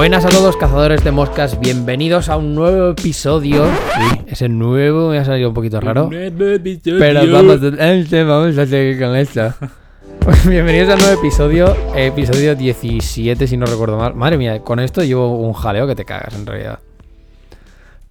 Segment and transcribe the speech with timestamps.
[0.00, 3.66] Buenas a todos cazadores de moscas, bienvenidos a un nuevo episodio.
[3.66, 6.08] Sí, ese nuevo me ha salido un poquito raro.
[6.08, 9.52] Pero vamos, a- vamos a seguir con esto.
[10.48, 14.14] Bienvenidos a un nuevo episodio, episodio 17 si no recuerdo mal.
[14.14, 16.78] Madre mía, con esto llevo un jaleo que te cagas en realidad.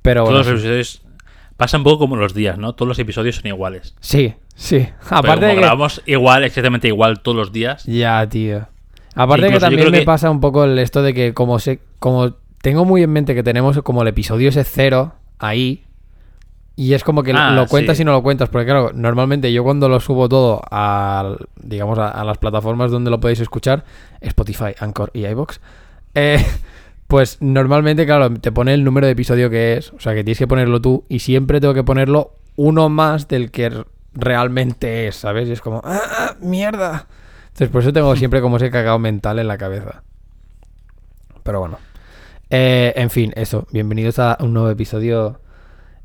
[0.03, 1.01] Pero bueno, Todos los episodios
[1.57, 2.73] pasa un poco como los días, ¿no?
[2.75, 3.95] Todos los episodios son iguales.
[3.99, 4.89] sí, sí.
[5.09, 5.59] Pero Aparte como de que...
[5.61, 7.83] grabamos igual, exactamente igual todos los días.
[7.85, 8.67] Ya, tío.
[9.21, 12.33] Aparte que también me que- pasa un poco el esto de que como se, como
[12.61, 15.85] tengo muy en mente que tenemos como el episodio ese cero ahí
[16.75, 18.03] y es como que Ah, lo cuentas sí.
[18.03, 22.09] y no lo cuentas porque claro, normalmente yo cuando lo subo todo a digamos a,
[22.09, 23.83] a las plataformas donde lo podéis escuchar,
[24.21, 25.59] Spotify, Anchor y iBox,
[26.15, 26.45] eh,
[27.07, 30.37] pues normalmente claro te pone el número de episodio que es, o sea que tienes
[30.39, 33.83] que ponerlo tú y siempre tengo que ponerlo uno más del que
[34.13, 35.47] realmente es, ¿sabes?
[35.49, 37.07] Y es como ah, ah, mierda.
[37.59, 40.03] Entonces, por eso tengo siempre como ese cagao mental en la cabeza.
[41.43, 41.77] Pero bueno.
[42.49, 43.67] Eh, en fin, eso.
[43.73, 45.41] Bienvenidos a un nuevo episodio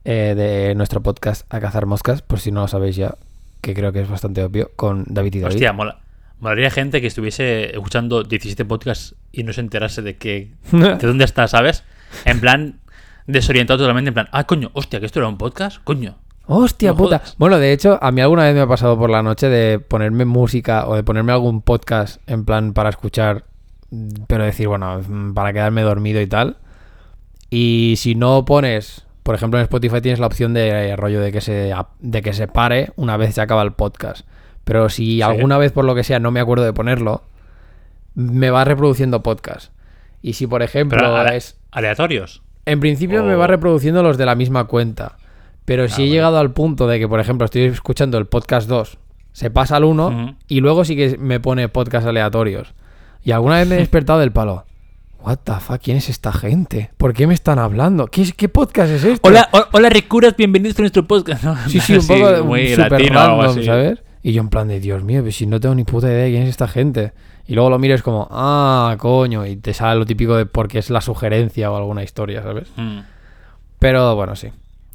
[0.04, 3.14] eh, de nuestro podcast A Cazar Moscas, por si no lo sabéis ya,
[3.60, 5.54] que creo que es bastante obvio, con David y David.
[5.54, 6.00] Hostia, mola.
[6.40, 11.24] Molaría gente que estuviese escuchando 17 podcasts y no se enterase de que de dónde
[11.24, 11.84] está, ¿sabes?
[12.24, 12.80] En plan,
[13.28, 16.16] desorientado totalmente, en plan, ah, coño, hostia, que esto era un podcast, coño.
[16.46, 17.18] Hostia No puta.
[17.18, 17.34] jodas.
[17.38, 20.24] Bueno, de hecho, a mí alguna vez me ha pasado por la noche de ponerme
[20.24, 23.44] música o de ponerme algún podcast en plan para escuchar,
[23.90, 26.56] mm, pero decir, bueno, mm, para quedarme dormido y tal.
[27.50, 31.32] Y si no pones, por ejemplo, en Spotify tienes la opción de eh, rollo de
[31.32, 34.26] que se de que se pare una vez se acaba el podcast.
[34.64, 37.22] Pero si alguna vez por lo que sea no me acuerdo de ponerlo,
[38.14, 39.72] me va reproduciendo podcast.
[40.22, 42.42] Y si por ejemplo Pero ale- es aleatorios.
[42.66, 45.16] en principio me va reproduciendo los de la misma cuenta.
[45.64, 48.68] Pero si Ah, he llegado al punto de que, por ejemplo, estoy escuchando el podcast
[48.68, 48.98] 2,
[49.32, 50.34] se pasa al 1 Ujú.
[50.48, 52.74] y luego sí que me pone podcast aleatorios.
[53.22, 54.64] Y alguna vez me he despertado del palo.
[55.22, 56.90] What the fuck, ¿quién es esta gente?
[56.98, 58.08] ¿Por qué me están hablando?
[58.08, 59.26] ¿Qué, qué podcast es este?
[59.26, 61.42] Hola, ho- hola, Recuras, bienvenidos a nuestro podcast.
[61.44, 61.56] ¿no?
[61.66, 63.64] Sí, sí, un poco muy super latino algo random, así.
[63.64, 64.02] ¿sabes?
[64.22, 66.30] Y yo en plan de, Dios mío, pues si no tengo ni puta idea de
[66.30, 67.12] quién es esta gente.
[67.46, 70.90] Y luego lo mires como, ah, coño, y te sale lo típico de porque es
[70.90, 72.68] la sugerencia o alguna historia, ¿sabes?
[72.76, 72.98] Mm.
[73.78, 74.48] Pero bueno, sí.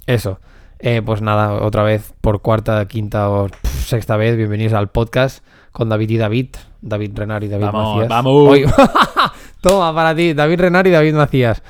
[0.06, 0.40] Eso.
[0.80, 3.50] Eh, pues nada, otra vez por cuarta, quinta o
[3.86, 6.48] sexta vez, bienvenidos al podcast con David y David.
[6.82, 8.10] David Renar y David Vamos, Macías.
[8.10, 8.50] vamos.
[8.50, 8.66] Hoy-
[9.62, 11.62] Toma, para ti, David Renar y David Macías.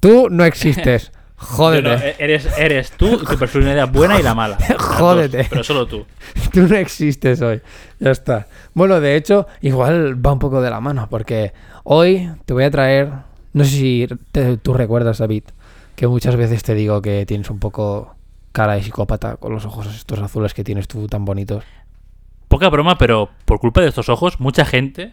[0.00, 1.12] Tú no existes.
[1.36, 1.82] Jódete.
[1.88, 4.56] No, e- eres, eres tú, tu personalidad buena y la mala.
[4.68, 5.46] Dos, Jódete.
[5.50, 6.06] pero solo tú.
[6.50, 7.60] Tú no existes hoy.
[8.00, 8.46] Ya está.
[8.72, 11.52] Bueno, de hecho, igual va un poco de la mano, porque
[11.82, 13.10] hoy te voy a traer.
[13.52, 15.44] No sé si te- tú recuerdas, David,
[15.96, 18.13] que muchas veces te digo que tienes un poco
[18.54, 21.64] cara de psicópata con los ojos estos azules que tienes tú tan bonitos.
[22.48, 25.12] Poca broma, pero por culpa de estos ojos, mucha gente,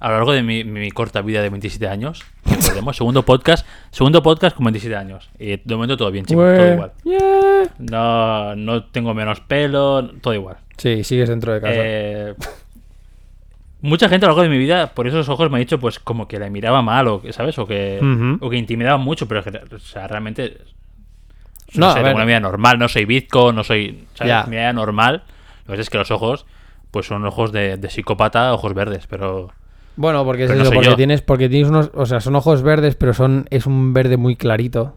[0.00, 4.20] a lo largo de mi, mi corta vida de 27 años, recordemos, segundo podcast, segundo
[4.22, 5.30] podcast con 27 años.
[5.38, 6.72] Y de momento todo bien, chicos, todo Güey.
[6.72, 6.92] igual.
[7.04, 7.72] Yeah.
[7.78, 10.56] No, no tengo menos pelo, todo igual.
[10.76, 11.72] Sí, sigues dentro de casa.
[11.76, 12.34] Eh,
[13.80, 16.00] mucha gente a lo largo de mi vida, por esos ojos me ha dicho, pues,
[16.00, 17.58] como que la miraba mal, o que, ¿sabes?
[17.58, 18.44] O que, Ujú.
[18.44, 20.58] o que intimidaba mucho, pero que, o sea, realmente.
[21.76, 24.06] No, No, sé, tengo una vida normal, no soy bizco, no soy.
[24.14, 24.28] ¿sabes?
[24.28, 24.44] Ya.
[24.44, 25.22] Mi vida normal.
[25.60, 26.46] Lo que pasa es que los ojos,
[26.90, 29.52] pues son ojos de, de psicópata, ojos verdes, pero.
[29.96, 30.96] bueno, porque es no eso, porque yo.
[30.96, 34.36] tienes, porque tienes unos, o sea, son ojos verdes, pero son, es un verde muy
[34.36, 34.96] clarito.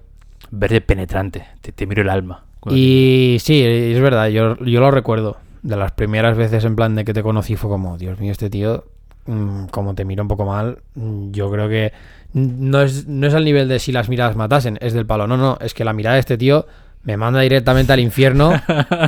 [0.51, 2.43] Verde penetrante, te, te miro el alma.
[2.69, 5.37] Y sí, es verdad, yo, yo lo recuerdo.
[5.61, 8.49] De las primeras veces en plan de que te conocí fue como, Dios mío, este
[8.49, 8.85] tío,
[9.25, 11.91] mm, como te mira un poco mal, mm, yo creo que
[12.33, 15.27] no es, no es al nivel de si las miradas matasen, es del palo.
[15.27, 16.67] No, no, es que la mirada de este tío
[17.03, 18.53] me manda directamente al infierno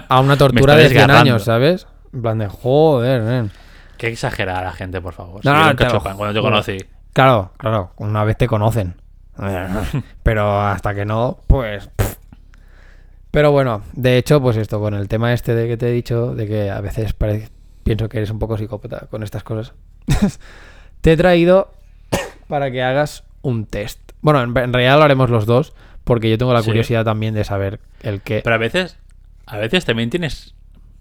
[0.07, 1.31] a una tortura de 100 desgarrando.
[1.31, 1.87] años, ¿sabes?
[2.13, 3.51] En plan de, joder, nen".
[3.97, 5.45] Qué exagerada la gente, por favor.
[5.45, 6.77] No, no, cachopán cuando te conocí.
[7.13, 8.95] Claro, claro, una vez te conocen.
[10.23, 11.87] Pero hasta que no, pues...
[11.87, 12.15] pff.
[13.31, 16.35] Pero bueno, de hecho, pues esto, con el tema este de que te he dicho,
[16.35, 17.15] de que a veces
[17.83, 19.73] pienso que eres un poco psicópata con estas cosas,
[21.01, 21.71] te he traído
[22.51, 23.99] para que hagas un test.
[24.21, 26.67] Bueno, en, en realidad lo haremos los dos, porque yo tengo la Sí.
[26.67, 28.41] curiosidad también de saber el qué.
[28.43, 28.97] Pero a veces,
[29.47, 30.53] a veces también tienes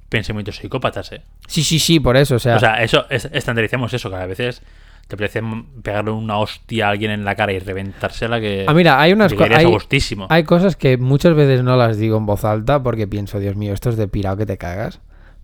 [0.08, 1.22] pensamientos psicópatas, ¿eh?
[1.46, 2.56] Sí, sí, sí, por eso, o sea...
[2.56, 4.62] O sea, eso, es- estandarizamos eso, que a veces
[5.08, 5.42] te parece
[5.82, 9.32] pegarle una hostia a alguien en la cara y reventársela que ah, mira, hay unas
[9.34, 10.26] co- llegarías hay-.
[10.28, 13.74] Hay cosas que muchas veces no las digo en voz alta porque pienso, Dios mío,
[13.74, 15.00] esto es de pirado que te cagas.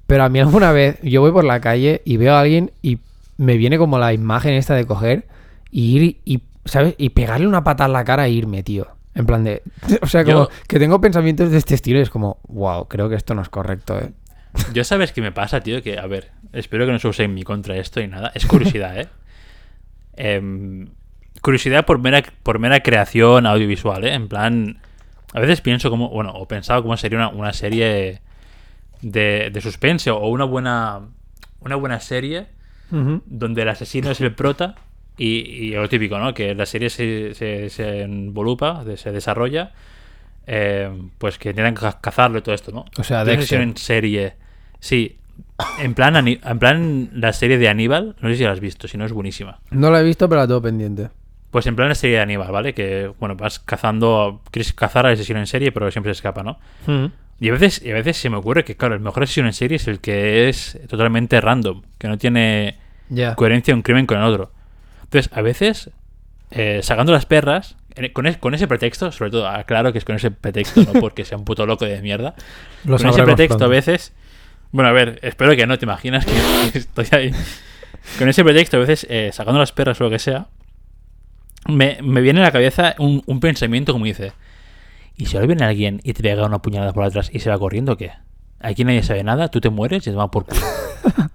[0.07, 2.99] Pero a mí alguna vez yo voy por la calle y veo a alguien y
[3.39, 5.27] me viene como la imagen esta de coger
[5.71, 6.95] y ir y, ¿sabes?
[6.99, 8.89] Y pegarle una pata en la cara e irme, tío.
[9.15, 9.63] En plan de...
[10.03, 13.09] O sea, como Yo- que tengo pensamientos de este estilo y es como, wow, creo
[13.09, 14.13] que esto no es correcto, ¿eh?
[14.73, 17.35] Yo sabes qué me pasa, tío, que, a ver, espero que no se use en
[17.35, 18.33] mi contra esto y nada.
[18.35, 19.09] Es curiosidad, ¿eh?
[20.19, 20.89] Em,
[21.43, 24.15] curiosidad por mera, por mera creación audiovisual, ¿eh?
[24.15, 24.79] En plan,
[25.35, 28.21] a veces pienso como, bueno, o pensaba cómo sería una, una serie
[29.03, 31.01] de, de suspense o una buena,
[31.61, 32.47] una buena serie
[32.91, 34.77] donde el asesino es el prota
[35.19, 36.35] y, y lo típico, ¿no?
[36.35, 39.73] Que la serie se, se, se involupa, de- se desarrolla,
[40.47, 42.85] eh, pues que tienen que ca- cazarlo y todo esto, ¿no?
[42.99, 44.35] O sea, ser en serie.
[44.79, 45.17] Sí,
[45.81, 48.97] en plan, en plan la serie de Aníbal, no sé si la has visto, si
[48.99, 49.59] no es buenísima.
[49.71, 51.09] No la he visto, pero la tengo pendiente.
[51.51, 52.75] Pues en plan la serie de Aníbal, ¿vale?
[52.75, 56.59] Que, bueno, vas cazando, quieres cazar al asesino en serie, pero siempre se escapa, ¿no?
[57.41, 59.53] Y a veces, y a veces se me ocurre que, claro, el mejor asesino en
[59.53, 62.77] serie es el que es totalmente random, que no tiene
[63.09, 63.35] Ya.
[63.35, 64.53] coherencia un crimen con el otro.
[65.07, 65.91] Entonces, a veces,
[66.51, 70.05] eh, sacando las perras, en- con, es- con ese pretexto, sobre todo, aclaro que es
[70.05, 72.35] con ese pretexto, no porque sea un puto loco de mierda.
[72.85, 73.69] Lo con ese pretexto, a pronto.
[73.71, 74.13] veces.
[74.73, 76.27] Bueno, a ver, espero que no te imaginas
[76.73, 77.31] que estoy ahí.
[78.19, 80.47] Con ese pretexto, a veces, eh, sacando las perras o lo que sea,
[81.69, 84.33] me, me viene a la cabeza un, un pensamiento como dice:
[85.17, 87.59] ¿y si ahora viene alguien y te pega una puñalada por atrás y se va
[87.59, 88.13] corriendo, qué?
[88.61, 90.61] Aquí nadie sabe nada, tú te mueres y te va por culo.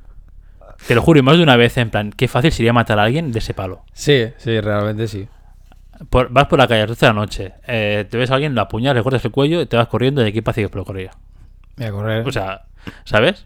[0.87, 3.03] te lo juro, y más de una vez, en plan, qué fácil sería matar a
[3.03, 3.83] alguien de ese palo.
[3.93, 5.27] Sí, sí, realmente sí.
[6.09, 8.35] Por- vas por la calle a las 12 de la noche, eh, te ves a
[8.35, 10.77] alguien, la apuñalas, le cortas el cuello, te vas corriendo y de aquí para por
[10.77, 11.11] lo corría.
[11.77, 12.27] Voy a correr.
[12.27, 12.63] O sea,
[13.03, 13.45] ¿sabes?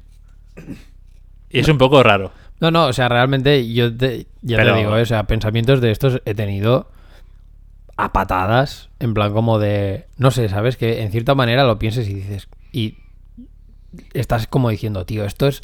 [1.49, 2.31] Y es un poco raro.
[2.61, 5.81] No, no, o sea, realmente yo te, ya Pero- te digo, eh, o sea, pensamientos
[5.81, 6.89] de estos he tenido
[7.97, 10.77] a patadas, en plan como de, no sé, ¿sabes?
[10.77, 12.97] Que en cierta manera lo pienses y dices, y
[14.13, 15.61] estás como diciendo, tío, esto es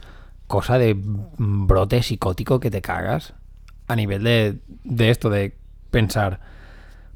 [0.52, 3.34] cosa de brote psicótico que te cagas
[3.88, 5.56] a nivel de, de esto, de
[5.90, 6.40] pensar,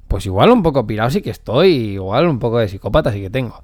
[0.08, 3.30] pues igual un poco pirado sí que estoy, igual un poco de psicópata sí que
[3.30, 3.62] tengo.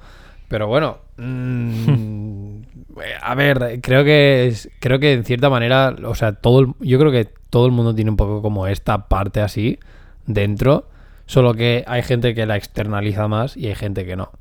[0.47, 2.55] Pero bueno, mm,
[3.23, 7.11] a ver, creo que es- creo que en cierta manera, o sea, todo yo creo
[7.11, 9.79] que todo el mundo tiene un poco como esta parte así
[10.25, 10.87] dentro,
[11.25, 14.31] solo que hay gente que la externaliza más y hay gente que no.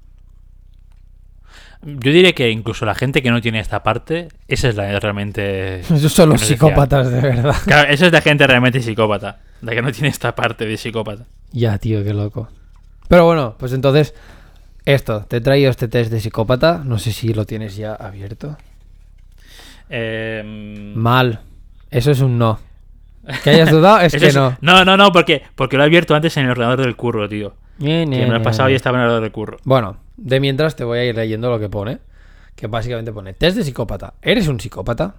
[1.82, 5.80] Yo diría que incluso la gente que no tiene esta parte, esa es la realmente.
[5.80, 7.56] Esos son que los psicópatas de verdad.
[7.64, 9.40] Claro, esa es la gente realmente psicópata.
[9.62, 11.24] La que no tiene esta parte de psicópata.
[11.52, 12.48] Ya, tío, qué loco.
[13.08, 14.14] Pero bueno, pues entonces,
[14.84, 18.56] esto, te he traído este test de psicópata, no sé si lo tienes ya abierto.
[19.88, 20.42] Eh,
[20.94, 21.40] Mal,
[21.90, 22.60] eso es un no.
[23.42, 24.56] Que hayas dudado es eso que no.
[24.60, 27.54] No, no, no, porque, porque lo he abierto antes en el ordenador del curro, tío.
[27.78, 28.74] Ñe, Que ñe, me lo he pasado ñe.
[28.74, 29.56] y estaba en el ordenador del curro.
[29.64, 31.98] Bueno, de mientras te voy a ir leyendo lo que pone.
[32.54, 34.14] Que básicamente pone test de psicópata.
[34.22, 35.14] ¿Eres un psicópata?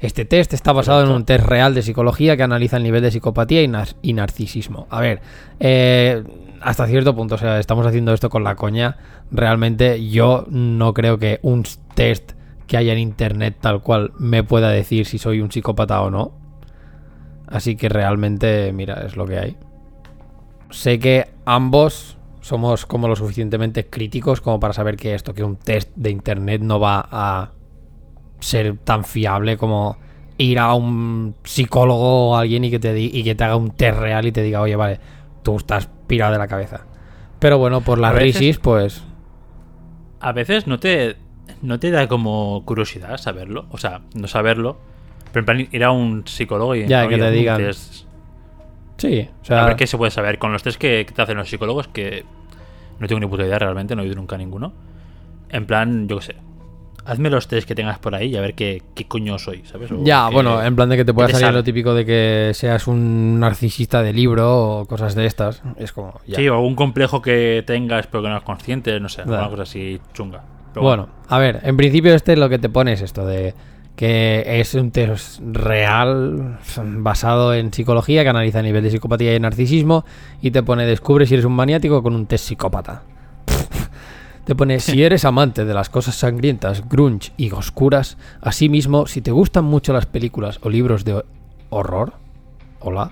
[0.00, 3.10] Este test está basado en un test real de psicología que analiza el nivel de
[3.10, 4.86] psicopatía y, nar- y narcisismo.
[4.90, 5.20] A ver,
[5.60, 6.22] eh,
[6.60, 8.96] hasta cierto punto, o sea, estamos haciendo esto con la coña.
[9.32, 11.64] Realmente yo no creo que un
[11.94, 12.32] test
[12.68, 16.32] que haya en internet tal cual me pueda decir si soy un psicópata o no.
[17.48, 19.56] Así que realmente, mira, es lo que hay.
[20.70, 22.17] Sé que ambos
[22.48, 26.62] somos como lo suficientemente críticos como para saber que esto, que un test de internet
[26.62, 27.52] no va a
[28.40, 29.96] ser tan fiable como
[30.38, 33.70] ir a un psicólogo o alguien y que te di- y que te haga un
[33.72, 34.98] test real y te diga, oye, vale,
[35.42, 36.86] tú estás pirado de la cabeza.
[37.38, 39.02] Pero bueno, por las A veces- risis, pues.
[40.20, 41.16] A veces no te,
[41.62, 43.66] no te da como curiosidad saberlo.
[43.70, 44.78] O sea, no saberlo.
[45.32, 47.58] Pero en plan ir a un psicólogo y Ya, que te digan.
[47.58, 48.06] test.
[48.96, 49.64] Sí, o A sea.
[49.66, 50.38] ver qué se puede saber.
[50.38, 52.24] Con los test que, que te hacen los psicólogos, que
[52.98, 54.72] no tengo ni puta idea realmente, no he oído nunca ninguno.
[55.50, 56.34] En plan, yo qué sé.
[57.04, 59.90] Hazme los test que tengas por ahí y a ver qué, qué coño soy, ¿sabes?
[59.90, 61.56] O Ya, qué- bueno, en plan de que te pueda salir sale.
[61.56, 65.62] lo típico de que seas un narcisista de libro o cosas de estas.
[65.78, 66.20] Es como.
[66.26, 66.36] ya.
[66.36, 69.32] Sí, o algún complejo que tengas pero que no eres consciente, no sé, Ya.
[69.32, 70.42] alguna cosa así chunga.
[70.74, 73.54] Pero Bueno, a ver, en principio este lo que te pone es esto de
[73.98, 76.60] que es un test real
[76.98, 80.04] basado en psicología que analiza el nivel de psicopatía y narcisismo
[80.40, 83.02] y te pone descubre si eres un maniático con un test psicópata.
[84.44, 89.32] Te pone si eres amante de las cosas sangrientas, grunge y oscuras, asimismo si te
[89.32, 91.22] gustan mucho las películas o libros de
[91.68, 92.12] horror,
[92.78, 93.10] hola,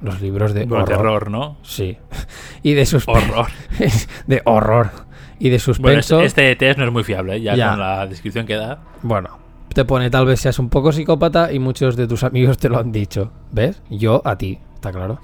[0.00, 1.58] los libros de Bueno, horror, terror, ¿no?
[1.62, 1.98] sí,
[2.62, 3.46] y de suspenso, Horror.
[4.26, 4.90] de horror
[5.38, 6.20] y de Bueno, suspenso.
[6.22, 7.42] este, este test no es muy fiable, ¿eh?
[7.42, 7.70] ya, Ya.
[7.70, 8.82] con la descripción que da.
[9.02, 12.68] Bueno, te pone tal vez seas un poco psicópata y muchos de tus amigos te
[12.68, 13.30] lo han dicho.
[13.52, 13.82] ¿Ves?
[13.90, 15.18] Yo a ti, está claro.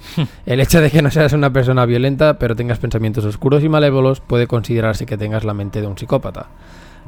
[0.47, 4.20] El hecho de que no seas una persona violenta pero tengas pensamientos oscuros y malévolos
[4.20, 6.49] puede considerarse que tengas la mente de un psicópata.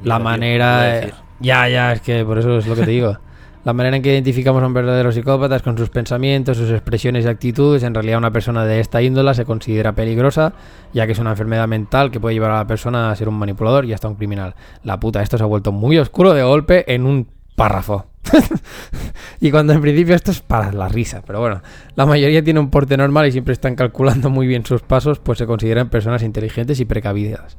[0.04, 1.00] La manera...
[1.40, 3.18] Ya, ya, es que por eso es lo que te digo.
[3.64, 7.24] La manera en que identificamos a un verdadero psicópata es con sus pensamientos, sus expresiones
[7.24, 7.84] y actitudes.
[7.84, 10.52] En realidad una persona de esta índola se considera peligrosa,
[10.92, 13.38] ya que es una enfermedad mental que puede llevar a la persona a ser un
[13.38, 14.56] manipulador y hasta un criminal.
[14.82, 18.06] La puta, esto se ha vuelto muy oscuro de golpe en un párrafo.
[19.40, 21.62] y cuando en principio esto es para la risa, pero bueno,
[21.94, 25.38] la mayoría tiene un porte normal y siempre están calculando muy bien sus pasos, pues
[25.38, 27.56] se consideran personas inteligentes y precavidas.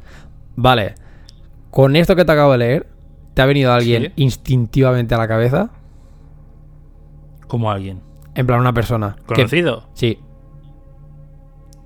[0.56, 0.96] Vale,
[1.70, 2.88] con esto que te acabo de leer,
[3.34, 4.12] ¿te ha venido alguien Sí.
[4.18, 5.70] instintivamente a la cabeza?
[7.48, 8.02] Como alguien.
[8.36, 9.16] En plan, una persona.
[9.28, 9.84] que- ¿Conocido?
[9.94, 10.20] sí.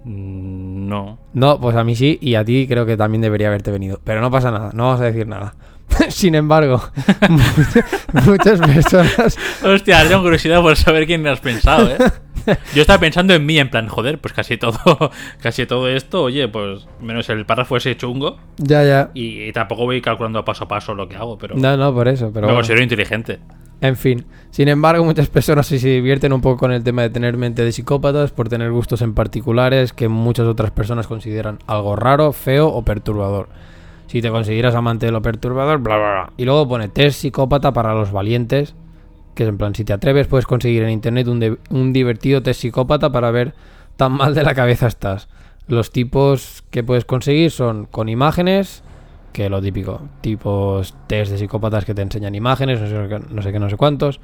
[0.03, 1.17] Mm, No.
[1.33, 3.99] No, pues a mí sí, y a ti creo que también debería haberte venido.
[4.03, 5.53] Pero no pasa nada, no vamos a decir nada.
[6.09, 6.81] Sin embargo,
[8.25, 9.37] muchas personas.
[9.63, 11.97] Hostia, tengo curiosidad por saber quién has pensado, ¿eh?
[12.73, 14.77] Yo estaba pensando en mí, en plan, joder, pues casi todo,
[15.41, 18.37] casi todo esto, oye, pues menos el párrafo ese chungo.
[18.57, 19.11] Ya, ya.
[19.13, 22.07] Y, y tampoco voy calculando paso a paso lo que hago, pero No, no, por
[22.07, 22.47] eso, pero.
[22.47, 22.59] me bueno.
[22.59, 23.39] considero inteligente.
[23.79, 27.11] En fin, sin embargo, muchas personas sí se divierten un poco con el tema de
[27.11, 31.95] tener mente de psicópatas por tener gustos en particulares que muchas otras personas consideran algo
[31.95, 33.49] raro, feo o perturbador.
[34.07, 36.33] Si te consideras amante de lo perturbador, bla, bla, bla.
[36.37, 38.75] Y luego pone test psicópata para los valientes,
[39.35, 42.41] que es en plan, si te atreves, puedes conseguir en internet un, de- un divertido
[42.41, 43.53] test psicópata para ver
[43.97, 45.27] tan mal de la cabeza estás.
[45.67, 48.83] Los tipos que puedes conseguir son con imágenes,
[49.33, 53.41] que lo típico, tipos test de psicópatas que te enseñan imágenes, no sé, qué- no
[53.41, 54.19] sé qué, no sé cuántos,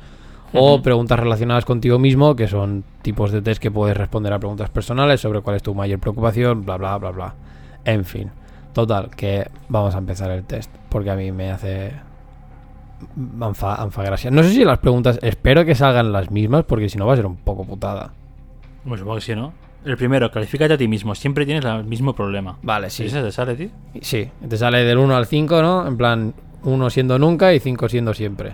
[0.54, 4.70] o preguntas relacionadas contigo mismo, que son tipos de test que puedes responder a preguntas
[4.70, 7.36] personales sobre cuál es tu mayor preocupación, bla, bla, bla, bla.
[7.86, 8.30] En fin,
[8.74, 11.92] total, que vamos a empezar el test, porque a mí me hace...
[13.42, 14.32] Anfa, anfa gracia.
[14.32, 17.16] No sé si las preguntas, espero que salgan las mismas, porque si no va a
[17.18, 18.12] ser un poco putada.
[18.88, 19.54] Pues supongo que sí, ¿no?
[19.86, 21.14] El primero, califícate a ti mismo.
[21.14, 22.58] Siempre tienes el mismo problema.
[22.64, 23.04] Vale, sí.
[23.06, 23.70] ¿Ese te sale, tío?
[24.02, 25.86] Sí, te sale del 1 al 5, ¿no?
[25.86, 28.54] En plan, 1 siendo nunca y 5 siendo siempre.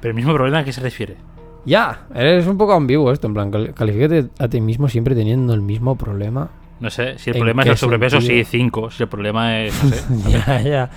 [0.00, 1.16] Pero el mismo problema, ¿a qué se refiere?
[1.64, 5.54] Ya, eres un poco ambiguo esto, en plan, cal- califícate a ti mismo siempre teniendo
[5.54, 6.48] el mismo problema.
[6.80, 8.44] No sé, si el ¿En problema es el sobrepeso, sentido?
[8.44, 8.90] sí, 5.
[8.90, 10.04] Si el problema es, no sé,
[10.46, 10.90] ya, ya.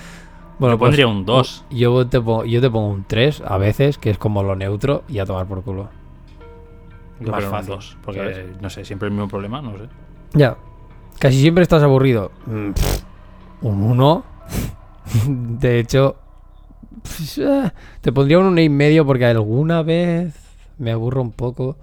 [0.59, 1.65] Yo pondría un dos.
[1.71, 5.03] Yo te, pongo, yo te pongo un 3 a veces, que es como lo neutro,
[5.09, 5.89] y a tomar por culo.
[7.19, 7.97] yo Más creo un fácil, 2.
[8.03, 8.61] Porque, ¿sabes?
[8.61, 9.85] no sé, siempre el mismo problema, no sé.
[10.33, 10.57] Ya.
[11.17, 12.31] Casi siempre estás aburrido.
[12.45, 13.03] Mm, pff,
[13.63, 14.23] un 1.
[15.59, 16.17] De hecho,
[17.03, 17.71] pff, eh,
[18.01, 20.35] te pondría un 1 y medio porque alguna vez
[20.77, 21.75] me aburro un poco.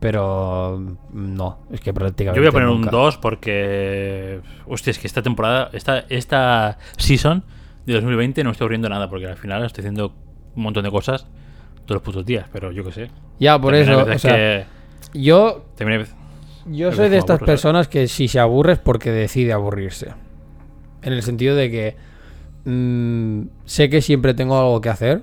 [0.00, 0.80] Pero
[1.12, 2.36] no, es que prácticamente.
[2.38, 2.90] Yo voy a poner un nunca.
[2.90, 4.40] 2 porque.
[4.66, 7.42] Hostia, es que esta temporada, esta, esta season
[7.84, 10.14] de 2020 no estoy aburriendo nada porque al final estoy haciendo
[10.54, 11.26] un montón de cosas
[11.84, 13.10] todos los putos días, pero yo qué sé.
[13.40, 14.08] Ya, por También eso.
[14.14, 14.64] o sea, que-
[15.14, 16.14] yo, también veces-
[16.66, 17.46] yo soy de estas aburro, ¿sabes?
[17.46, 20.12] personas que si se aburre es porque decide aburrirse.
[21.02, 21.96] En el sentido de que
[22.64, 25.22] mm, sé que siempre tengo algo que hacer.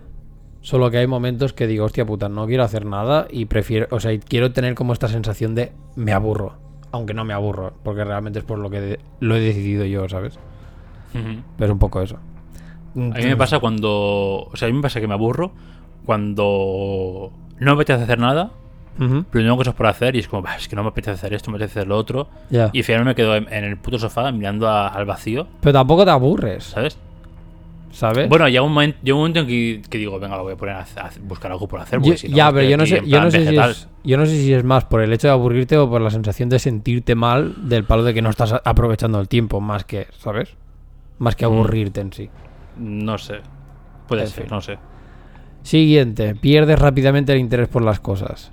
[0.65, 3.99] Solo que hay momentos que digo, hostia puta, no quiero hacer nada y prefiero, o
[3.99, 6.53] sea, quiero tener como esta sensación de me aburro.
[6.91, 10.09] Aunque no me aburro, porque realmente es por lo que de- lo he decidido yo,
[10.09, 10.39] ¿sabes?
[11.13, 12.15] Pero es un poco eso.
[12.15, 14.47] A mí me pasa cuando.
[14.51, 15.51] O sea, a mí me pasa que me aburro
[16.05, 18.51] cuando no me apetece hacer nada,
[18.99, 21.11] Ujú, pero tengo cosas por hacer y es como, "Bah, es que no me apetece
[21.11, 22.29] hacer esto, me apetece hacer lo otro.
[22.49, 22.69] Ya.
[22.73, 25.73] Y al final me quedo en, en el puto sofá mirando a- al vacío, Pero
[25.73, 26.97] tampoco te aburres, ¿sabes?
[27.95, 28.27] ¿Sabes?
[28.29, 30.57] Bueno, llega un momento, llega un momento en que, que digo, venga, lo voy a
[30.57, 30.85] poner a,
[31.23, 32.01] buscar algo por hacer.
[32.01, 34.25] Yo- si no, ya, pero yo no sé, yo no sé si es, yo no
[34.25, 37.15] sé si es más por el hecho de aburrirte o por la sensación de sentirte
[37.15, 40.55] mal del palo de que no estás aprovechando el tiempo, más que, ¿sabes?
[41.19, 41.51] Más que Mm.
[41.53, 42.29] aburrirte en sí.
[42.77, 43.35] No sé.
[44.07, 44.51] Puede En ser, fin.
[44.51, 44.77] no sé.
[45.63, 48.51] Siguiente, pierdes rápidamente el interés por las cosas.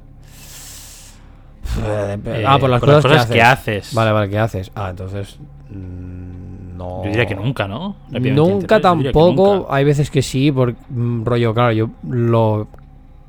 [1.84, 3.84] Eh, ah, por las por cosas, las cosas que, que haces.
[3.86, 3.94] haces.
[3.94, 4.70] Vale, vale, ¿qué haces?
[4.74, 5.38] Ah, entonces.
[5.70, 7.02] mm, no.
[7.04, 7.96] Yo diría que nunca, ¿no?
[8.10, 9.54] Nunca tampoco.
[9.56, 9.74] nunca.
[9.74, 12.68] Hay veces que sí, por mm, rollo, claro, yo lo,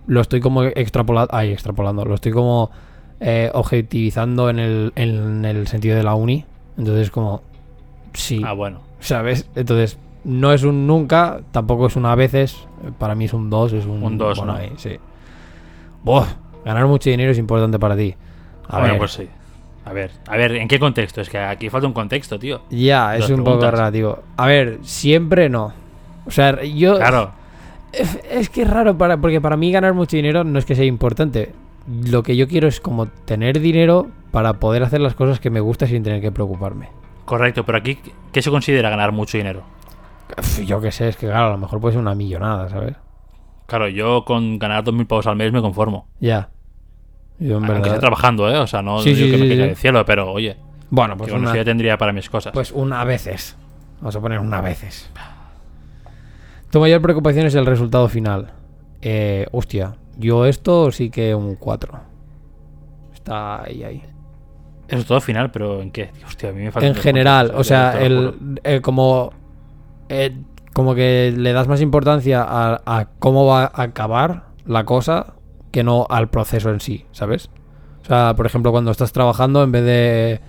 [0.07, 1.33] lo estoy como extrapolando.
[1.35, 2.05] Ay, extrapolando.
[2.05, 2.71] Lo estoy como
[3.19, 6.45] eh, objetivizando en el, en el sentido de la uni.
[6.77, 7.41] Entonces, como.
[8.13, 8.41] Sí.
[8.43, 8.81] Ah, bueno.
[8.99, 9.49] ¿Sabes?
[9.55, 12.67] Entonces, no es un nunca, tampoco es un a veces.
[12.97, 14.03] Para mí es un dos, es un.
[14.03, 14.59] Un dos, bueno, ¿no?
[14.59, 14.97] ahí, sí.
[16.03, 16.27] Buah,
[16.65, 18.15] ganar mucho dinero es importante para ti.
[18.67, 18.97] A bueno, ver.
[18.99, 19.27] pues sí.
[19.85, 21.21] A ver, a ver, ¿en qué contexto?
[21.21, 22.61] Es que aquí falta un contexto, tío.
[22.69, 24.19] Ya, es Las un poco relativo.
[24.37, 25.73] A ver, siempre no.
[26.25, 26.97] O sea, yo.
[26.97, 27.31] Claro.
[27.91, 30.75] Es, es que es raro, para, porque para mí ganar mucho dinero no es que
[30.75, 31.51] sea importante.
[32.05, 35.59] Lo que yo quiero es como tener dinero para poder hacer las cosas que me
[35.59, 36.89] gustan sin tener que preocuparme.
[37.25, 37.99] Correcto, pero aquí,
[38.31, 39.63] ¿qué se considera ganar mucho dinero?
[40.65, 42.95] Yo qué sé, es que claro, a lo mejor puede ser una millonada, ¿sabes?
[43.67, 46.07] Claro, yo con ganar 2.000 pavos al mes me conformo.
[46.19, 46.49] Ya.
[47.39, 47.99] Yo en verdad.
[47.99, 48.57] trabajando, ¿eh?
[48.57, 49.67] O sea, no Sí, digo sí, que me sí, caiga sí.
[49.69, 50.55] del cielo, pero oye,
[50.89, 52.53] Bueno, pues una, tendría para mis cosas.
[52.53, 53.57] pues una a veces.
[53.99, 55.09] Vamos a poner una a veces.
[56.69, 58.51] Tu mayor preocupación es el resultado final.
[59.01, 61.99] Eh, hostia, yo esto sí que un 4.
[63.13, 64.03] Está ahí, ahí.
[64.87, 66.11] Eso es todo final, pero ¿en qué?
[66.25, 66.87] Hostia, a mí me falta.
[66.87, 69.31] En general, o sea, el, el como
[70.09, 70.35] eh,
[70.73, 75.33] como que le das más importancia a, a cómo va a acabar la cosa
[75.73, 77.49] que no al proceso en sí, ¿sabes?
[78.03, 80.39] O sea, por ejemplo, cuando estás trabajando, en vez de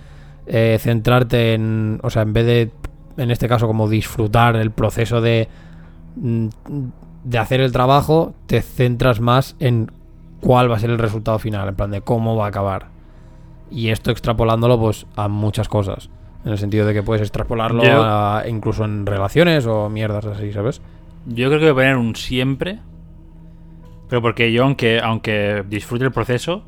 [0.47, 2.71] eh, centrarte en, o sea, en vez de,
[3.16, 5.49] en este caso, como disfrutar el proceso de,
[6.16, 6.49] mm,
[7.25, 9.90] de hacer el trabajo, te centras más en
[10.40, 12.88] cuál va a ser el resultado final, en plan de cómo va a acabar.
[13.71, 16.11] Y esto extrapolándolo, pues, a muchas cosas.
[16.45, 20.52] En el sentido de que puedes extrapolarlo Yo- a- incluso en relaciones o mierdas así,
[20.52, 20.83] ¿sabes?
[21.25, 22.81] Yo creo que voy a poner un siempre.
[24.08, 26.62] Pero porque yo, aunque, aunque disfrute el proceso,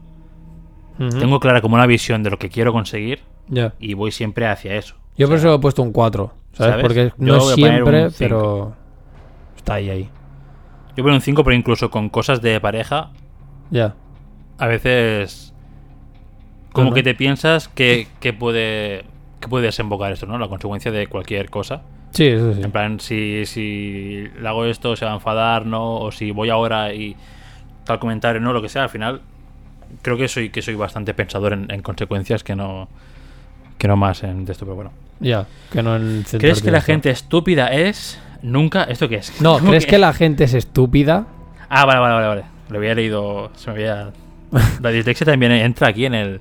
[0.99, 3.75] tengo clara como una visión de lo que quiero conseguir Ya.
[3.79, 4.95] y voy siempre hacia eso.
[5.19, 6.71] Yo O por sea, eso he puesto un 4, ¿sabes?
[6.73, 6.83] ¿sabes?
[6.87, 8.75] Porque Yo no siempre, pero
[9.57, 10.09] está ahí, ahí.
[10.97, 13.11] Yo pongo un 5, pero incluso con cosas de pareja,
[13.71, 13.95] Ya.
[14.59, 15.53] a veces.
[16.73, 19.05] Como que te piensas que, que puede.
[19.41, 20.39] que puede desembocar esto, ¿no?
[20.39, 21.83] La consecuencia de cualquier cosa.
[22.13, 22.63] Sí, eso sí.
[22.63, 25.97] En plan, si, si le hago esto, se va a enfadar, ¿no?
[25.97, 27.15] O si voy ahora y
[27.85, 28.53] tal comentario, ¿no?
[28.53, 29.21] Lo que sea, al final
[30.03, 32.89] creo que soy que soy bastante pensador en, en consecuencias que no
[33.79, 34.93] que no más en de esto, pero bueno.
[35.21, 39.41] Ya, que no en ¿Crees que la gente estúpida es nunca esto qué es?
[39.41, 41.27] No, ¿Cómo ¿crees que la gente es estúpida?
[41.69, 42.43] Ah, vale, vale, vale, vale.
[42.71, 44.11] Lo había leído, se me había
[44.81, 46.41] La dislexia también entra aquí en el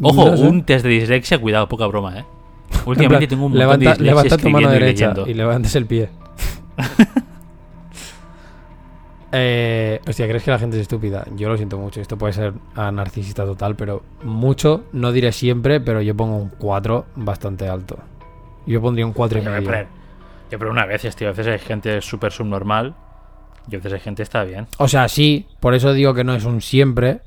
[0.00, 0.42] Ojo, No sé.
[0.44, 2.24] un test de dislexia, cuidado, poca broma, ¿eh?
[2.82, 5.30] En Últimamente plan, tengo un montón levanta, de levanta tu mano y derecha leyendo.
[5.30, 6.08] y levantes el pie.
[9.32, 11.24] eh, hostia, ¿crees que la gente es estúpida?
[11.36, 12.00] Yo lo siento mucho.
[12.00, 16.48] Esto puede ser a narcisista total, pero mucho, no diré siempre, pero yo pongo un
[16.48, 17.98] 4 bastante alto.
[18.66, 19.70] Yo pondría un 4 y medio.
[20.50, 22.94] yo, pero una vez, tío, a veces hay gente súper subnormal
[23.70, 24.66] y a veces hay gente que está bien.
[24.78, 27.20] O sea, sí, por eso digo que no es un siempre,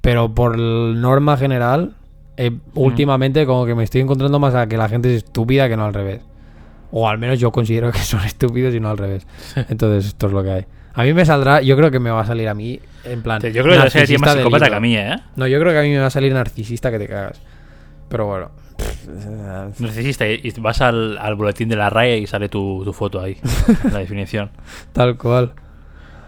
[0.00, 1.94] pero por norma general,
[2.38, 5.76] eh, últimamente como que me estoy encontrando más a que la gente es estúpida que
[5.76, 6.22] no al revés.
[6.92, 9.26] O al menos yo considero que son estúpidos y no al revés.
[9.68, 10.66] Entonces, esto es lo que hay.
[10.94, 13.40] A mí me saldrá, yo creo que me va a salir a mí, en plan.
[13.42, 15.16] Yo creo que debe ser tío, más psicópata que a mí, ¿eh?
[15.36, 17.40] No, yo creo que a mí me va a salir narcisista que te cagas.
[18.08, 18.50] Pero bueno.
[19.80, 23.20] Narcisista y y vas al, al boletín de la RAE y sale tu, tu foto
[23.20, 23.36] ahí,
[23.92, 24.50] la definición.
[24.92, 25.52] Tal cual.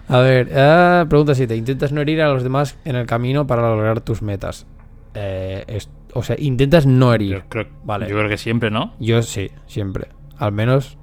[0.09, 1.55] A ver, eh, pregunta 7.
[1.55, 4.67] ¿Intentas no herir a los demás en el camino para lograr tus metas?
[5.15, 7.33] Eh, es- o sea, intentas no herir.
[7.35, 8.09] Yo creo, Vale.
[8.09, 8.95] yo creo que siempre, ¿no?
[8.99, 10.09] Yo sí, siempre.
[10.39, 10.97] Al menos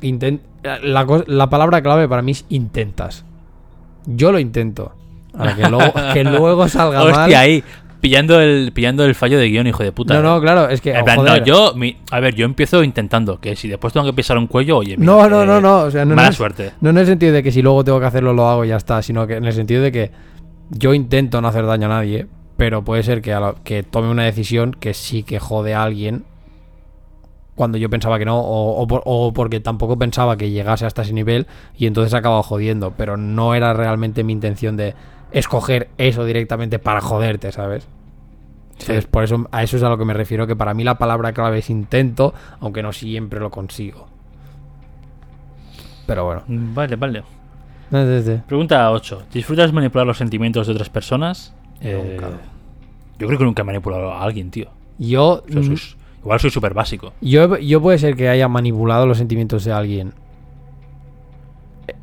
[0.00, 0.42] intent
[0.82, 3.24] la, palabra clave para mí es intentas.
[4.06, 4.94] Yo lo intento.
[5.36, 7.12] Ahora que luego, que luego salga mal.
[7.12, 7.62] Hostia, ahí,
[8.00, 10.14] pillando el, pillando el fallo de guion, hijo de puta.
[10.14, 10.22] No, ¿eh?
[10.22, 10.92] no, claro, es que.
[10.92, 14.12] En plan, no, yo, mi- a ver, yo empiezo intentando, que si después tengo que
[14.12, 15.78] pisar un cuello, oye, mira, No, no, eh, no, no.
[15.82, 16.72] O sea, no, mala no es- suerte.
[16.80, 18.76] No en el sentido de que si luego tengo que hacerlo lo hago y ya
[18.76, 20.10] está, sino que en el sentido de que
[20.70, 24.08] yo intento no hacer daño a nadie, pero puede ser que, a la- que tome
[24.10, 26.24] una decisión que sí que jode a alguien
[27.54, 31.02] cuando yo pensaba que no, o, o por- o porque tampoco pensaba que llegase hasta
[31.02, 34.94] ese nivel y entonces acababa jodiendo, pero no era realmente mi intención de
[35.30, 37.86] escoger eso directamente para joderte, ¿sabes?
[38.72, 40.98] Entonces, por eso a eso es a lo que me refiero, que para mí la
[40.98, 44.08] palabra clave es intento, aunque no siempre lo consigo.
[46.06, 46.42] Pero bueno.
[46.48, 47.22] Vale, vale.
[48.48, 49.22] Pregunta 8.
[49.32, 51.54] ¿Disfrutas manipular los sentimientos de otras personas?
[51.80, 52.18] Eh,
[53.18, 54.66] yo creo que nunca he manipulado a alguien, tío.
[54.98, 55.76] Yo, O sea, mm,
[56.22, 57.12] igual soy súper básico.
[57.20, 60.12] yo, yo puede ser que haya manipulado los sentimientos de alguien.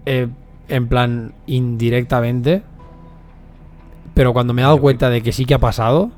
[0.05, 0.27] eh,
[0.67, 2.63] en plan, indirectamente.
[4.13, 6.11] Pero cuando me he dado cuenta de que sí que ha pasado,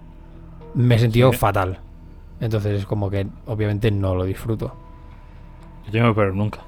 [0.74, 1.38] me he sentido Sí.
[1.38, 1.80] fatal.
[2.42, 4.74] Entonces es como que obviamente no lo disfruto.
[5.86, 6.60] Yo tengo pero nunca.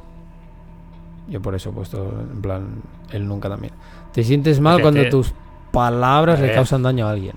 [1.27, 2.67] Yo por eso he puesto en plan
[3.11, 3.73] el nunca también.
[4.13, 5.33] Te sientes mal sea, cuando te- tus
[5.75, 6.55] palabras le ver.
[6.55, 7.35] causan daño a alguien.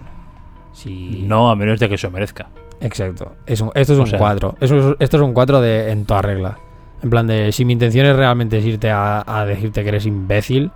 [0.73, 1.25] Sí.
[1.27, 2.49] No, a menos de que se merezca.
[2.81, 3.35] Exacto.
[3.47, 4.57] Es un- esto es O un sea- 4.
[4.61, 6.59] Esto es un 4 de, en toda regla.
[7.03, 10.07] En plan de, si mi intención es realmente es irte a, a decirte que eres
[10.07, 10.71] imbécil,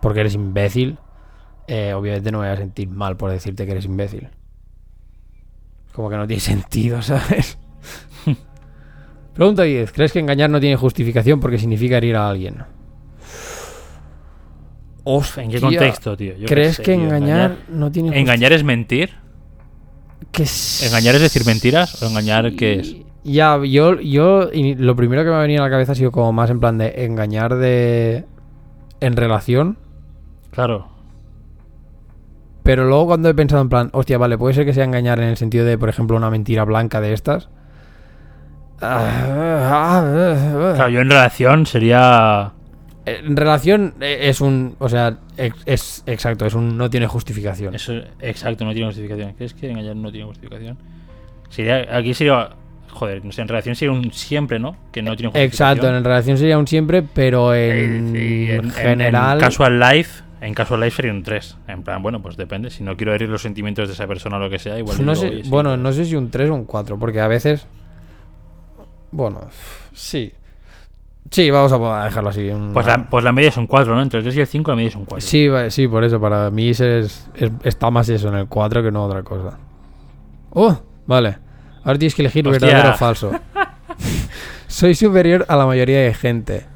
[0.00, 0.98] porque eres imbécil,
[1.66, 4.28] eh, obviamente no me voy a sentir mal por decirte que eres imbécil.
[5.94, 7.58] Como que no tiene sentido, ¿sabes?
[9.34, 9.92] Pregunta 10.
[9.92, 12.64] ¿Crees que engañar no tiene justificación porque significa herir a alguien?
[15.36, 16.36] ¿En qué contexto, tío?
[16.36, 18.14] Yo ¿Crees sé, que tío, engañar, no tiene justificación?
[18.20, 19.10] ¿Engañar es mentir?
[20.30, 22.02] Que s- ¿Engañar es decir mentiras?
[22.02, 22.96] ¿O engañar qué es?
[23.24, 26.12] Ya, yo, yo y lo primero que me ha venido a la cabeza ha sido
[26.12, 28.24] como más en plan de engañar de
[29.00, 29.78] en relación,
[30.52, 30.88] Claro.
[32.62, 35.28] pero luego cuando he pensado en plan, hostia, vale, puede ser que sea engañar en
[35.28, 37.48] el sentido de, por ejemplo, una mentira blanca de estas.
[38.78, 42.52] Claro, yo en relación sería.
[43.04, 45.18] En relación eh, es un, o sea,
[45.66, 47.74] es exacto, es un no tiene justificación.
[47.74, 49.32] Eso, exacto, no tiene justificación.
[49.34, 50.78] ¿Crees que engañar no tiene justificación?
[51.48, 52.50] Sería, aquí sería.
[52.90, 54.76] Joder, no sé, en relación sería un siempre, ¿no?
[54.92, 55.78] Que no tiene justificación.
[55.78, 59.80] Exacto, en relación sería un siempre, pero en, Eh, sí, en- en- general En casual
[59.80, 61.56] life En Casual Life sería un 3.
[61.68, 62.68] En plan, bueno, pues depende.
[62.68, 64.96] Si no quiero herir los sentimientos de esa persona o lo que sea, igual.
[65.06, 67.64] No digo, sé, bueno, no sé si un 3 o un 4, porque a veces.
[69.12, 69.40] Bueno,
[69.92, 70.32] sí.
[71.30, 72.48] Sí, vamos a dejarlo así.
[72.50, 74.02] un- Pues la, pues la media es un 4, ¿no?
[74.02, 75.26] Entre el 3 y el 5 la media es un 4.
[75.26, 77.26] Sí, sí, por eso, para mí es, es-
[77.64, 79.58] está más eso en el 4 que no otra cosa.
[80.50, 81.38] Oh, vale.
[81.84, 82.66] Ahora tienes que elegir Hostia.
[82.66, 83.32] verdadero o falso.
[84.66, 86.66] Soy superior a la mayoría de gente.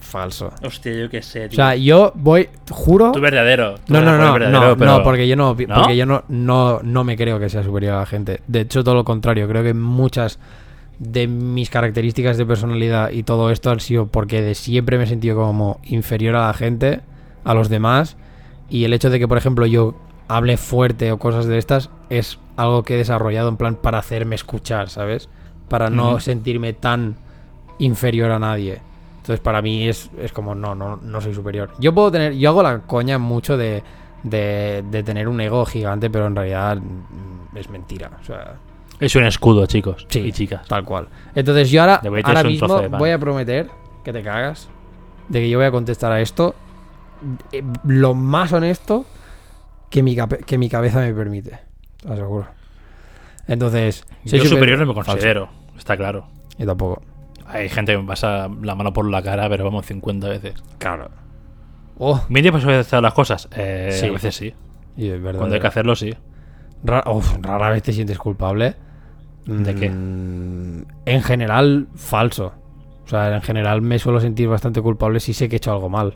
[0.00, 0.52] Falso.
[0.62, 1.56] Hostia, yo qué sé, O tío.
[1.56, 3.12] sea, yo voy, juro.
[3.12, 3.76] Tú verdadero.
[3.76, 5.74] tú No, no, no, verdadero, no, pero- no, porque yo no, ¿No?
[5.74, 8.42] porque yo no, no, no me creo que sea superior a la gente.
[8.46, 9.48] De hecho, todo lo contrario.
[9.48, 10.38] Creo que muchas
[11.02, 15.06] de mis características de personalidad y todo esto han sido porque de siempre me he
[15.08, 17.00] sentido como inferior a la gente,
[17.42, 18.16] a los demás.
[18.68, 19.96] Y el hecho de que, por ejemplo, yo
[20.28, 24.36] hable fuerte o cosas de estas es algo que he desarrollado en plan para hacerme
[24.36, 25.28] escuchar, ¿sabes?
[25.68, 27.16] Para no sentirme tan
[27.78, 28.80] inferior a nadie.
[29.16, 31.70] Entonces para mí es, es como, no, no, no soy superior.
[31.80, 33.82] Yo puedo tener, yo hago la coña mucho de,
[34.22, 36.78] de, de tener un ego gigante, pero en realidad
[37.54, 38.10] es mentira.
[38.20, 38.56] O sea,
[39.02, 40.06] Es un escudo, chicos.
[40.08, 40.20] Sí.
[40.20, 40.66] Y chicas.
[40.68, 41.08] tal cual.
[41.34, 43.68] Entonces yo ahora, ahora mismo voy a prometer
[44.04, 44.68] que te cagas
[45.28, 46.54] de que yo voy a contestar a esto
[47.52, 49.04] eh, lo más honesto
[49.90, 51.58] que mi, que mi cabeza me permite.
[52.00, 52.46] Te aseguro.
[53.46, 55.12] Entonces, soy Yo superior no me Falso.
[55.12, 55.48] considero.
[55.76, 56.26] Está claro.
[56.58, 57.02] Yo tampoco.
[57.46, 60.54] Hay gente que me pasa la mano por la cara, pero vamos 50 veces.
[60.78, 61.10] Claro.
[61.98, 63.48] Oh, ¿Bien te pasó hacer las cosas?
[63.54, 64.06] Eh, Sí.
[64.06, 64.54] A veces sí.
[64.96, 65.38] y es verdad.
[65.40, 66.14] Cuando hay que hacerlo, sí.
[67.06, 68.74] Uf, rara vez te sientes culpable.
[69.46, 69.90] ¿De qué?
[69.90, 72.52] Mm, En general, falso.
[73.04, 75.88] O sea, en general me suelo sentir bastante culpable si sé que he hecho algo
[75.88, 76.14] mal.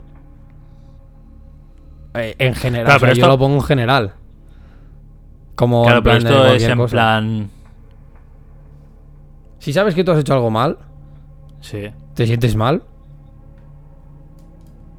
[2.15, 4.13] Eh, En general, Claro, o sea, pero yo esto- lo pongo en general.
[5.55, 6.91] Como Claro, en pero plan de esto es en cosa.
[6.91, 7.49] plan.
[9.59, 10.77] Si sabes que tú has hecho algo mal,
[11.59, 11.89] Sí.
[12.13, 12.83] ¿te sientes mal?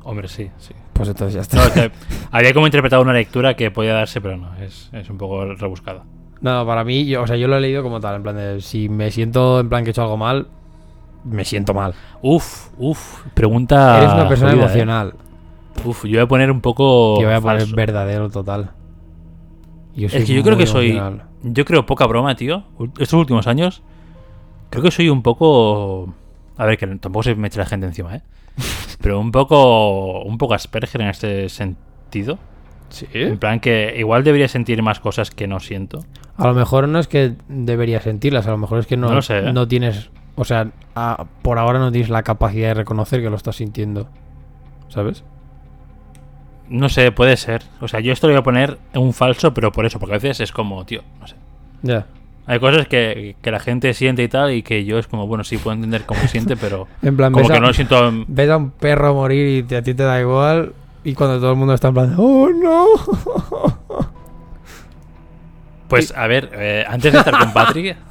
[0.03, 0.75] Hombre, sí, sí.
[0.93, 1.57] Pues entonces ya está.
[1.89, 1.93] No,
[2.33, 6.05] había como interpretado una lectura que podía darse, pero no, es, es un poco rebuscada.
[6.41, 8.61] No, para mí, yo, o sea, yo lo he leído como tal, en plan de
[8.61, 10.47] si me siento en plan que he hecho algo mal,
[11.25, 11.95] me siento mal.
[12.23, 13.99] Uf, uf, pregunta.
[13.99, 14.67] Eres una persona jodida, ¿eh?
[14.67, 15.15] emocional.
[15.85, 17.21] Uf, yo voy a poner un poco.
[17.21, 18.71] Yo voy a poner verdadero total.
[19.95, 20.91] Yo soy Es que yo creo que soy.
[20.93, 21.25] emocional.
[21.43, 22.65] Yo creo poca broma, tío.
[22.99, 23.83] Estos últimos años.
[24.71, 26.13] Creo que soy un poco.
[26.57, 28.23] A ver, que tampoco se me eche la gente encima, ¿eh?
[29.01, 30.23] Pero un poco.
[30.23, 32.39] Un poco Asperger en este sentido.
[32.91, 33.07] ¿Sí?
[33.13, 36.05] En plan que igual debería sentir más cosas que no siento.
[36.37, 39.23] A lo mejor no es que deberías sentirlas, a lo mejor es que no, No
[39.23, 39.53] sé, ¿eh?
[39.53, 43.37] no tienes, o sea, a- por ahora no tienes la capacidad de reconocer que lo
[43.37, 44.09] estás sintiendo.
[44.89, 45.23] ¿Sabes?
[46.69, 47.63] No sé, puede ser.
[47.81, 50.15] O sea, yo esto lo voy a poner en un falso, pero por eso, porque
[50.15, 51.35] a veces es como, tío, no sé.
[51.83, 52.07] Ya.
[52.47, 55.45] Hay cosas que, que la gente siente y tal, y que yo es como, bueno,
[55.45, 58.09] sí puedo entender cómo siente, pero En plan, como que a, no lo siento.
[58.09, 60.73] en- ves a un perro morir y te- a ti te da igual,
[61.05, 62.87] y cuando todo el mundo está en plan, ¡Oh, no!
[65.89, 67.97] Pues a ver, eh, antes de estar con Patrick,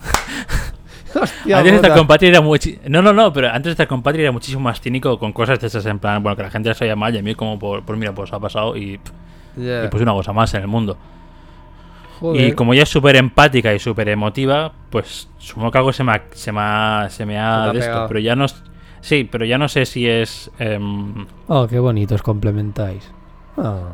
[1.13, 3.87] Hostia antes de estar con Patrick era muchi- No, no, no, pero antes de estar
[3.87, 6.49] con Patrick era muchísimo más cínico con cosas de esas en plan, bueno, que la
[6.49, 8.99] gente les oía mal y a mí como, por, mira, pues ha pasado y,
[9.55, 9.85] Ya.
[9.85, 10.97] y pues una cosa más en el mundo.
[12.19, 12.47] Joder.
[12.47, 16.13] Y como ella es súper empática y súper emotiva, pues supongo que algo se me
[16.13, 18.05] ha, se me ha, se me Se ha te ha de esto.
[18.07, 18.47] Pero ya no.
[19.07, 20.51] Sí, pero ya no sé si es.
[20.59, 23.09] em, Oh, qué bonitos complementáis.
[23.55, 23.89] Ah.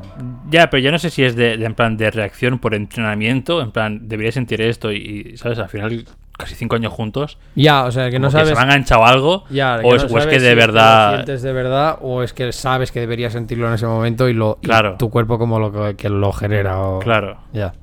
[0.50, 3.62] ya, pero ya no sé si es de, de- en plan de reacción por entrenamiento.
[3.62, 5.60] En plan, debería sentir esto y, y, ¿sabes?
[5.60, 7.38] Al final, casi cinco años juntos.
[7.56, 8.50] Ya, o sea, que no como que sabes...
[8.50, 9.44] se me ha enganchado algo.
[9.52, 11.14] Ya, o, es, no o es sabes que si de Lo verdad.
[11.14, 14.58] sientes de verdad o es que sabes que deberías sentirlo en ese momento y lo
[14.64, 14.96] y Claro.
[14.98, 16.80] tu cuerpo como lo que, lo genera.
[16.82, 17.00] O...
[17.00, 17.38] Claro.
[17.54, 17.74] Ya.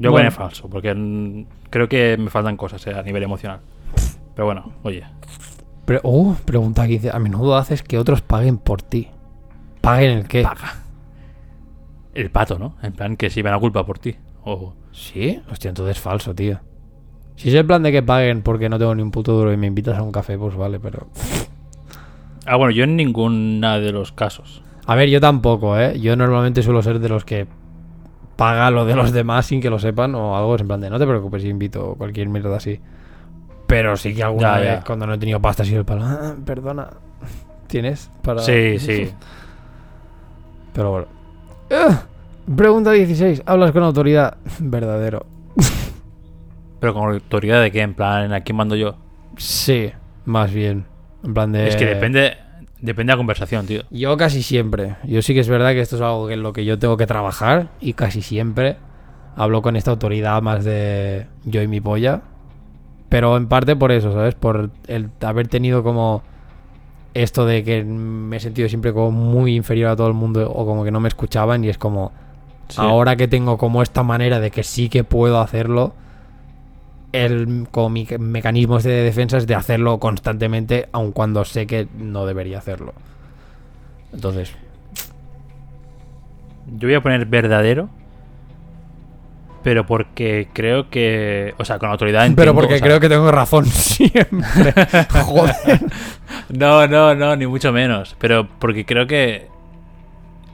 [0.00, 0.14] Yo Bueno.
[0.14, 3.60] voy en falso, porque creo que me faltan cosas eh, a nivel emocional.
[4.34, 5.04] Pero bueno, oye.
[6.02, 9.08] Uh, pregunta aquí dice, a menudo haces que otros paguen por ti.
[9.80, 10.42] ¿Paguen el qué?
[10.42, 10.76] Paga.
[12.14, 12.76] El pato, ¿no?
[12.82, 14.16] En plan, que si me la culpa por ti.
[14.44, 14.74] O.
[14.92, 15.40] ¿Sí?
[15.50, 16.60] Hostia, entonces es falso, tío.
[17.36, 19.56] Si es el plan de que paguen porque no tengo ni un puto duro y
[19.56, 21.08] me invitas a un café, pues vale, pero...
[22.46, 24.62] Ah, bueno, yo en ninguna de los casos.
[24.84, 25.98] A ver, yo tampoco, ¿eh?
[25.98, 27.46] Yo normalmente suelo ser de los que
[28.36, 30.90] paga lo de los demás sin que lo sepan o algo, es en plan de
[30.90, 32.80] no te preocupes, invito o cualquier mierda así.
[33.66, 36.04] Pero sí que alguna Ya, vez cuando no he tenido pasta ha sido el palo,
[36.04, 36.88] "Ah, perdona,
[37.66, 38.10] ¿tienes?
[38.22, 38.40] Para...
[38.40, 39.10] Sí, sí.
[40.72, 41.06] Pero bueno.
[42.56, 43.42] Pregunta 16.
[43.46, 44.36] ¿Hablas con autoridad?
[44.58, 45.24] Verdadero.
[46.80, 48.96] Pero con autoridad de qué, en plan, ¿a quién mando yo?
[49.38, 49.90] Sí,
[50.26, 50.84] más bien.
[51.24, 51.66] En plan de...
[51.68, 52.36] Es que depende
[52.80, 53.82] depende de la conversación, tío.
[53.90, 54.96] Yo casi siempre.
[55.04, 57.06] Yo sí que es verdad que esto es algo en lo que yo tengo que
[57.06, 58.76] trabajar y casi siempre
[59.36, 62.20] hablo con esta autoridad más de yo y mi polla.
[63.14, 64.34] Pero en parte por eso, ¿sabes?
[64.34, 66.24] Por el haber tenido como
[67.14, 70.66] esto de que me he sentido siempre como muy inferior a todo el mundo o
[70.66, 72.10] como que no me escuchaban y es como
[72.66, 72.80] Sí.
[72.80, 75.94] ahora que tengo como esta manera de que sí que puedo hacerlo
[77.12, 82.26] el como mi mecanismos de defensa es de hacerlo constantemente aun cuando sé que no
[82.26, 82.94] debería hacerlo
[84.12, 84.50] entonces
[86.78, 87.90] Yo voy a poner verdadero.
[89.64, 91.54] Pero porque creo que.
[91.58, 92.20] O sea, con autoridad.
[92.20, 94.72] pero entiendo, porque o sea, creo que tengo razón siempre
[95.24, 95.80] joder
[96.50, 98.14] No, no, no, ni mucho menos.
[98.20, 99.48] Pero porque creo que.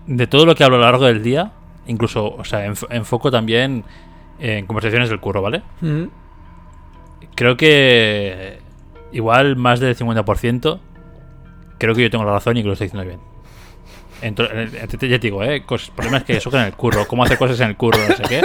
[0.07, 1.51] De todo lo que hablo a lo largo del día.
[1.87, 3.85] Incluso, o sea, enf- enfoco también
[4.39, 5.63] en conversaciones del curro, ¿vale?
[7.35, 8.59] Creo que.
[9.13, 10.79] Igual más del 50%.
[11.79, 13.21] Creo que yo tengo la razón y que lo estoy diciendo bien.
[14.23, 14.71] Entonces,
[15.01, 15.65] ya te digo, ¿eh?
[15.67, 17.09] Cos- problemas que surgen en el curro.
[17.09, 18.43] Cómo hacer cosas en el curro, no sé qué.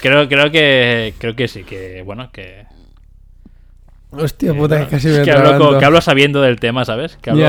[0.00, 1.14] Creo, creo que.
[1.18, 2.02] Creo que sí, que.
[2.04, 2.64] Bueno, que.
[4.10, 7.16] hostia que, puta bueno, que casi me que hablo, que hablo sabiendo del tema, ¿sabes?
[7.20, 7.42] Que hablo.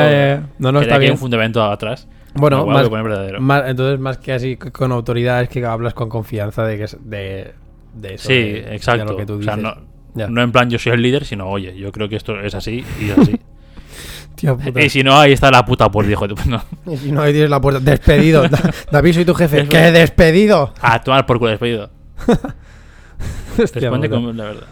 [0.60, 1.12] No, no, que está hay bien.
[1.14, 2.08] un fundamento atrás.
[2.34, 2.90] Bueno, más,
[3.40, 6.98] más- entonces más que así con autoridad es que hablas con confianza de que es
[7.02, 7.54] de,
[7.94, 8.28] de eso.
[8.30, 9.04] Sí, de- de exacto.
[9.12, 9.76] lo que tú o sea, no,
[10.14, 12.86] no en plan yo soy el líder, sino oye, yo creo que esto es así
[13.02, 13.38] y es así.
[14.36, 14.82] Tía puta.
[14.82, 16.64] y si no, ahí está la puta por hijo de no.
[16.90, 17.82] Y si no, ahí tienes la puerta.
[17.82, 18.44] Despedido.
[18.50, 19.68] Da- David, soy tu jefe.
[19.68, 20.74] ¿Qué despedido?
[20.82, 21.90] A tomar por culo despedido.
[23.62, 24.22] Hostia Responde puta.
[24.22, 24.68] con la verdad.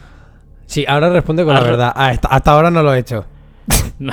[0.66, 1.94] Sí, ahora responde con la Ahora- verdad.
[1.96, 3.26] Ah, hasta, hasta ahora no lo he hecho.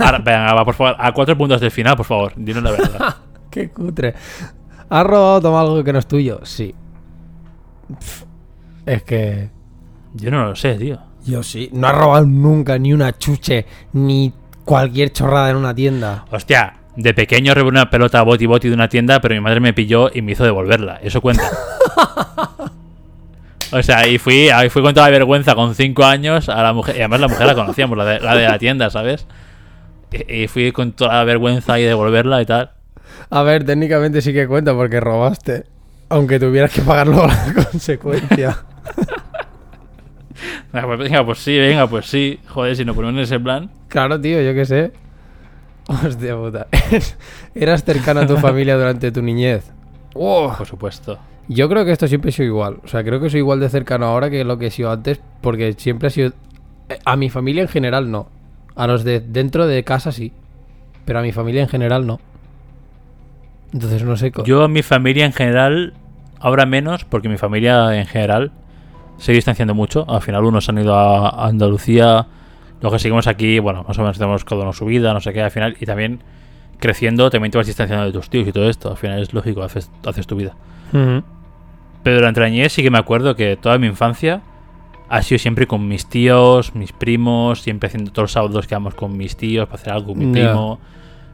[0.00, 0.96] Ahora, venga, va, por favor.
[0.98, 2.32] A cuatro puntos del final, por favor.
[2.36, 3.16] Dinos la verdad.
[3.50, 4.14] Qué cutre.
[4.88, 6.40] ¿Has robado toma algo que no es tuyo?
[6.44, 6.74] Sí.
[8.86, 9.50] Es que.
[10.14, 10.98] Yo no lo sé, tío.
[11.26, 11.68] Yo sí.
[11.72, 14.32] No has robado nunca ni una chuche, ni
[14.64, 16.24] cualquier chorrada en una tienda.
[16.30, 19.74] Hostia, de pequeño robé una pelota boti boti de una tienda, pero mi madre me
[19.74, 20.96] pilló y me hizo devolverla.
[21.02, 21.42] Eso cuenta.
[23.72, 26.72] O sea, y fui, ahí fui con toda la vergüenza con cinco años a la
[26.72, 26.96] mujer.
[26.96, 29.26] Y además la mujer la conocíamos, la de la, de la tienda, ¿sabes?
[30.12, 32.70] Y, y fui con toda la vergüenza de devolverla y tal.
[33.30, 35.64] A ver, técnicamente sí que cuenta porque robaste.
[36.08, 38.58] Aunque tuvieras que pagar luego la consecuencia.
[40.72, 42.40] Venga, pues, venga, pues sí, venga, pues sí.
[42.48, 43.70] Joder, si nos ponemos en ese plan.
[43.88, 44.92] claro, tío, yo qué sé.
[45.88, 46.66] Hostia puta.
[47.54, 49.64] Eras cercano a tu familia durante tu niñez.
[50.14, 50.56] ¡Wow!
[50.56, 51.18] Por supuesto.
[51.48, 52.78] Yo creo que esto siempre ha sido igual.
[52.84, 55.20] O sea, creo que soy igual de cercano ahora que lo que he sido antes.
[55.40, 56.32] Porque siempre ha sido.
[56.90, 58.28] eh, A mi familia en general no.
[58.76, 60.32] A los de dentro de casa sí.
[61.04, 62.20] Pero a mi familia en general no.
[63.72, 64.32] Entonces no sé.
[64.32, 65.94] co- Yo, mi familia en general,
[66.40, 68.52] ahora menos, porque mi familia en general
[69.18, 70.04] se distanciando mucho.
[70.08, 72.26] Al final, unos han ido a Andalucía,
[72.80, 75.32] los que seguimos aquí, bueno, más o menos tenemos cada uno su vida, no sé
[75.32, 76.20] qué, al final, y también
[76.78, 78.90] creciendo, también te vas distanciando de tus tíos y todo esto.
[78.90, 80.54] Al final es lógico, haces, haces tu vida.
[80.92, 81.22] Ujú.
[82.08, 84.40] Pero durante la niñez sí que me acuerdo que toda mi infancia
[85.10, 88.94] ha sido siempre con mis tíos, mis primos, siempre haciendo todos los sábados que vamos
[88.94, 90.32] con mis tíos para hacer algo con mi Ya.
[90.52, 90.80] primo.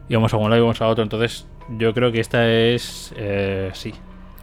[0.09, 1.01] Íbamos a un lado, íbamos a otro.
[1.01, 3.13] Entonces, yo creo que esta es.
[3.15, 3.93] eh, sí.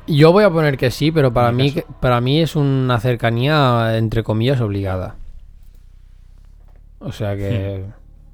[0.07, 1.87] Yo voy a poner que sí, pero para mí, caso.
[2.01, 5.17] para mí es una cercanía, entre comillas, obligada.
[6.99, 7.85] O sea que...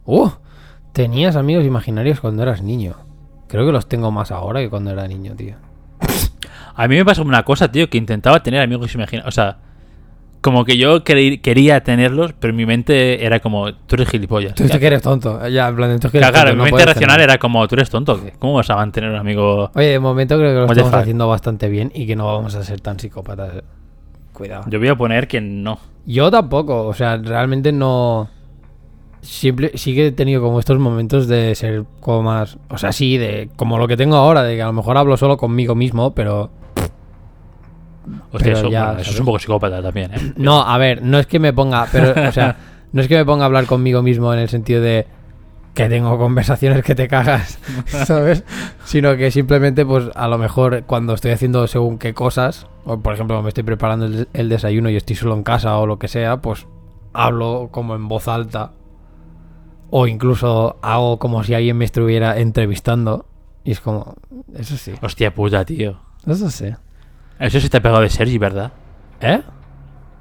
[0.04, 0.28] ¡Uh!
[0.92, 2.94] Tenías amigos imaginarios cuando eras niño.
[3.48, 5.56] Creo que los tengo más ahora que cuando era niño, tío.
[6.78, 9.28] A mí me pasó una cosa, tío, que intentaba tener amigos imaginarios.
[9.28, 9.58] O sea,
[10.40, 14.54] como que yo querí- quería tenerlos, pero en mi mente era como, tú eres gilipollas.
[14.54, 15.46] Tú, tú que eres tonto.
[15.48, 17.30] Ya, en plan, tú que eres Claro, claro, tonto, en no mi mente racional tener.
[17.30, 18.20] era como, tú eres tonto.
[18.38, 19.70] ¿Cómo vas a mantener un amigo?
[19.74, 21.00] Oye, de momento creo que lo estamos fuck?
[21.00, 23.62] haciendo bastante bien y que no vamos a ser tan psicópatas.
[24.32, 24.64] Cuidado.
[24.70, 25.80] Yo voy a poner que no.
[26.06, 28.30] Yo tampoco, o sea, realmente no.
[29.20, 32.56] Siempre, sí que he tenido como estos momentos de ser como más.
[32.70, 35.16] O sea, sí, de como lo que tengo ahora, de que a lo mejor hablo
[35.16, 36.50] solo conmigo mismo, pero.
[38.32, 40.32] Hostia, eso, ya, bueno, eso es un poco psicópata también, ¿eh?
[40.36, 41.86] No, a ver, no es que me ponga.
[41.90, 42.56] Pero, o sea,
[42.92, 45.06] no es que me ponga a hablar conmigo mismo en el sentido de
[45.74, 48.42] que tengo conversaciones que te cagas, ¿sabes?
[48.84, 53.14] Sino que simplemente, pues a lo mejor cuando estoy haciendo según qué cosas, o por
[53.14, 56.08] ejemplo, me estoy preparando el, el desayuno y estoy solo en casa o lo que
[56.08, 56.66] sea, pues
[57.12, 58.72] hablo como en voz alta.
[59.90, 63.26] O incluso hago como si alguien me estuviera entrevistando.
[63.64, 64.14] Y es como,
[64.54, 65.98] eso sí, Hostia puta, tío.
[66.26, 66.66] eso sí.
[67.38, 68.72] Eso sí te ha pegado de Sergi, ¿verdad?
[69.20, 69.40] ¿Eh?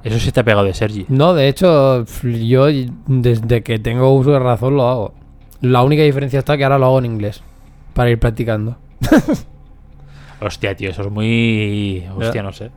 [0.04, 1.06] Eso sí te ha pegado de Sergi.
[1.10, 2.68] No, de hecho, yo
[3.08, 5.14] desde que tengo uso de razón lo hago.
[5.62, 7.44] La única diferencia está que ahora lo hago en inglés.
[7.94, 8.78] Para ir practicando.
[10.40, 12.06] Hostia, tío, eso es muy...
[12.16, 12.70] Hostia, no sé.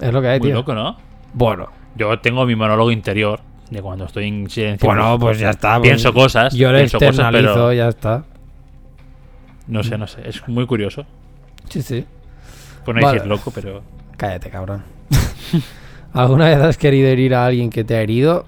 [0.00, 0.56] Es lo que hay, Muy tío.
[0.56, 0.96] loco, ¿no?
[1.32, 1.68] Bueno.
[1.96, 4.86] Yo tengo mi monólogo interior de cuando estoy en silencio.
[4.86, 5.78] Bueno, pues ya está.
[5.78, 6.54] pues pienso cosas.
[6.54, 8.24] Yo lo pienso cosas, externalizo, pero ya está.
[9.68, 10.28] no sé, no sé.
[10.28, 11.04] Es muy curioso.
[11.68, 12.04] Sí, sí.
[12.84, 13.14] Por no Vale.
[13.14, 13.82] decir loco, pero...
[14.16, 14.82] Cállate, cabrón.
[16.12, 18.44] ¿Alguna vez has querido herir a alguien que te ha herido?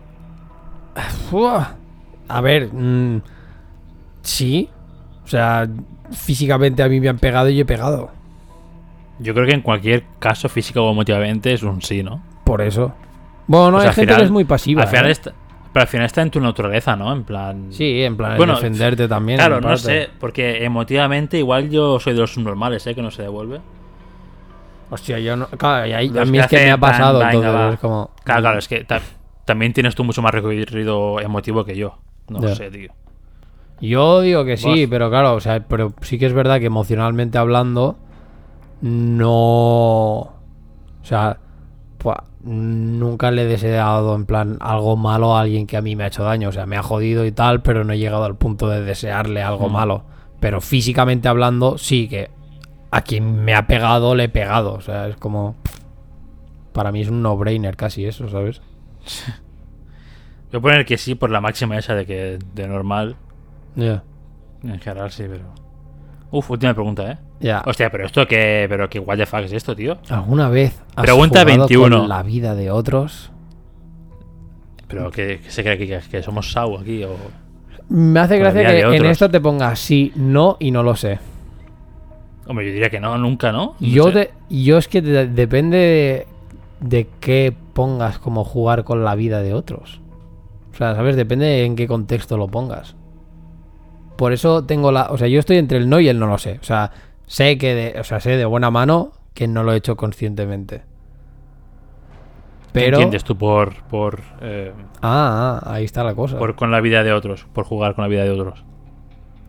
[2.28, 3.20] A ver, mm,
[4.22, 4.68] Sí.
[5.24, 5.66] O sea,
[6.12, 8.10] físicamente a mí me han pegado y yo he pegado.
[9.18, 12.22] Yo creo que en cualquier caso, físico o emotivamente, es un sí, ¿no?
[12.44, 12.92] Por eso.
[13.46, 14.82] Bueno, no, hay gente final- que es muy pasiva.
[14.82, 15.10] Al final ¿eh?
[15.12, 15.32] está-
[15.72, 17.12] pero al final está en tu naturaleza, ¿no?
[17.12, 17.66] En plan.
[17.70, 19.38] Sí, en plan, Bueno, defenderte también.
[19.38, 19.82] Claro, no parte.
[19.82, 22.94] sé, porque emotivamente igual yo soy de los subnormales, ¿eh?
[22.94, 23.60] Que no se devuelve.
[24.90, 25.46] Hostia, yo no.
[25.48, 28.10] Claro, y ahí- Los a mí es que me ha pasado, venga, es como.
[28.24, 29.00] Claro, claro, es que ta-
[29.44, 31.98] también tienes tú mucho más recorrido emotivo que yo.
[32.28, 32.90] No sé, tío.
[33.80, 37.36] Yo digo que sí, pero claro, o sea, pero sí que es verdad que emocionalmente
[37.38, 37.96] hablando,
[38.80, 39.30] no.
[39.32, 41.38] O sea,
[41.98, 46.04] pues, nunca le he deseado en plan algo malo a alguien que a mí me
[46.04, 46.48] ha hecho daño.
[46.48, 49.42] O sea, me ha jodido y tal, pero no he llegado al punto de desearle
[49.42, 49.72] algo Mm.
[49.72, 50.04] malo.
[50.40, 52.30] Pero físicamente hablando, sí que
[52.90, 54.74] a quien me ha pegado le he pegado.
[54.74, 55.56] O sea, es como.
[56.72, 58.60] Para mí es un no-brainer casi eso, ¿sabes?
[60.52, 63.16] Voy a poner que sí por la máxima esa de que de normal.
[63.74, 64.02] Ya.
[64.62, 65.44] En general sí, pero.
[66.30, 67.18] Uf, última pregunta, ¿eh?
[67.40, 67.62] Ya.
[67.66, 68.66] Hostia, pero esto que.
[68.68, 69.98] Pero que what the fuck es esto, tío.
[70.08, 71.98] ¿Alguna vez has Pregunta jugado 21.
[71.98, 73.30] con la vida de otros?
[74.88, 77.16] Pero que, que se cree que, que somos Sau aquí o.
[77.88, 81.18] Me hace gracia que en esto te ponga sí, no y no lo sé.
[82.46, 83.74] Hombre, yo diría que no, nunca, ¿no?
[83.80, 84.10] No yo,
[84.48, 86.26] yo es que depende de,
[86.80, 90.00] de qué pongas como jugar con la vida de otros.
[90.72, 91.16] O sea, ¿sabes?
[91.16, 92.96] Depende en qué contexto lo pongas.
[94.16, 95.08] Por eso tengo la...
[95.10, 96.58] O sea, yo estoy entre el no y el no lo sé.
[96.60, 96.92] O sea,
[97.26, 100.78] sé que de, o sea, sé de buena mano que no lo he hecho conscientemente.
[100.78, 100.82] ¿Qué
[102.72, 102.96] Pero...
[102.96, 103.74] entiendes tú por.
[103.84, 106.38] por, eh, Ah, ah, ahí está la cosa.
[106.38, 107.46] por con la vida de otros?
[107.52, 108.64] Por jugar con la vida de otros.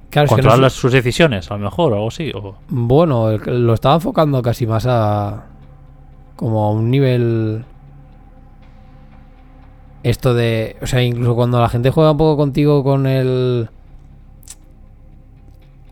[0.10, 2.32] Claro, no Controlar sé- sus decisiones, a lo mejor, o algo así.
[2.34, 2.56] O...
[2.70, 5.43] Bueno, lo estaba enfocando casi más a.
[6.36, 7.65] como a un nivel.
[10.04, 10.78] Esto de.
[10.82, 13.70] O sea, incluso cuando la gente juega un poco contigo con el.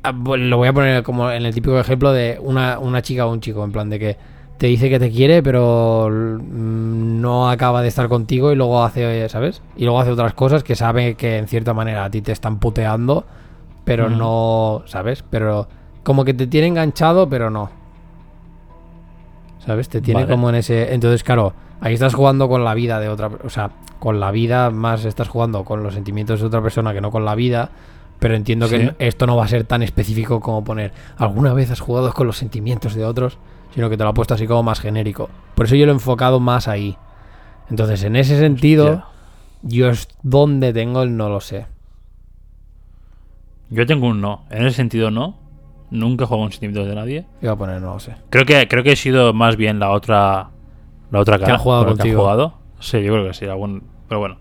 [0.04, 3.26] Ah, bueno, Lo voy a poner como en el típico ejemplo de una, una chica
[3.26, 4.18] o un chico, en plan de que
[4.58, 9.28] te dice que te quiere, pero mm, no acaba de estar contigo y luego hace,
[9.30, 9.62] ¿sabes?
[9.76, 12.60] Y luego hace otras cosas que sabe que en cierta manera a ti te están
[12.60, 13.26] puteando,
[13.86, 15.24] pero no, ¿sabes?
[15.30, 15.68] Pero
[16.04, 17.70] como que te tiene enganchado, pero no.
[19.66, 19.90] ¿Sabes?
[19.90, 20.34] Te tiene Vale.
[20.34, 20.94] como en ese...
[20.94, 23.30] Entonces, claro, ahí estás jugando con la vida de otra...
[23.44, 27.02] O sea, con la vida más estás jugando con los sentimientos de otra persona que
[27.02, 27.70] no con la vida.
[28.20, 31.80] Pero entiendo que esto no va a ser tan específico como poner alguna vez has
[31.80, 33.38] jugado con los sentimientos de otros,
[33.74, 35.30] sino que te lo ha puesto así como más genérico.
[35.54, 36.98] Por eso yo lo he enfocado más ahí.
[37.70, 39.06] Entonces, en ese sentido, Hostia.
[39.64, 41.66] yo es donde tengo el no lo sé.
[43.70, 44.46] Yo tengo un no.
[44.50, 45.38] En ese sentido, no.
[45.92, 47.26] Nunca he jugado con sentimientos de nadie.
[47.42, 48.16] Iba a poner no sé.
[48.30, 50.50] Creo que, creo que he sido más bien la otra.
[51.12, 51.56] La otra cara.
[51.56, 52.22] ha jugado con la que contigo.
[52.22, 52.54] jugado.
[52.80, 53.46] Sí, yo creo que sí.
[53.46, 54.38] algún- pero bueno.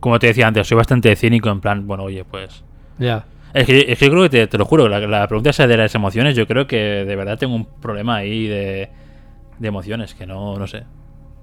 [0.00, 2.62] Como te decía antes, soy bastante cínico en plan, bueno, oye, pues.
[2.98, 3.24] Ya.
[3.52, 5.66] Es que, es que yo creo que te, te lo juro, la, la pregunta esa
[5.66, 8.90] de las emociones, yo creo que de verdad tengo un problema ahí de,
[9.58, 10.84] de emociones, que no, no sé.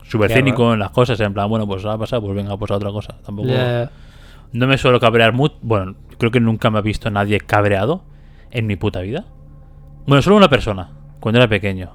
[0.04, 2.76] Súper cínico en las cosas, en plan, bueno, pues ha pasado, pues venga, pues a
[2.76, 3.16] otra cosa.
[3.26, 3.50] Tampoco.
[3.50, 3.90] Ya.
[4.54, 5.56] No me suelo cabrear mucho.
[5.62, 8.04] Bueno, creo que nunca me ha visto nadie cabreado
[8.51, 9.25] en mi puta vida.
[10.08, 11.91] Bueno, solo una persona, cuando era pequeño.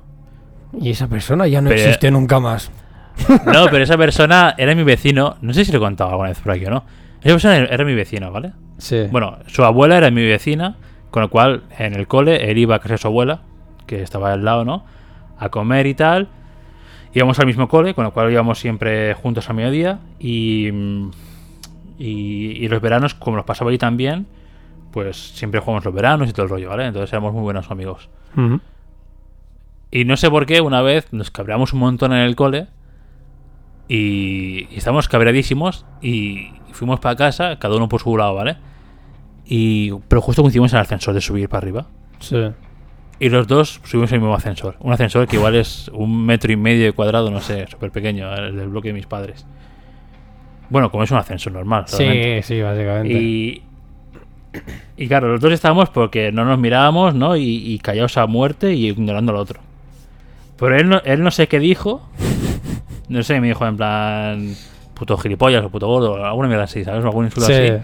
[0.81, 2.71] Y esa persona ya no Pero- existe nunca más.
[3.47, 5.37] No, pero esa persona era mi vecino.
[5.43, 6.85] No sé si lo he contado alguna vez por aquí o no.
[7.23, 8.53] Esa persona era mi vecino, ¿vale?
[8.79, 9.09] Sí.
[9.11, 10.77] Bueno, su abuela era mi vecina,
[11.11, 13.43] con lo cual en el cole él iba a casa de su abuela,
[13.87, 14.85] que estaba al lado, ¿no?
[15.39, 16.29] A comer y tal.
[17.13, 19.99] Íbamos al mismo cole, con lo cual íbamos siempre juntos a mediodía.
[20.19, 21.11] Y, mm,
[22.01, 24.27] y, y los veranos, como los pasaba ahí también,
[24.91, 26.87] pues siempre jugamos los veranos y todo el rollo, ¿vale?
[26.87, 28.09] Entonces éramos muy buenos amigos.
[29.91, 32.69] Y no sé por qué, una vez nos cabreamos un montón en el cole.
[33.87, 35.85] Y, y estábamos cabreadísimos.
[36.01, 38.57] Y fuimos para casa, cada uno por su lado, ¿vale?
[39.45, 41.87] Y, pero justo coincidimos en el ascensor de subir para arriba.
[42.19, 42.51] Sí.
[43.19, 44.77] Y los dos subimos en el mismo ascensor.
[44.81, 48.33] Un ascensor que igual es un metro y medio de cuadrado, no sé, súper pequeño,
[48.33, 49.45] el del bloque de mis padres.
[50.71, 51.85] Bueno, como es un ascensor normal.
[51.91, 52.43] realmente.
[52.43, 53.13] Sí, sí, básicamente.
[53.13, 53.63] Y,
[54.97, 57.37] y claro, los dos estábamos porque no nos mirábamos, ¿no?
[57.37, 57.43] Y,
[57.73, 59.61] y callados a muerte y ignorando al otro.
[60.59, 62.09] Pero él no, él no sé qué dijo.
[63.09, 64.55] No sé, me dijo en plan
[64.95, 67.03] puto gilipollas o puto gordo, alguna mierda así, ¿sabes?
[67.05, 67.55] Algún insulto Sí.
[67.55, 67.83] así.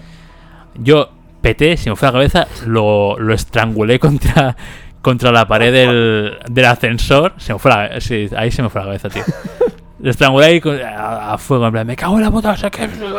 [0.77, 1.09] Yo
[1.41, 4.55] peté, se me fue la cabeza, lo, lo estrangulé contra,
[5.03, 7.33] contra la pared del, del ascensor.
[7.39, 9.23] Se me fue la, sí, ahí se me fue la cabeza, tío.
[9.99, 12.71] Lo estrangulé ahí a, a fuego, en plan, me cago en la puta, sé.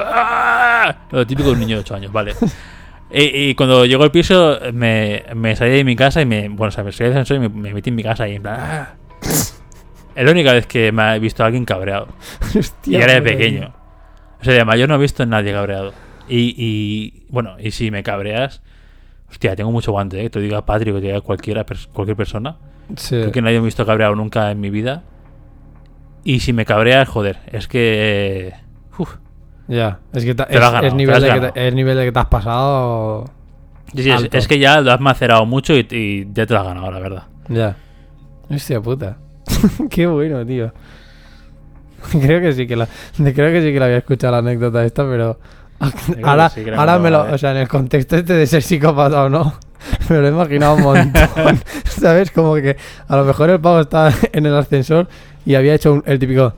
[0.05, 0.95] ¡Ah!
[1.11, 2.33] Lo típico de un niño de 8 años, vale.
[3.09, 6.49] Y, y cuando llegó al piso, me, me salí de mi casa y me.
[6.49, 8.35] Bueno, o sea, me salí del ascensor y me, me metí en mi casa y
[8.35, 8.57] en plan.
[8.59, 8.89] ¡ah!
[9.21, 12.07] Es la única vez que me ha visto a alguien cabreado.
[12.57, 13.73] Hostia, y era de pequeño.
[14.41, 15.93] O sea, de mayor no he visto a nadie cabreado.
[16.27, 18.61] Y, y bueno, y si me cabreas,
[19.29, 20.23] Hostia, tengo mucho guante, ¿eh?
[20.23, 22.57] Que te diga Patrick, que te diga cualquiera, cualquier persona.
[22.95, 23.15] Sí.
[23.15, 25.03] Creo que nadie me ha visto cabreado nunca en mi vida.
[26.27, 28.49] Y si me cabreas, joder, es que.
[28.49, 28.53] eh,
[28.97, 29.15] uf.
[29.69, 32.11] Ya, es que es, ganado, es te nivel de que te, es nivel de que
[32.11, 33.31] te has pasado.
[33.95, 36.65] Sí, sí, es, que ya lo has macerado mucho y, y ya te lo has
[36.65, 37.23] ganado, la verdad.
[37.47, 37.77] Ya.
[38.49, 39.15] Hostia puta.
[39.89, 40.73] Qué bueno, tío.
[42.11, 45.03] Creo que sí que la creo que sí que la había escuchado la anécdota esta,
[45.09, 45.39] pero
[46.23, 47.33] ahora, sí ahora me lo, ¿eh?
[47.35, 49.53] o sea, en el contexto este de ser psicópata o no,
[50.09, 51.61] me lo he imaginado un montón.
[51.85, 52.31] ¿Sabes?
[52.31, 52.75] Como que
[53.07, 55.07] a lo mejor el pavo estaba en el ascensor
[55.47, 56.53] y había hecho un- el típico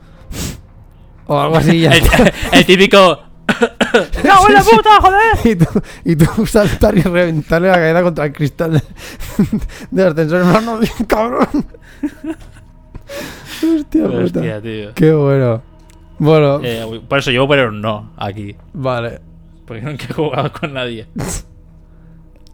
[1.26, 2.32] o algo así ya El, está.
[2.52, 3.18] el típico.
[4.24, 5.20] ¡No, la puta, joder!
[5.44, 5.66] y tú,
[6.04, 8.82] y tú saltar y reventarle la cabeza contra el cristal de-
[9.90, 10.44] del ascensor.
[10.44, 11.48] No, no, cabrón.
[13.62, 14.18] Hostia puta.
[14.24, 14.94] Hostia, tío.
[14.94, 15.62] Qué bueno.
[16.18, 18.54] Bueno, Eh, por eso yo voy a poner un no aquí.
[18.72, 19.20] vale.
[19.66, 21.06] Porque nunca he jugado con nadie.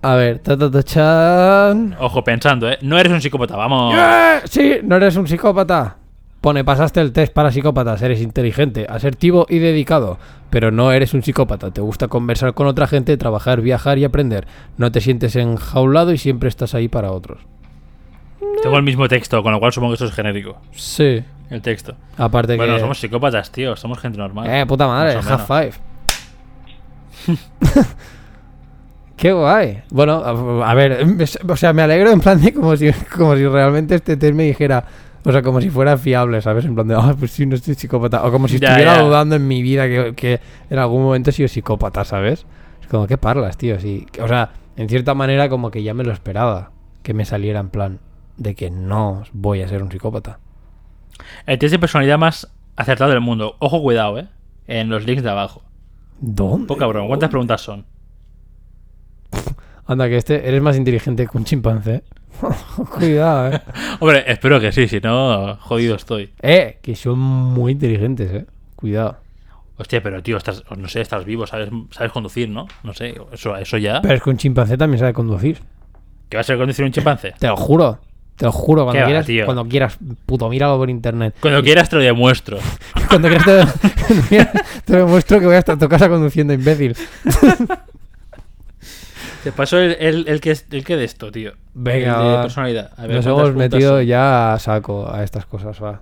[0.03, 1.97] A ver, ta ta ta chan.
[1.99, 2.78] Ojo, pensando, ¿eh?
[2.82, 3.95] No eres un psicópata, vamos.
[3.97, 4.41] ¡Eh!
[4.45, 5.97] Sí, no eres un psicópata.
[6.47, 10.16] Pone, pasaste el test para psicópatas, eres inteligente, asertivo y dedicado.
[10.49, 14.47] Pero no eres un psicópata, te gusta conversar con otra gente, trabajar, viajar y aprender.
[14.78, 17.40] No te sientes enjaulado y siempre estás ahí para otros.
[18.62, 20.57] Tengo el mismo texto, con lo cual supongo que eso es genérico.
[20.70, 21.24] Sí.
[21.51, 21.97] El texto.
[22.16, 22.80] Aparte Bueno, que...
[22.80, 23.74] somos psicópatas, tío.
[23.74, 24.49] Somos gente normal.
[24.49, 25.72] Eh, puta madre, half five.
[29.16, 29.82] Qué guay.
[29.90, 30.22] Bueno,
[30.62, 33.44] a, a ver, es- o sea, me alegro en plan de como si, como si
[33.49, 34.84] realmente este test me dijera,
[35.27, 36.64] o sea, como si fuera fiable, ¿sabes?
[36.64, 38.24] En plan de, ah, pues sí, no estoy psicópata.
[38.24, 39.03] O como si Ya, estuviera ya.
[39.03, 42.47] dudando en mi vida que, que en algún momento he sido psicópata, ¿sabes?
[42.81, 43.81] Es como, ¿qué parlas, tío?
[43.81, 46.70] Sí, o sea, en cierta manera como que ya me lo esperaba,
[47.03, 47.99] que me saliera en plan
[48.37, 50.39] de que no voy a ser un psicópata.
[51.47, 53.57] El test de personalidad más acertado del mundo.
[53.59, 54.29] Ojo, cuidado, ¿eh?
[54.68, 55.62] En los links de abajo.
[56.20, 56.66] ¿Dónde?
[56.66, 57.09] Poca broma.
[57.09, 57.85] ¿Cuántas preguntas son?
[59.87, 62.03] Anda, que este, eres más inteligente que un chimpancé.
[62.99, 63.61] Cuidado, eh.
[64.01, 66.30] Hombre, espero que sí, si no, jodido estoy.
[66.43, 68.47] Eh, que son muy inteligentes, eh.
[68.74, 69.18] Cuidado.
[69.78, 72.66] Hostia, pero tío, estás, no sé, estás vivo, sabes, sabes conducir, ¿no?
[72.82, 74.01] No sé, eso, eso ya.
[74.01, 75.59] Pero es que un chimpancé también sabe conducir.
[76.28, 77.32] ¿Qué va a ser conducir un chimpancé?
[77.39, 77.99] Te lo juro.
[78.37, 78.82] Te lo juro.
[78.82, 79.45] ¿Qué Cuando va, quieras, tío?
[79.45, 81.34] cuando quieras, puto, míralo por internet.
[81.41, 82.59] Cuando quieras te lo demuestro.
[83.09, 83.80] Cuando quieras
[84.28, 84.47] te,
[84.84, 86.95] te demuestro que voy hasta tu casa conduciendo, imbécil.
[89.47, 91.53] Te paso el, el, el que, el que de esto, tío.
[91.72, 92.90] Venga, El de personalidad.
[92.97, 94.05] A ver, Nos ¿cuántas hemos metido son?
[94.07, 96.01] ya a saco a estas cosas, va.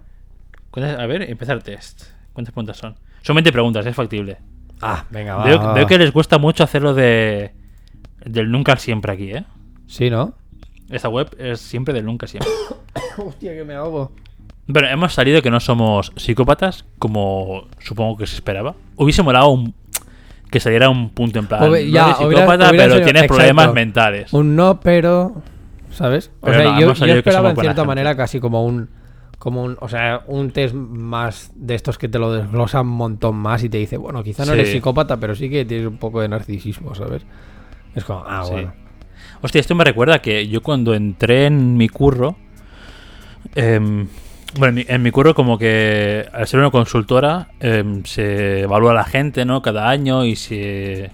[0.70, 2.04] ¿Cuántas- A ver, empezar test.
[2.32, 2.94] ¿Cuántas preguntas son?
[3.20, 4.38] Son 20 preguntas, es factible.
[4.80, 5.44] Ah, venga, va.
[5.44, 5.88] Veo, va, veo va.
[5.88, 7.52] que les cuesta mucho hacerlo de
[8.24, 9.44] del nunca al siempre aquí, ¿eh?
[9.86, 10.32] Sí, ¿no?
[10.88, 12.50] Esta web es siempre del nunca siempre.
[13.18, 14.12] Hostia, que me ahogo.
[14.66, 18.74] Bueno, hemos salido que no somos psicópatas, como supongo que se esperaba.
[18.96, 19.74] Hubiese molado un-
[20.54, 21.60] que saliera un punto en plan.
[21.60, 23.34] No ya, eres psicópata, pero tienes exacto.
[23.34, 24.32] problemas mentales.
[24.32, 25.34] Un no, pero.
[25.90, 26.30] ¿Sabes?
[26.40, 27.86] O Pero sea, no, yo, yo esperaba en cierta gente.
[27.86, 28.88] manera casi como un.
[29.38, 29.76] Como un.
[29.80, 33.68] O sea, un test más de estos que te lo desglosa un montón más y
[33.68, 34.58] te dice, bueno, quizá no Sí.
[34.60, 37.22] eres psicópata, pero sí que tienes un poco de narcisismo, ¿sabes?
[37.94, 38.52] Es como, ah, Sí.
[38.52, 38.72] bueno.
[39.42, 42.36] Hostia, esto me recuerda que yo cuando entré en mi curro.
[43.54, 44.08] em,
[44.58, 48.92] bueno, en mi, en mi curro, como que al ser una consultora, em, se evalúa
[48.92, 49.62] a la gente, ¿no?
[49.62, 51.10] Cada año y se,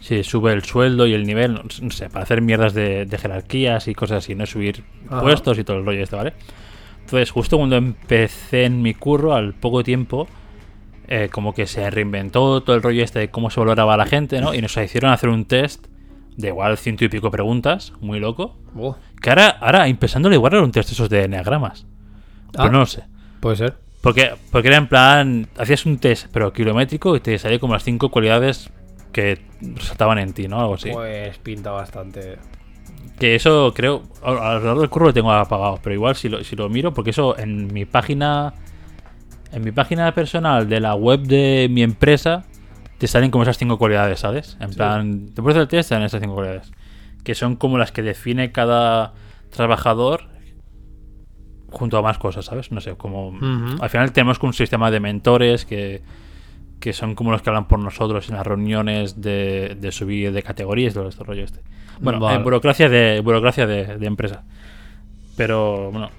[0.00, 3.88] se sube el sueldo y el nivel, no, sé, para hacer mierdas de, de jerarquías
[3.88, 4.46] y cosas así, ¿no?
[4.46, 5.22] Subir Ajá.
[5.22, 6.32] puestos y todo el rollo este, ¿vale?
[7.00, 10.28] Entonces, justo cuando empecé en mi curro, al poco tiempo,
[11.08, 14.06] eh, como que se reinventó todo el rollo este de cómo se valoraba a la
[14.06, 14.54] gente, ¿no?
[14.54, 15.86] Y nos hicieron hacer un test
[16.36, 18.56] de igual ciento y pico preguntas, muy loco.
[18.74, 18.94] Buah.
[19.20, 21.84] Que ahora, ahora empezándolo igual era un test de esos de enneagramas.
[22.54, 22.62] Ah.
[22.62, 23.04] Pero no lo sé.
[23.40, 23.74] Puede ser.
[24.00, 27.84] Porque, porque era en plan, hacías un test, pero kilométrico, y te salía como las
[27.84, 28.70] cinco cualidades
[29.12, 30.60] que resaltaban en ti, ¿no?
[30.60, 30.90] Algo así.
[30.90, 32.38] Pues pinta bastante.
[33.18, 36.56] Que eso creo, a- alrededor del curro lo tengo apagado, pero igual si lo, si
[36.56, 38.54] lo miro, porque eso en mi página,
[39.52, 42.44] en mi página personal de la web de mi empresa,
[42.96, 44.56] te salen como esas cinco cualidades, ¿sabes?
[44.60, 44.76] En Sí.
[44.76, 46.70] plan, te pones el test, te salen esas cinco cualidades.
[47.22, 49.12] Que son como las que define cada
[49.54, 50.28] trabajador
[51.70, 52.70] junto a más cosas, ¿sabes?
[52.72, 53.36] No sé, como...
[53.80, 56.02] Al final tenemos un sistema de mentores que,
[56.80, 60.42] que son como los que hablan por nosotros en las reuniones de, de subir de
[60.42, 61.60] categorías, todo este rollo este.
[62.00, 62.36] Bueno, Vale.
[62.36, 64.44] en burocracia de burocracia de, de empresa.
[65.36, 66.10] Pero bueno,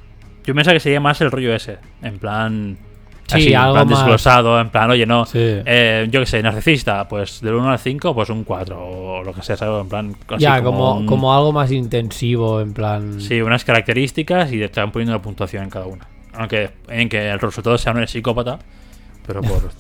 [0.46, 2.78] yo pensaba que sería más el rollo ese, en plan
[3.32, 5.40] Sí, así, algo plan más- desglosado, en plan, oye, no, Sí.
[5.40, 9.34] eh, yo qué sé, narcisista, pues del 1 al 5, pues un 4 o lo
[9.34, 9.82] que sea, ¿sabes?
[9.82, 13.20] En plan, así ya, como, un- como algo más intensivo, en plan.
[13.22, 16.08] Sí, unas características y te están poniendo la puntuación en cada una.
[16.34, 18.60] Aunque en que el resultado sea no eres psicópata,
[19.28, 19.72] pero por...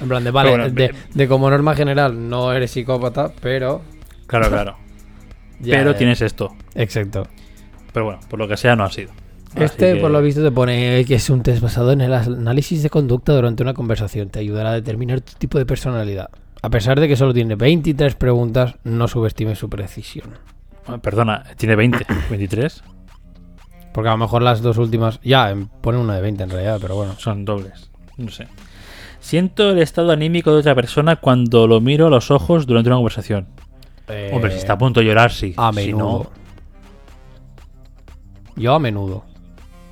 [0.00, 3.82] En plan de, vale, bueno, de, de como norma general no eres psicópata, pero.
[4.26, 4.76] Claro, claro.
[5.60, 6.56] Ya, pero tienes esto.
[6.74, 7.28] Exacto.
[7.92, 9.12] Pero bueno, por lo que sea, no ha sido.
[9.54, 12.82] Este, que- por lo visto, te pone que es un test basado en el análisis
[12.82, 14.28] de conducta durante una conversación.
[14.30, 16.30] Te ayudará a determinar tu tipo de personalidad.
[16.62, 20.30] A pesar de que solo tiene 23 preguntas, no subestimes su precisión.
[20.86, 22.82] Ah, Perdona, tiene 20, 23.
[23.92, 25.20] Porque a lo mejor las dos últimas.
[25.22, 27.14] Ya, em, pone una de 20 en realidad, pero bueno.
[27.18, 27.90] Son dobles.
[28.16, 28.46] No sé.
[29.20, 32.96] Siento el estado anímico de otra persona cuando lo miro a los ojos durante una
[32.96, 33.48] conversación.
[34.08, 35.54] Eh, Hombre, si está a punto de llorar, sí.
[35.56, 36.04] A Si menudo.
[36.06, 36.30] no,
[38.56, 39.24] Yo a menudo.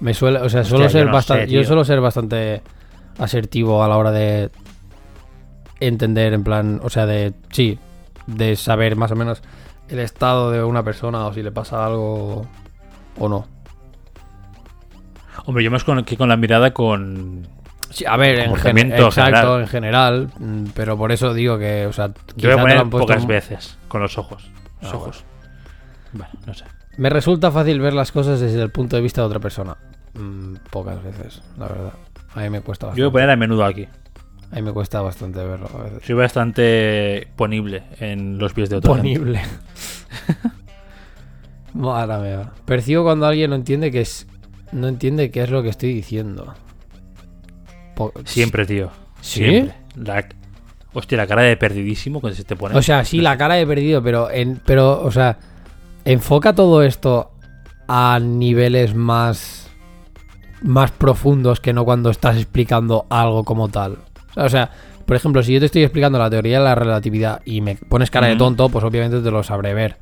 [0.00, 0.38] Me suele.
[0.38, 1.46] O sea, Hostia, suelo yo ser no bastante.
[1.46, 1.66] sé, yo tío.
[1.66, 2.62] suelo ser bastante
[3.18, 4.50] asertivo a la hora de
[5.80, 6.80] entender, en plan.
[6.82, 7.34] O sea, de.
[7.50, 7.78] Sí.
[8.26, 9.42] De saber más o menos
[9.88, 12.46] el estado de una persona o si le pasa algo
[13.18, 13.46] o no.
[15.46, 17.46] Hombre, yo más con, que con la mirada con...
[17.88, 19.60] Sí, a ver, en gen- exacto, general.
[19.62, 23.26] en general, mm, pero por eso digo que, o sea, Yo voy a poner pocas
[23.26, 24.48] veces con los ojos.
[24.80, 25.24] Los Ah, ojos.
[26.12, 26.64] Vale, no sé.
[26.96, 29.76] Me resulta fácil ver las cosas desde el punto de vista de otra persona.
[30.14, 31.92] Mm, pocas veces, la verdad.
[32.34, 33.02] A mí me cuesta Yo bastante.
[33.02, 33.86] voy a poner a menudo aquí.
[34.52, 36.02] A mí me cuesta bastante verlo a veces.
[36.04, 38.94] Soy bastante ponible en los pies de otro.
[38.96, 39.40] Ponible.
[41.74, 42.52] Madre mía.
[42.64, 44.26] Percibo cuando alguien no entiende que es.
[44.72, 46.54] No entiende qué es lo que estoy diciendo.
[47.94, 48.90] Po- Siempre, tío.
[49.20, 49.44] ¿Sí?
[49.44, 49.74] Siempre.
[49.96, 50.26] La...
[50.92, 52.76] Hostia, la cara de perdidísimo cuando se te pone.
[52.76, 55.38] O sea, sí, la cara he perdido, pero en, pero, o sea,
[56.04, 57.30] enfoca todo esto
[57.88, 59.70] a niveles más
[60.62, 63.98] más profundos que no cuando estás explicando algo como tal.
[64.36, 64.70] O sea,
[65.06, 68.10] por ejemplo, si yo te estoy explicando la teoría de la relatividad y me pones
[68.10, 69.96] cara de tonto, pues obviamente te lo sabré ver.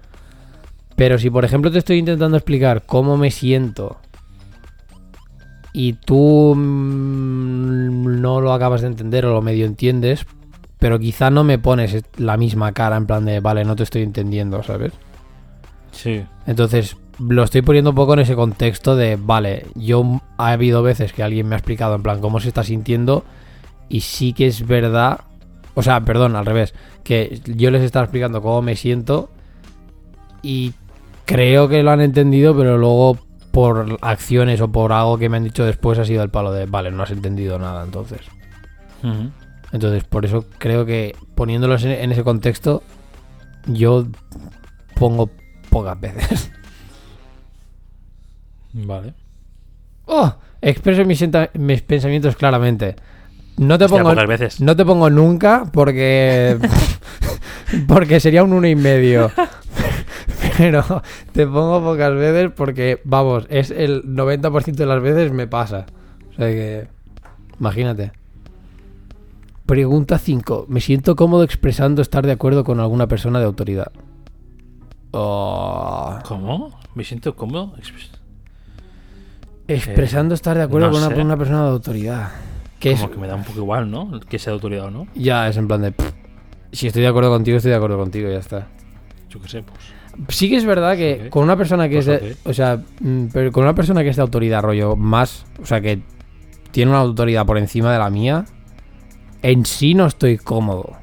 [0.96, 3.99] Pero si por ejemplo te estoy intentando explicar cómo me siento
[5.72, 10.26] y tú mm, no lo acabas de entender o lo medio entiendes,
[10.78, 14.03] pero quizá no me pones la misma cara en plan de, vale, no te estoy
[14.03, 14.92] entendiendo, ¿sabes?
[15.99, 16.24] Sí.
[16.46, 21.12] Entonces, lo estoy poniendo un poco en ese contexto de, vale, yo ha habido veces
[21.12, 23.24] que alguien me ha explicado en plan cómo se está sintiendo
[23.88, 25.22] y sí que es verdad,
[25.74, 26.72] o sea, perdón, al revés,
[27.03, 29.30] que yo les estaba explicando cómo me siento
[30.40, 30.72] y
[31.24, 33.18] creo que lo han entendido, pero luego
[33.51, 36.66] por acciones o por algo que me han dicho después ha sido el palo de,
[36.66, 38.20] vale, no has entendido nada entonces.
[39.72, 42.84] Entonces, por eso creo que poniéndolos en ese contexto,
[43.66, 44.07] yo
[44.94, 45.30] pongo
[45.69, 46.51] pocas veces.
[48.73, 49.14] Vale.
[50.07, 50.35] ¡Oh!
[50.61, 52.97] Expreso mis, pensamientos claramente.
[53.59, 54.61] No te Hostia, pongo, pocas veces.
[54.61, 56.59] no te pongo nunca porque
[57.89, 59.31] porque sería un uno y medio.
[60.57, 60.85] Pero
[61.33, 65.87] te pongo pocas veces porque, vamos, es el 90% de las veces me pasa.
[66.33, 66.89] O sea que,
[67.61, 68.12] imagínate.
[69.66, 70.66] Pregunta 5.
[70.69, 73.93] Me siento cómodo expresando estar de acuerdo con alguna persona de autoridad.
[75.13, 76.19] Oh.
[76.25, 76.79] ¿Cómo?
[76.95, 77.75] Me siento cómodo.
[77.79, 78.11] Expres-
[79.67, 81.15] Expresando estar de acuerdo no con una, sé.
[81.15, 82.29] con una persona de autoridad.
[82.79, 84.21] Que es, Como que me da un poco igual, ¿no?
[84.21, 85.07] Que sea de autoridad o no.
[85.15, 85.93] ya es en plan de...
[85.93, 86.13] pff,
[86.73, 88.69] si estoy de acuerdo contigo, estoy de acuerdo contigo, ya está.
[89.29, 89.79] Yo qué sé, pues.
[90.37, 93.27] Sí que es verdad que con una persona que Pues es de, o sea, mm,
[93.33, 96.01] pero con una persona que es de autoridad, rollo, más, o sea, que
[96.71, 98.45] tiene una autoridad por encima de la mía,
[99.43, 100.97] en sí no estoy cómodo.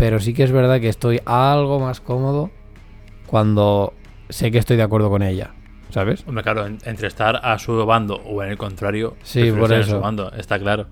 [0.00, 2.50] Pero sí que es verdad que estoy algo más cómodo
[3.26, 3.92] cuando
[4.28, 5.52] sé que estoy de acuerdo con ella,
[5.90, 6.24] ¿sabes?
[6.26, 9.14] Hombre, claro, en- entre estar a su bando o en el contrario.
[9.22, 9.96] Sí, por eso.
[9.96, 10.86] su bando, está claro.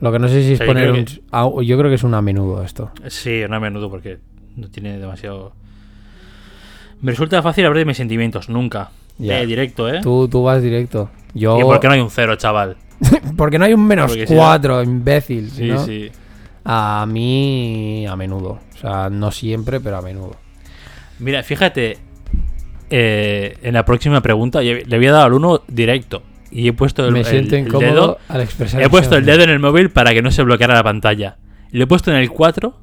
[0.00, 1.04] Lo que no sé si es O sea, yo poner creo un...
[1.04, 2.90] que- ah, Yo creo que es un a menudo esto.
[3.08, 4.18] Sí, no a menudo porque
[4.56, 5.52] no tiene demasiado.
[7.00, 8.90] Me resulta fácil hablar de mis sentimientos, nunca.
[9.18, 9.40] Ya.
[9.40, 10.00] Eh, directo, ¿eh?
[10.02, 11.10] Tú, tú vas directo.
[11.34, 11.58] Yo...
[11.58, 12.76] ¿Y por qué no hay un cero, chaval?
[13.36, 15.50] Porque no hay un menos Porque cuatro, imbécil.
[15.50, 15.84] Sí, ¿no?
[15.84, 16.10] sí.
[16.64, 18.58] A mí, a menudo.
[18.74, 20.36] O sea, no siempre, pero a menudo.
[21.18, 21.98] Mira, fíjate,
[22.90, 27.12] eh, en la próxima pregunta le había dado al 1 directo y he puesto el,
[27.12, 28.82] Me el- siento el incómodo dedo, al expresar.
[28.82, 31.36] he puesto el dedo en el móvil para que no se bloqueara la pantalla.
[31.70, 32.76] Le he puesto en el 4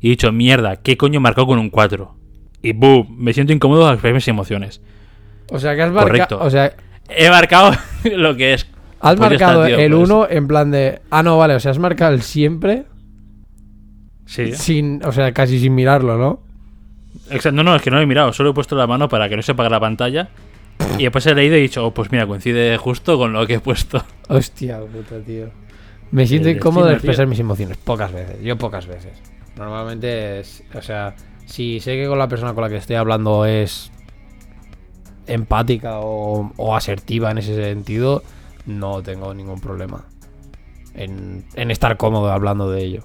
[0.00, 2.14] y he dicho, mierda, ¿qué coño marcó con un 4?
[2.62, 4.80] Y boom, me siento incómodo al expresar mis emociones.
[5.50, 6.08] O sea, que has marcado.
[6.08, 6.38] Correcto.
[6.42, 6.72] O sea,
[7.08, 7.72] He marcado
[8.16, 8.66] lo que es.
[9.00, 10.08] has Pues marcado tío, el pues.
[10.10, 11.00] 1 en plan de.
[11.10, 11.54] Ah, no, vale.
[11.54, 12.84] O sea, has marcado el siempre.
[14.30, 14.52] Sí.
[14.54, 16.40] Sin, o sea, casi sin mirarlo, ¿no?
[17.30, 19.28] Exacto, no, no, es que no lo he mirado, solo he puesto la mano para
[19.28, 20.28] que no se apague la pantalla.
[20.98, 23.54] Y después he leído y he dicho, oh, pues mira, coincide justo con lo que
[23.54, 24.04] he puesto.
[24.28, 25.50] Hostia, puta, tío.
[26.12, 27.30] Me siento El incómodo de expresar tío.
[27.30, 27.76] mis emociones.
[27.78, 28.40] Pocas veces.
[28.40, 29.12] Yo pocas veces.
[29.56, 30.62] Normalmente es.
[30.74, 31.16] O sea,
[31.46, 33.90] si sé que con la persona con la que estoy hablando es
[35.26, 38.22] empática o, o asertiva en ese sentido,
[38.66, 40.04] no tengo ningún problema
[40.94, 43.02] en, en estar cómodo hablando de ello.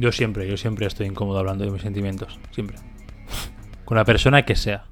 [0.00, 2.38] Yo siempre, yo siempre estoy incómodo hablando de mis sentimientos.
[2.52, 2.78] Siempre.
[3.84, 4.84] con la persona que sea.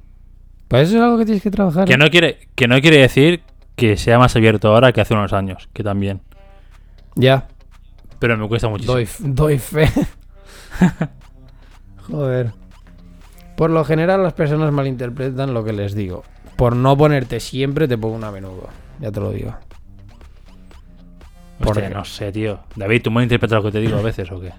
[0.68, 1.88] Pues eso es algo que tienes que trabajar.
[1.88, 1.96] Que ¿eh?
[1.98, 3.42] no quiere, que no quiere decir
[3.74, 6.20] que sea más abierto ahora que hace unos años, que también.
[7.14, 7.48] Ya,
[8.18, 8.92] Pero me cuesta muchísimo.
[8.94, 9.88] doy, doy fe.
[12.10, 12.52] Joder.
[13.56, 16.22] Por lo general las personas malinterpretan lo que les digo.
[16.56, 18.68] Por no ponerte siempre te pongo un a menudo.
[19.00, 19.54] Ya te lo digo.
[21.60, 22.60] Hostia, porque- no sé, tío.
[22.76, 24.52] David, ¿tú me interpretas lo que te digo a veces o qué?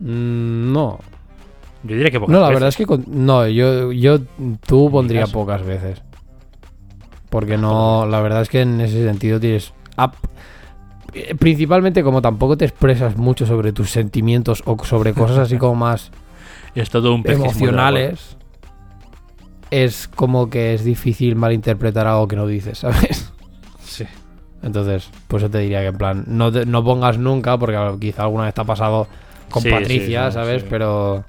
[0.00, 0.98] Mm, no.
[1.82, 2.54] Yo diría que pocas No, la veces.
[2.56, 4.18] verdad es que con- no, yo, yo
[4.66, 6.02] tú pondría pocas veces.
[7.30, 9.72] Porque no, la verdad es que en ese sentido tienes.
[11.14, 15.74] eh, Principalmente como tampoco te expresas mucho sobre tus sentimientos o sobre cosas así como
[15.86, 16.10] más
[16.74, 18.36] Es todo un emocionales,
[19.70, 23.32] es como que es difícil malinterpretar algo que no dices, ¿sabes?
[23.84, 24.04] Sí.
[24.62, 28.24] Entonces, pues yo te diría que en plan, no, te- no pongas nunca, porque quizá
[28.24, 29.06] alguna vez te ha pasado
[29.50, 30.64] con Sí, Patricia, sí, ¿sabes?
[30.64, 31.24] Pero.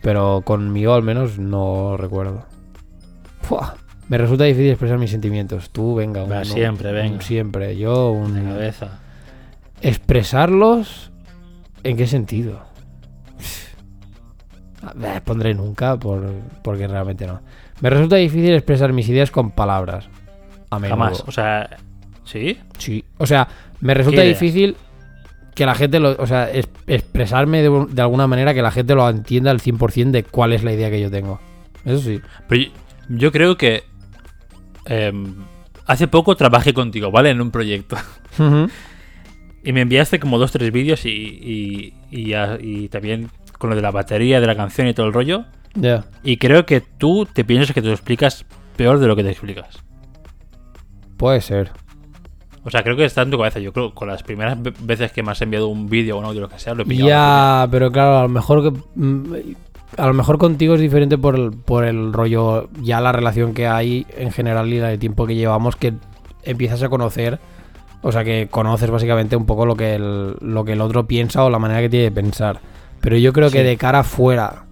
[0.00, 2.44] Pero conmigo al menos no recuerdo.
[3.42, 3.76] Fua,
[4.08, 5.70] Me resulta difícil expresar mis sentimientos.
[5.70, 7.20] Tú, venga, un- siempre, un venga.
[7.22, 7.76] siempre.
[7.76, 8.34] Yo, un.
[8.44, 8.98] Cabeza.
[9.80, 11.10] ¿Expresarlos?
[11.84, 12.62] ¿En qué sentido?
[15.24, 16.32] Pondré nunca por,
[16.62, 17.40] porque realmente no.
[17.80, 20.08] Me resulta difícil expresar mis ideas con palabras.
[20.70, 20.96] A menudo.
[20.98, 21.24] Jamás.
[21.26, 21.68] O sea,
[22.24, 22.58] ¿sí?
[22.78, 23.04] Sí.
[23.18, 23.46] O sea,
[23.80, 24.34] me resulta ¿Qué idea?
[25.54, 26.10] Que la gente lo.
[26.18, 29.60] O sea, es- expresarme de, un- de alguna manera que la gente lo entienda al
[29.60, 31.40] 100% de cuál es la idea que yo tengo.
[31.84, 32.20] Eso sí.
[32.48, 32.68] Pero yo,
[33.08, 33.84] yo creo que
[34.86, 35.34] em,
[35.86, 37.30] hace poco trabajé contigo, ¿vale?
[37.30, 37.96] En un proyecto.
[39.64, 43.76] Y me enviaste como dos, tres vídeos y, y, y ya- y también con lo
[43.76, 45.44] de la batería, de la canción y todo el rollo.
[45.76, 46.04] Ya.
[46.24, 48.44] Y creo que tú te piensas que te lo explicas
[48.76, 49.78] peor de lo que te explicas.
[51.16, 51.70] Puede ser.
[52.64, 53.58] O sea, creo que está en tu cabeza.
[53.58, 56.20] Yo creo que con las primeras ve- veces que me has enviado un vídeo o
[56.20, 57.08] un audio, lo que sea, lo he pillado.
[57.08, 58.80] Ya, pero claro, a lo mejor que.
[58.94, 59.34] mm,
[59.98, 63.66] A lo mejor contigo es diferente por el, por el rollo, ya la relación que
[63.66, 65.92] hay en general y la de tiempo que llevamos, que
[66.44, 67.40] empiezas a conocer,
[68.00, 71.44] o sea, que conoces básicamente un poco lo que el, lo que el otro piensa
[71.44, 72.60] o la manera que tiene de pensar.
[73.02, 74.64] Pero yo creo que de cara afuera,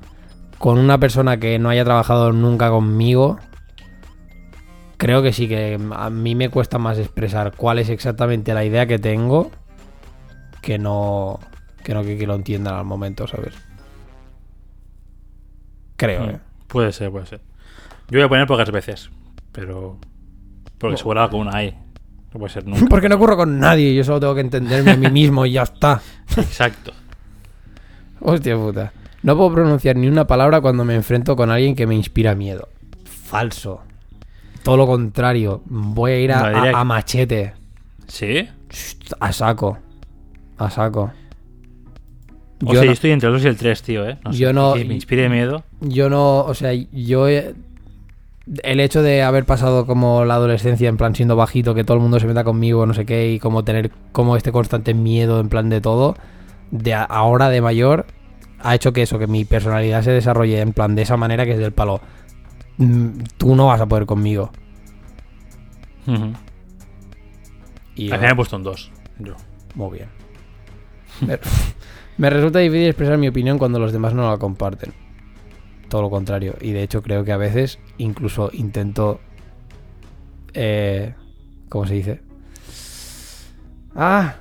[0.59, 3.39] con una persona que no haya trabajado nunca conmigo,
[5.01, 8.87] creo que sí que a mí me cuesta más expresar cuál es exactamente la idea
[8.87, 9.51] que tengo
[10.61, 11.41] que no
[11.83, 13.55] que no que, que lo entiendan al momento, ¿sabes?
[15.97, 16.39] Creo, Mm, ¿eh?
[16.67, 17.41] Puede ser, puede ser.
[18.11, 19.11] Yo voy a poner pocas veces,
[19.53, 19.99] pero.
[20.77, 21.79] Porque seguro alguna hay.
[22.33, 22.87] No puede ser nunca.
[22.91, 25.63] Porque no ocurro con nadie, yo solo tengo que entenderme a mí mismo y ya
[25.63, 26.01] está.
[26.37, 26.93] Exacto.
[28.21, 28.93] Hostia puta.
[29.23, 32.69] No puedo pronunciar ni una palabra cuando me enfrento con alguien que me inspira miedo.
[33.05, 33.81] Falso.
[34.63, 35.63] Todo lo contrario.
[35.67, 37.55] Voy a ir a, No, machete.
[38.07, 38.49] ¿Sí?
[39.21, 39.79] A saco.
[40.59, 41.11] A saco.
[42.63, 44.19] O Yo sea, no- yo estoy entre el 2 y el 3, tío, ¿eh?
[44.31, 45.63] sé, Yo no- Que me inspire miedo.
[45.81, 47.55] yo no, o sea, yo he-
[48.63, 52.03] el hecho de haber pasado como la adolescencia en plan siendo bajito, que todo el
[52.03, 55.49] mundo se meta conmigo, no sé qué, y como tener como este constante miedo en
[55.49, 56.17] plan de todo,
[56.71, 58.07] de ahora de mayor,
[58.63, 61.53] ha hecho que eso, que mi personalidad se desarrolle en plan de esa manera que
[61.53, 62.01] es del palo.
[62.81, 64.51] "Mm, Tú no vas a poder conmigo.
[67.95, 68.93] Y Al final he puesto un 2.
[69.21, 69.35] Yo.
[69.75, 70.09] muy bien.
[71.27, 71.39] Me,
[72.17, 74.93] me resulta difícil expresar mi opinión cuando los demás no la comparten.
[75.89, 76.55] Todo lo contrario.
[76.61, 79.21] Y de hecho creo que a veces incluso intento...
[80.55, 81.15] Eh,
[81.69, 82.21] ¿Cómo se dice?
[83.95, 84.37] Ah.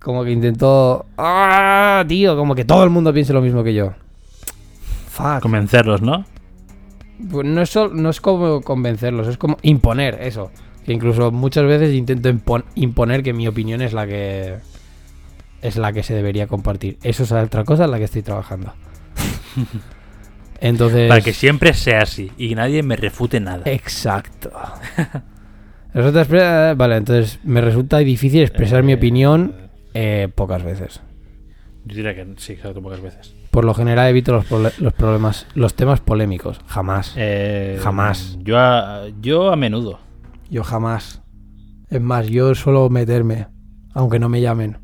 [0.00, 1.06] Como que intento...
[1.18, 2.36] Ah, tío.
[2.36, 3.92] Como que todo el mundo piense lo mismo que yo.
[5.10, 5.40] Fuck.
[5.42, 6.24] Convencerlos, ¿no?
[7.30, 10.50] Pues no es, sol- no es como convencerlos, es como imponer eso.
[10.84, 14.56] Que incluso muchas veces intento impon- imponer que mi opinión es la que
[15.60, 16.98] es la que se debería compartir.
[17.02, 18.72] Eso es otra cosa en la que estoy trabajando.
[20.60, 23.62] Entonces, Para que siempre sea así y nadie me refute nada.
[23.66, 24.50] exacto.
[25.94, 29.54] Vale, entonces me resulta difícil expresar mi Eh, opinión
[29.94, 31.00] eh, pocas veces.
[31.84, 33.34] Yo diría que sí, exacto, pocas veces.
[33.50, 34.44] Por lo general evito los,
[34.94, 36.60] problemas, los temas polémicos.
[36.66, 37.14] Jamás.
[37.16, 38.36] Eh, Jamás.
[38.40, 40.00] Yo a, yo a menudo.
[40.50, 41.22] Yo jamás.
[41.90, 43.48] Es más, yo suelo meterme,
[43.94, 44.78] aunque no me llamen.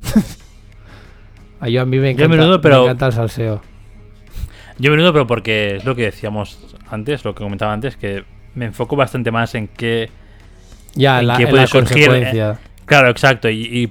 [1.68, 3.62] yo a mí me encanta, menudo, pero- me encanta el salseo.
[4.78, 6.58] Yo a menudo, pero porque es lo que decíamos
[6.90, 10.10] antes, lo que comentaba antes, que me enfoco bastante más en qué.
[10.94, 12.54] Ya, ¿En la, qué en puede la surgir, eh?
[12.84, 13.48] Claro, exacto.
[13.48, 13.90] Y,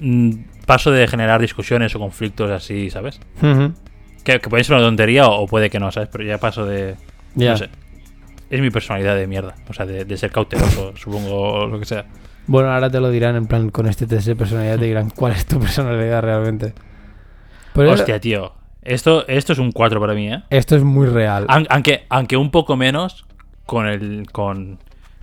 [0.00, 0.30] y, mm,
[0.66, 3.20] paso de generar discusiones o conflictos así, ¿sabes?
[4.24, 6.08] Que, que puede ser una tontería o, o puede que no, ¿sabes?
[6.12, 6.96] Pero ya paso de.
[7.34, 7.52] Ya.
[7.52, 7.70] No sé.
[8.50, 9.54] Es mi personalidad de mierda.
[9.68, 12.04] O sea, de, de ser cauteloso, supongo, o lo que sea.
[12.48, 15.32] Bueno, ahora te lo dirán en plan con este test de personalidad, te dirán cuál
[15.32, 16.74] es tu personalidad realmente.
[17.72, 18.52] Pero Hostia, tío.
[18.82, 20.42] Esto, esto es un 4 para mí, ¿eh?
[20.50, 21.46] Esto es muy real.
[21.48, 23.26] Aun- Aunque, aunque un poco menos
[23.66, 24.78] con el con,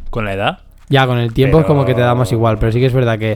[0.10, 0.60] con la edad.
[0.89, 2.94] Ya, con el tiempo es como que te da más igual, pero sí que es
[2.94, 3.34] verdad que...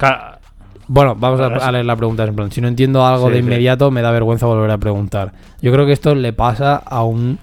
[0.88, 2.52] Bueno, vamos a, leer la pregunta en plan.
[2.52, 3.46] Si no entiendo algo Sí, de sí.
[3.46, 5.34] inmediato, me da vergüenza volver a preguntar.
[5.62, 7.40] Yo creo que esto le pasa a un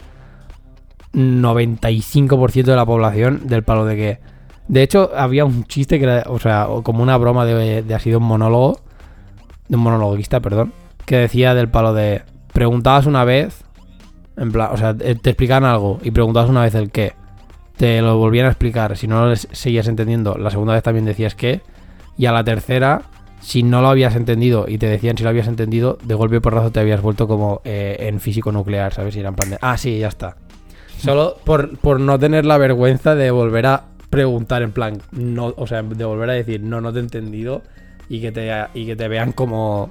[1.12, 4.20] 95% de la población del palo de que...
[4.66, 8.08] De hecho, había un chiste que era, o sea, como una broma de, de así
[8.08, 8.80] de un monólogo,
[9.68, 10.72] de un monologuista, perdón,
[11.04, 12.22] que decía del palo de...
[12.54, 13.62] Preguntabas una vez,
[14.36, 17.14] en plan, o sea, te te explicaban algo y preguntabas una vez el qué.
[17.76, 21.34] Te lo volvían a explicar, si no lo seguías entendiendo, la segunda vez también decías
[21.34, 21.60] qué.
[22.16, 23.02] Y a la tercera,
[23.44, 26.70] si no lo habías entendido y te decían si lo habías entendido, de golpe porrazo
[26.72, 29.14] te habías vuelto como eh, en físico nuclear, ¿sabes?
[29.16, 30.36] Y era en plan de, ah, sí, ya está.
[30.98, 35.66] Solo por, por no tener la vergüenza de volver a preguntar en plan, no, o
[35.66, 37.62] sea, de volver a decir, no, no te he entendido
[38.08, 39.90] y que te, y que te vean como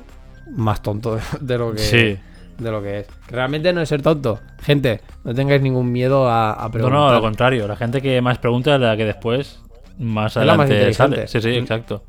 [0.55, 2.17] más tonto de, de lo que Sí.
[2.57, 3.07] de lo que es.
[3.29, 4.39] Realmente no es ser tonto.
[4.61, 6.99] Gente, no tengáis ningún miedo a, a No, preguntar.
[6.99, 7.67] no, al contrario.
[7.67, 9.59] La gente que más pregunta es la que después
[9.99, 11.27] más Es la más adelante sale.
[11.27, 11.61] Sí, sí, Mm.
[11.61, 12.03] exacto.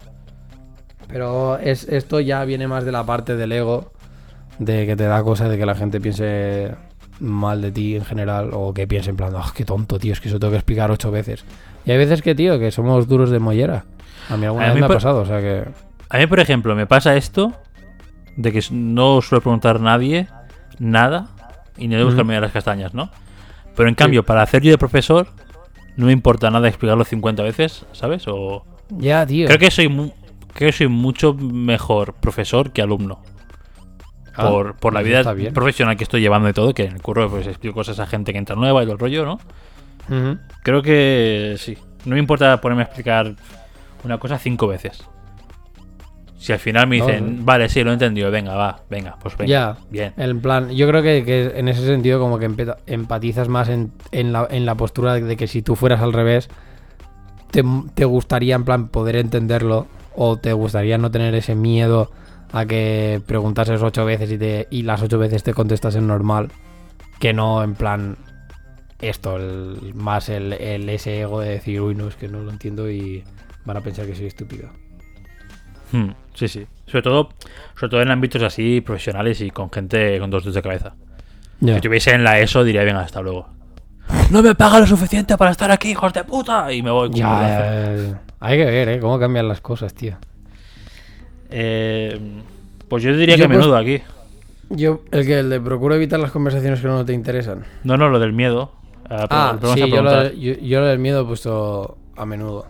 [1.09, 3.93] Pero es, esto ya viene más de la parte del ego,
[4.59, 6.75] de que te da cosa de que la gente piense
[7.21, 10.21] mal de ti en general, o que piense en plan, oh, qué tonto, tío, es
[10.21, 11.45] que eso tengo que explicar ocho veces.
[11.87, 13.85] Y hay veces que, tío, que somos duros de mollera.
[14.31, 15.65] A mí alguna A vez mí me ha por- pasado, o sea que...
[16.09, 17.53] A mí, por ejemplo, me pasa esto
[18.37, 20.29] de que no suele preguntar nadie
[20.79, 21.29] nada
[21.77, 23.11] y ni de buscarme las castañas, ¿no?
[23.77, 25.27] Pero en cambio, para hacer yo de profesor,
[25.97, 28.25] no me importa nada explicarlo 50 veces, ¿sabes?
[28.29, 29.47] O Ya, tío.
[29.47, 30.24] creo que soy mu- creo
[30.55, 33.23] que soy mucho mejor profesor que alumno.
[34.37, 35.55] Ah, por, por la vida bien.
[35.55, 38.33] profesional que estoy llevando y todo, que en el curro pues explico cosas a gente
[38.33, 39.39] que entra nueva y todo el rollo, ¿no?
[40.63, 41.79] Creo que sí.
[42.05, 43.35] No me importa ponerme a explicar
[44.03, 45.05] una cosa cinco veces.
[46.37, 47.45] Si al final me dicen, no.
[47.45, 49.49] vale, sí, lo he entendido, venga, va, venga, pues venga.
[49.51, 50.13] Ya, Bien.
[50.19, 52.51] En plan, yo creo que, que en ese sentido como que
[52.87, 56.51] empatizas más en, en la, en la postura de que si tú fueras al revés,
[57.51, 59.87] te, te gustaría en plan poder entenderlo
[60.17, 62.11] o te gustaría no tener ese miedo
[62.53, 66.51] a que preguntases ocho veces y, te, y las ocho veces te contestas en normal,
[67.19, 68.17] que no en plan
[69.01, 72.51] esto, el- más el, el ese ego de decir, uy, no, es que no lo
[72.51, 73.25] entiendo y
[73.65, 74.69] van a pensar que soy estúpido.
[75.93, 76.67] Hmm, sí, sí.
[76.87, 77.29] Sobre todo,
[77.79, 80.95] sobre todo en ámbitos así profesionales y con gente con dos dedos de cabeza.
[81.61, 83.49] Si estuviese en la ESO, diría, venga, hasta luego.
[84.31, 86.71] No me paga lo suficiente para estar aquí, hijos de puta.
[86.73, 87.09] Y me voy.
[87.09, 89.01] como Ya, hay que ver, ¿eh?
[89.01, 90.17] Cómo cambian las cosas, tío.
[91.51, 92.19] Eh,
[92.89, 94.01] pues yo diría Yo, que a pues- menudo aquí.
[94.71, 97.65] Yo, el que el de procuro evitar las conversaciones que no te interesan.
[97.85, 98.73] No, no, lo del miedo.
[99.11, 100.33] Ah, Ah, sí, yo lo, preguntar.
[100.35, 102.67] yo, yo lo del miedo he puesto a menudo.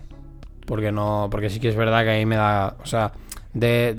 [0.67, 3.13] Porque no, porque sí que es verdad que ahí me da, o sea,
[3.53, 3.97] de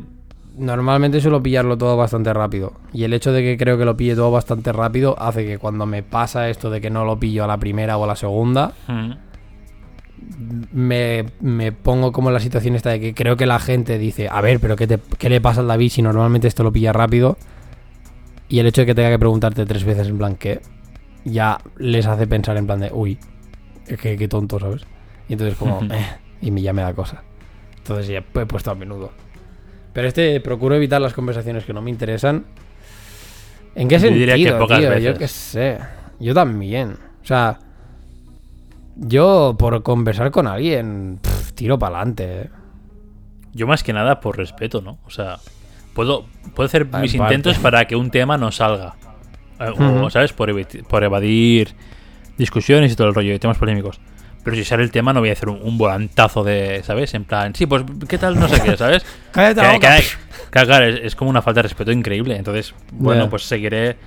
[0.57, 2.73] normalmente suelo pillarlo todo bastante rápido.
[2.91, 5.85] Y el hecho de que creo que lo pille todo bastante rápido hace que cuando
[5.85, 8.73] me pasa esto de que no lo pillo a la primera o a la segunda,
[8.87, 9.11] Hmm.
[10.71, 14.41] Me, me pongo como la situación esta de que creo que la gente dice, a
[14.41, 17.37] ver, pero ¿qué, te- qué le pasa al David si normalmente esto lo pilla rápido?
[18.47, 20.61] Y el hecho de que tenga que preguntarte tres veces en plan qué,
[21.23, 23.17] ya les hace pensar en plan de, uy,
[23.87, 24.83] es que qué tonto, ¿sabes?
[25.27, 26.05] Y entonces como, eh,
[26.41, 27.23] y me, ya me da cosa.
[27.77, 29.11] Entonces ya he puesto a menudo.
[29.93, 32.45] Pero este, procuro evitar las conversaciones que no me interesan.
[33.75, 34.89] ¿En qué Yo sentido, diría que pocas tío?
[34.89, 35.03] veces.
[35.13, 35.77] Yo qué sé.
[36.19, 36.91] Yo también.
[37.23, 37.59] O sea,
[38.95, 42.49] yo por conversar con alguien, pf, tiro para adelante.
[43.53, 44.97] Yo más que nada por respeto, ¿no?
[45.05, 45.37] O sea,
[45.93, 46.25] puedo,
[46.55, 47.33] puedo hacer Ah, mis parte.
[47.35, 48.95] intentos para que un tema no salga.
[49.59, 50.09] Eh, O.
[50.09, 50.33] ¿sabes?
[50.33, 51.73] Por, evi- por evadir
[52.37, 53.99] discusiones y todo el rollo y temas polémicos.
[54.43, 57.13] Pero si sale el tema no voy a hacer un, un volantazo de, ¿sabes?
[57.13, 58.37] En plan, sí, pues, ¿qué tal?
[58.39, 59.05] No sé qué, ¿sabes?
[59.31, 60.03] Cállate Que- que
[60.59, 62.35] que, claro, es, es como una falta de respeto increíble.
[62.37, 63.97] Entonces, bueno, pues seguiré,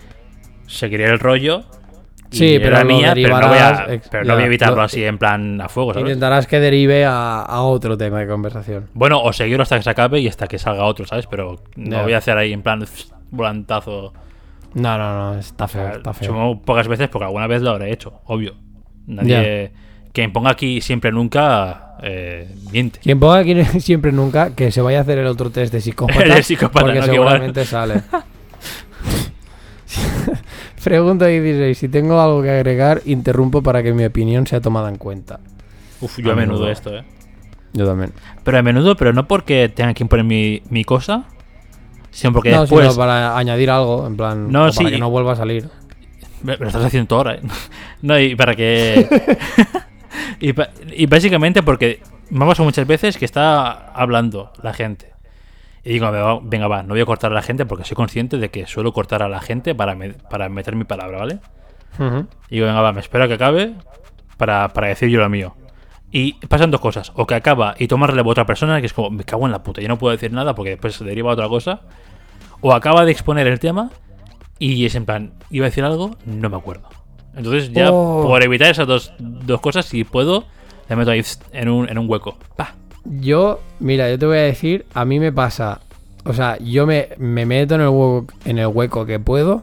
[0.67, 1.65] seguiré el rollo.
[2.31, 5.17] Sí, pero mía, pero no voy a, pero no voy a evitarlo lo- así en
[5.19, 6.09] plan a fuego, ¿sabes?
[6.09, 8.89] Intentarás que derive a, a otro tema de conversación.
[8.95, 11.27] Bueno, o seguirlo hasta que se acabe y hasta que salga otro, ¿sabes?
[11.27, 14.13] Pero no voy a hacer ahí en plan pff, volantazo.
[14.75, 16.29] No, no, no, está feo, está feo.
[16.29, 18.55] Supongo pocas veces porque alguna vez lo habré hecho, obvio.
[19.07, 19.73] Nadie.
[20.13, 22.99] Quien ponga aquí siempre nunca eh, miente.
[23.01, 26.23] Quien ponga aquí siempre nunca que se vaya a hacer el otro test de psicópata.
[26.23, 28.03] El de psicópata, porque no, seguramente sale.
[30.83, 31.77] Pregunta 16.
[31.77, 35.41] Si tengo algo que agregar, interrumpo para que mi opinión sea tomada en cuenta.
[36.01, 36.71] Uf, yo A a menudo menudo.
[36.71, 37.05] esto, ¿eh?
[37.73, 38.13] Yo también.
[38.45, 41.25] Pero a menudo, pero no porque tenga que imponer mi, mi cosa,
[42.11, 42.87] sino porque no, después.
[42.87, 44.79] sino para añadir algo, en plan, No, sí.
[44.79, 45.69] para que no vuelva a salir.
[46.43, 47.41] Me me lo estás haciendo ahora, ¿eh?
[48.03, 49.09] No, y para que.
[50.41, 50.55] y,
[51.03, 52.01] y básicamente porque
[52.31, 55.13] me ha pasado muchas veces que está hablando la gente.
[55.89, 58.51] Y digo, "Venga, va, no voy a cortar a la gente porque soy consciente de
[58.51, 61.39] que suelo cortar a la gente para, me- para meter mi palabra, ¿vale?
[62.51, 63.73] Y digo, venga, va, me espero a que acabe
[64.37, 65.55] para, para decir yo lo mío.
[66.11, 67.13] Y pasan dos cosas.
[67.15, 69.63] O que acaba y toma relevo otra persona, que es como, me cago en la
[69.63, 71.81] puta, yo no puedo decir nada porque después se deriva a otra cosa.
[72.61, 73.91] O acaba de exponer el tema
[74.59, 76.89] y es en plan, iba a decir algo, no me acuerdo.
[77.37, 78.25] Entonces ya, Oh.
[78.27, 80.45] por evitar esas dos, dos cosas, si puedo,
[80.89, 81.23] le meto ahí
[81.53, 82.37] en un, en un hueco.
[82.57, 82.75] Pa.
[83.11, 85.81] Yo, mira, yo te voy a decir, a mí me pasa,
[86.25, 89.63] o sea, yo me, me meto en el, hueco, en el hueco que puedo,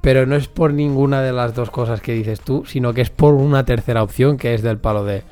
[0.00, 3.10] pero no es por ninguna de las dos cosas que dices tú, sino que es
[3.10, 5.22] por una tercera opción que es del palo de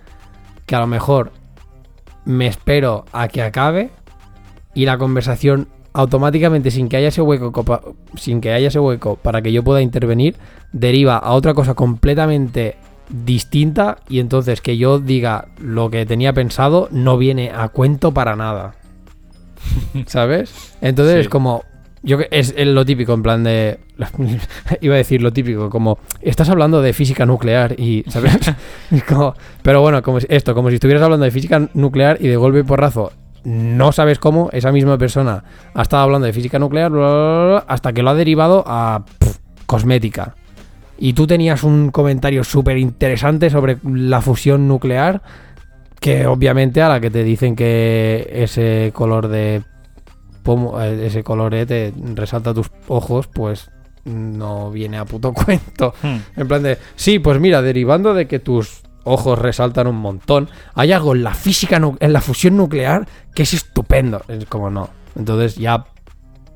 [0.66, 1.32] que a lo mejor
[2.24, 3.90] me espero a que acabe
[4.74, 7.52] y la conversación automáticamente sin que haya ese hueco
[8.16, 10.36] sin que haya ese hueco para que yo pueda intervenir
[10.72, 12.76] deriva a otra cosa completamente
[13.08, 18.36] distinta y entonces que yo diga lo que tenía pensado no viene a cuento para
[18.36, 18.74] nada.
[20.06, 20.76] ¿Sabes?
[20.80, 21.20] Entonces Sí.
[21.22, 21.64] es como
[22.02, 23.80] yo es, es lo típico en plan de
[24.82, 28.36] iba a decir lo típico como estás hablando de física nuclear y ¿sabes?
[29.08, 32.58] Como- pero bueno, como esto como si estuvieras hablando de física nuclear y de golpe
[32.60, 33.12] y porrazo
[33.44, 35.44] no sabes cómo esa misma persona
[35.74, 38.64] ha estado hablando de física nuclear bla, bla, bla, bla, hasta que lo ha derivado
[38.66, 39.04] a
[39.66, 40.34] cosmética.
[41.04, 45.20] Y tú tenías un comentario súper interesante sobre la fusión nuclear,
[46.00, 49.60] que obviamente a la que te dicen que ese color de
[50.42, 53.70] pomo, eh, ese colorete resalta tus ojos, pues
[54.06, 55.92] no viene a puto cuento.
[56.02, 56.40] Hmm.
[56.40, 60.92] En plan de, sí, pues mira, derivando de que tus ojos resaltan un montón, hay
[60.92, 64.22] algo en la física, en la fusión nuclear que es estupendo.
[64.28, 64.88] Es como no.
[65.16, 65.84] Entonces ya,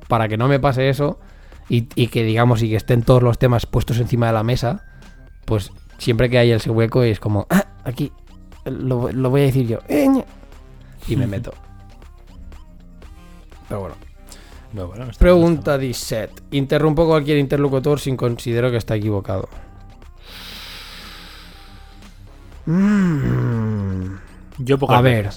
[0.07, 1.19] para que no me pase eso
[1.69, 4.85] y, y que digamos y que estén todos los temas puestos encima de la mesa,
[5.45, 8.11] pues siempre que hay ese hueco es como, ah, aquí,
[8.65, 9.79] lo, lo voy a decir yo.
[9.87, 10.25] eh, ñe",
[11.07, 11.53] y me meto.
[13.69, 13.95] Pero bueno.
[15.17, 16.43] Pregunta 17.
[16.51, 19.49] Interrumpo cualquier interlocutor sin considero que está equivocado.
[22.65, 24.17] Mm.
[24.59, 25.29] Yo pocas A ver.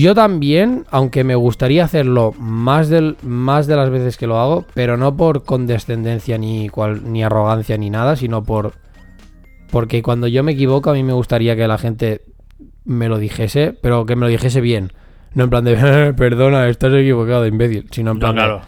[0.00, 4.64] Yo también, aunque me gustaría hacerlo más, del, más de las veces que lo hago,
[4.74, 8.72] pero no por condescendencia ni, cual, ni arrogancia ni nada, sino por...
[9.70, 12.22] Porque cuando yo me equivoco a mí me gustaría que la gente
[12.84, 14.92] me lo dijese, pero que me lo dijese bien.
[15.34, 17.86] No en plan de, "Eh, perdona, estás equivocado, imbécil.
[17.90, 18.60] Sino en No, plan de, claro.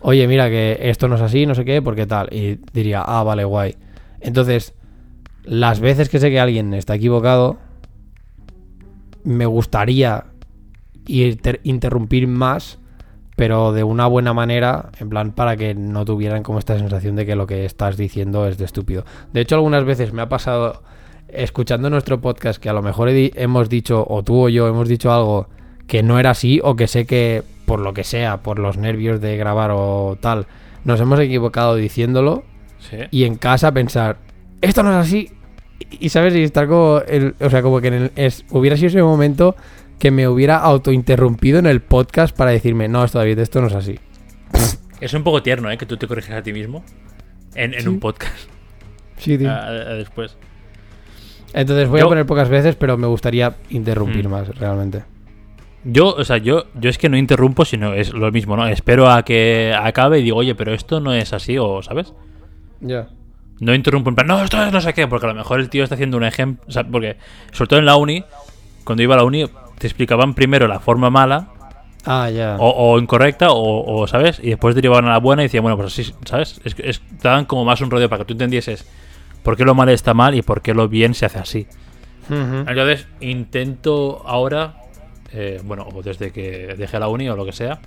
[0.00, 2.28] oye, mira que esto no es así, no sé qué, porque tal.
[2.32, 3.74] Y diría, ah, vale, guay.
[4.20, 4.74] Entonces,
[5.44, 7.58] las veces que sé que alguien está equivocado,
[9.24, 10.24] me gustaría
[11.08, 12.78] inter- interrumpir más,
[13.36, 17.24] pero de una buena manera, en plan para que no tuvieran como esta sensación de
[17.26, 19.04] que lo que estás diciendo es de estúpido.
[19.32, 20.82] De hecho, algunas veces me ha pasado
[21.28, 25.12] escuchando nuestro podcast que a lo mejor hemos dicho, o tú o yo hemos dicho
[25.12, 25.48] algo
[25.86, 29.20] que no era así, o que sé que por lo que sea, por los nervios
[29.20, 30.46] de grabar o tal,
[30.84, 32.44] nos hemos equivocado diciéndolo
[32.78, 32.96] Sí.
[33.10, 34.16] y en casa pensar,
[34.62, 35.30] esto no es así.
[35.90, 38.76] Y, y, sabes, y estar como, el- o sea, como que en el- es, hubiera
[38.76, 39.54] sido ese momento
[39.98, 43.74] que me hubiera autointerrumpido en el podcast para decirme, no, esto David, esto no es
[43.74, 43.98] así.
[45.00, 45.78] Es un poco tierno, ¿eh?
[45.78, 46.84] Que tú te corriges a ti mismo
[47.54, 47.88] en, en Sí.
[47.88, 48.48] un podcast
[49.16, 49.50] Sí, tío.
[49.96, 50.36] después.
[51.54, 54.30] Entonces voy Yo- a poner pocas veces, pero me gustaría interrumpir Mm.
[54.30, 55.02] más, realmente.
[55.84, 58.66] Yo, o sea, yo, yo es que no interrumpo, sino es lo mismo, ¿no?
[58.66, 62.12] Espero a que acabe y digo, oye, pero esto no es así, o, ¿sabes?
[62.80, 63.08] Ya.
[63.60, 65.70] No interrumpo en plan, no, esto es no sé qué, porque a lo mejor el
[65.70, 67.16] tío está haciendo un ejemplo, o sea, porque,
[67.52, 68.24] sobre todo en la uni,
[68.84, 69.46] cuando iba a la uni,
[69.78, 71.48] te explicaban primero la forma mala
[72.04, 72.56] Ah, ya.
[72.58, 74.38] o, o incorrecta, o, o, ¿sabes?
[74.42, 76.60] Y después derivaban a la buena y decían, bueno, pues así, ¿sabes?
[76.64, 78.86] Es, es- te daban como más un rodeo para que tú entendieses
[79.42, 81.66] por qué lo mal está mal y por qué lo bien se hace así.
[82.68, 84.74] Entonces, intento ahora,
[85.32, 87.80] eh, bueno, o desde que dejé la uni o lo que sea,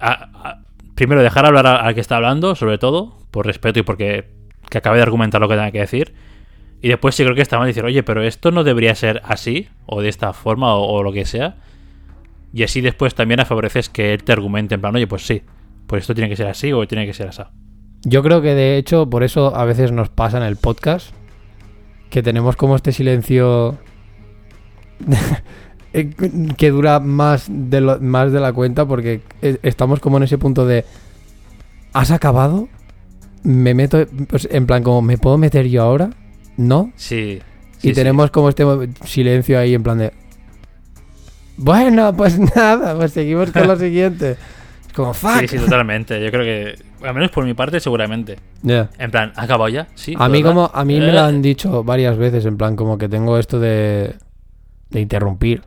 [0.00, 0.58] a- a-
[0.94, 4.30] primero dejar hablar al que está hablando, sobre todo, por respeto y porque
[4.70, 6.14] que acabe de argumentar lo que tenga que decir.
[6.84, 9.68] Y después sí creo que está mal decir, oye, pero esto no debería ser así,
[9.86, 11.56] o de esta forma, o, lo que sea.
[12.52, 15.40] Y así después también favoreces que él te argumente en plan, oye, pues sí,
[15.86, 17.40] pues esto tiene que ser así o tiene que ser así.
[18.02, 21.14] Yo creo que de hecho por eso a veces nos pasa en el podcast
[22.10, 23.78] que tenemos como este silencio
[25.94, 26.10] eh,
[26.58, 30.66] que dura más de más de la cuenta porque eh, estamos como en ese punto
[30.66, 30.84] de
[31.94, 32.68] ¿has acabado?
[33.42, 36.10] Me meto pues, en plan como ¿me puedo meter yo ahora?
[36.56, 36.92] ¿No?
[36.96, 37.40] Sí.
[37.82, 38.64] y tenemos como este
[39.04, 40.12] silencio ahí en plan de
[41.56, 44.32] bueno, pues nada, pues seguimos con lo siguiente.
[44.86, 45.40] Es como fuck.
[45.40, 46.22] Sí, sí, totalmente.
[46.22, 48.38] Yo creo que, al menos por mi parte, seguramente.
[48.62, 48.90] Ya.
[48.98, 49.86] En plan, ¿ha acabado ya?
[49.94, 50.14] Sí.
[50.18, 52.98] A mí como a mí me Eh, lo han dicho varias veces en plan como
[52.98, 54.16] que tengo esto de
[54.90, 55.62] de interrumpir.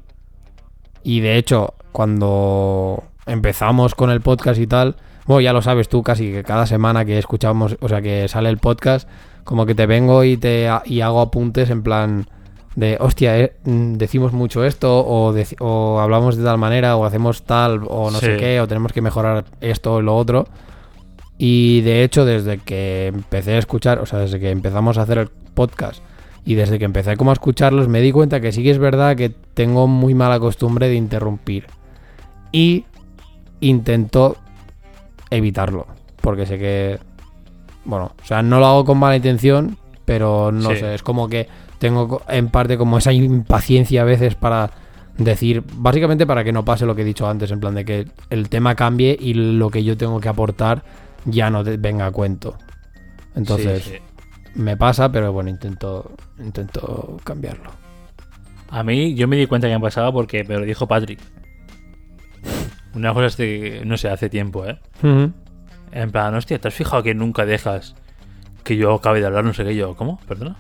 [1.04, 6.04] Y de hecho, cuando empezamos con el podcast y tal, bueno, ya lo sabes tú
[6.04, 9.08] casi que cada semana que escuchamos, o sea, que sale el podcast,
[9.48, 12.28] como que te vengo y te y hago apuntes en plan
[12.76, 17.44] de, hostia, eh, mm, decimos mucho esto, o, o hablamos de tal manera, o hacemos
[17.44, 20.48] tal, o no sé qué, o tenemos que mejorar esto o lo otro.
[21.38, 25.18] Y de hecho, desde que empecé a escuchar, o sea, desde que empezamos a hacer
[25.18, 26.04] el podcast
[26.44, 29.16] y desde que empecé como a escucharlos, me di cuenta que sí que es verdad
[29.16, 31.68] que tengo muy mala costumbre de interrumpir.
[32.52, 32.84] Y
[33.62, 34.36] intento
[35.30, 35.88] evitarlo,
[36.20, 37.00] porque sé que,
[37.88, 40.78] bueno, o sea, no lo hago con mala intención, pero no Sí.
[40.78, 41.48] sé, es como que
[41.80, 44.70] tengo en parte como esa impaciencia a veces para
[45.18, 48.08] decir, básicamente para que no pase lo que he dicho antes, en plan de que
[48.30, 50.84] el tema cambie y lo que yo tengo que aportar
[51.26, 52.58] ya no te venga a cuento.
[53.36, 53.98] Entonces, Sí, sí.
[54.56, 57.72] me pasa, pero bueno, intento intento cambiarlo.
[58.70, 61.20] A mí, yo me di cuenta que me pasaba porque me lo dijo Patrick.
[62.96, 64.78] Una cosa es de, no sé, hace tiempo, ¿eh?
[65.92, 67.96] En plan, hostia, ¿te has fijado que nunca dejas
[68.64, 69.76] que yo acabe de hablar no sé qué?
[69.76, 70.20] Yo, ¿cómo?
[70.28, 70.56] ¿Perdona?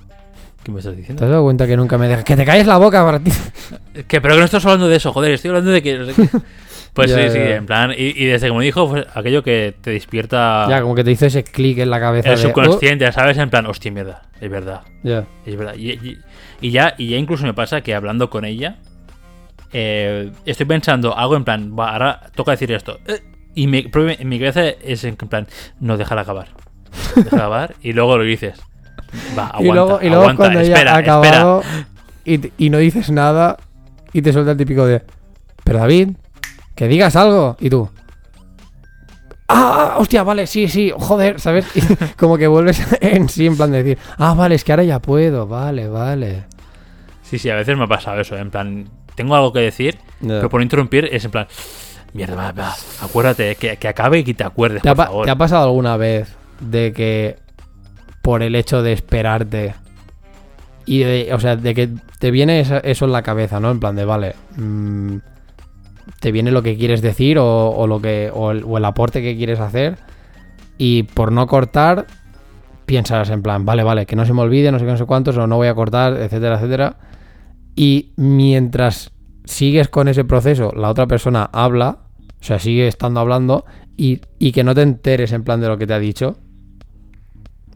[0.63, 1.23] ¿Qué me estás ¿Te diciendo?
[1.25, 2.23] has dado cuenta que nunca me dejas?
[2.23, 3.33] ¡Que te calles la boca, Martín!
[4.07, 6.13] Que, pero que no estás hablando de eso, joder, estoy hablando de que...
[6.93, 9.75] Pues Ya, sí, sí, en plan, y, y desde que me dijo, pues, aquello que
[9.81, 12.29] te despierta Ya, como que te hizo ese clic en la cabeza.
[12.31, 13.37] el de, subconsciente, ¿sabes?
[13.37, 14.81] En plan, hostia, mierda, es verdad.
[14.83, 15.25] "Oh", ya.
[15.45, 15.75] Es verdad.
[15.77, 16.17] Y, y-
[16.59, 18.77] y ya, y ya incluso me pasa que hablando con ella,
[19.73, 22.99] eh, estoy pensando algo en plan, "Va, ahora toca decir esto.
[23.05, 23.21] Eh,
[23.57, 23.89] Y mi,
[24.23, 25.47] mi cabeza es en plan,
[25.79, 26.49] no, déjala acabar.
[27.15, 28.59] Déjala acabar y luego lo dices.
[29.35, 31.63] Va, aguanta, y luego, y luego aguanta, cuando ya espera, ha acabado
[32.23, 32.53] espera.
[32.55, 33.57] y, no dices nada
[34.13, 35.01] y te suelta el típico de,
[35.63, 36.09] pero David,
[36.75, 37.57] que digas algo.
[37.59, 37.89] Y tú,
[39.47, 41.65] ah, hostia, vale, sí, sí, joder, ¿sabes?
[41.75, 41.81] Y
[42.15, 45.01] como que vuelves en sí, en plan de decir, ah, vale, es que ahora ya
[45.01, 46.43] puedo, vale, vale.
[47.23, 48.37] Sí, sí, a veces me ha pasado eso.
[48.37, 51.47] En plan, tengo algo que decir, pero por no interrumpir es en plan,
[52.13, 55.05] mierda, va, va, acuérdate, que, que acabe y que te acuerdes, ¿Te ha, por pa-
[55.07, 55.25] favor.
[55.25, 57.37] te ha pasado alguna vez de que
[58.21, 59.75] por el hecho de esperarte
[60.85, 61.89] y de, o sea, de que
[62.19, 63.71] te viene eso en la cabeza, ¿no?
[63.71, 65.17] En plan de, vale, mm,
[66.19, 69.21] te viene lo que quieres decir o, o lo que o el, o el aporte
[69.21, 69.97] que quieres hacer
[70.77, 72.05] y por no cortar
[72.85, 75.05] piensas en plan, vale, vale, que no se me olvide, no sé qué, no sé
[75.05, 76.95] cuántos, o no voy a cortar, etcétera, etcétera.
[77.75, 79.11] Y mientras
[79.47, 81.99] sigues con ese proceso, la otra persona habla,
[82.39, 85.77] o sea, sigue estando hablando y, y que no te enteres en plan de lo
[85.77, 86.37] que te ha dicho.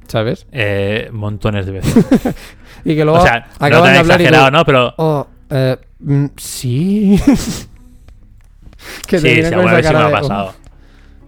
[0.07, 0.45] ¿Sabes?
[0.51, 2.05] Eh, montones de veces.
[2.83, 4.65] Y que luego o sea, no acaban tan de hablar y tú, exagerado, ¿no?
[4.65, 7.19] Pero Oh, eh, mm, sí.
[9.07, 10.53] que te sí, sí, alguna vez sí me ha de, pasado.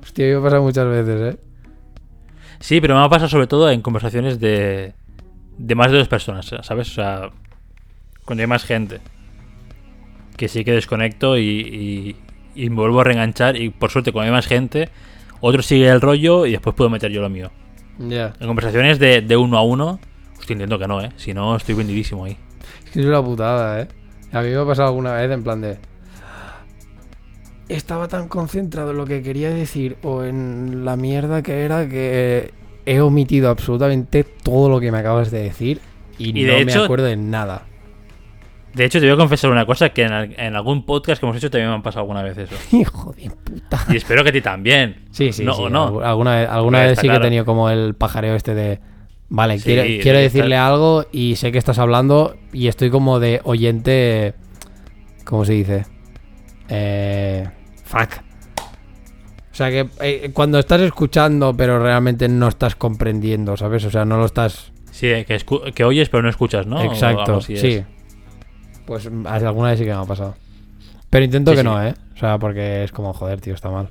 [0.02, 1.40] Hostia, me ha pasado muchas veces, ¿eh?
[2.60, 4.94] Sí, pero me ha pasado sobre todo en conversaciones de,
[5.60, 6.90] de más de dos personas, ¿sabes?
[6.90, 7.30] O sea,
[8.26, 9.00] cuando hay más gente.
[10.38, 12.16] Que sí que desconecto y, y,
[12.56, 13.56] y me vuelvo a reenganchar.
[13.56, 14.90] Y por suerte, cuando hay más gente,
[15.42, 17.52] otro sigue el rollo y después puedo meter yo lo mío.
[18.00, 18.34] Ya.
[18.40, 20.00] En conversaciones de, de uno a uno,
[20.40, 21.12] hostia, entiendo que no, ¿eh?
[21.18, 22.38] Si no, estoy vendidísimo ahí.
[22.86, 23.88] Es que es una putada, ¿eh?
[24.32, 25.78] A mí me ha pasado alguna vez en plan de...
[27.70, 32.52] Estaba tan concentrado en lo que quería decir o en la mierda que era que
[32.86, 35.80] he omitido absolutamente todo lo que me acabas de decir
[36.18, 37.66] y, Y no de me acuerdo de nada.
[38.74, 41.26] De hecho, te voy a confesar una cosa que en, al- en algún podcast que
[41.28, 42.56] hemos hecho también me han pasado alguna vez eso.
[42.76, 43.86] Hijo de puta.
[43.90, 45.06] Y espero que a ti también.
[45.12, 45.62] Sí, sí, no, sí.
[45.64, 45.90] ¿o no?
[46.00, 48.80] algu- Alguna vez, alguna vez sí que he tenido como el pajareo este de...
[49.30, 52.90] Vale, Sí, quiero, de quiero que decirle algo y sé que estás hablando y estoy
[52.90, 54.34] como de oyente...
[55.26, 55.86] ¿Cómo se dice?
[56.70, 57.48] Eh,
[57.86, 58.10] fuck.
[59.52, 63.86] O sea que eh, cuando estás escuchando pero realmente no estás comprendiendo, ¿sabes?
[63.86, 64.72] O sea, no lo estás...
[64.92, 66.82] Sí, que, escu- que oyes pero no escuchas, ¿no?
[66.82, 67.86] Exacto, es.
[68.86, 70.36] Pues alguna vez sí que me ha pasado.
[71.10, 71.68] Pero intento Sí, que sí.
[71.68, 71.94] no, ¿eh?
[72.16, 73.90] O sea, porque es como, joder, tío, está mal.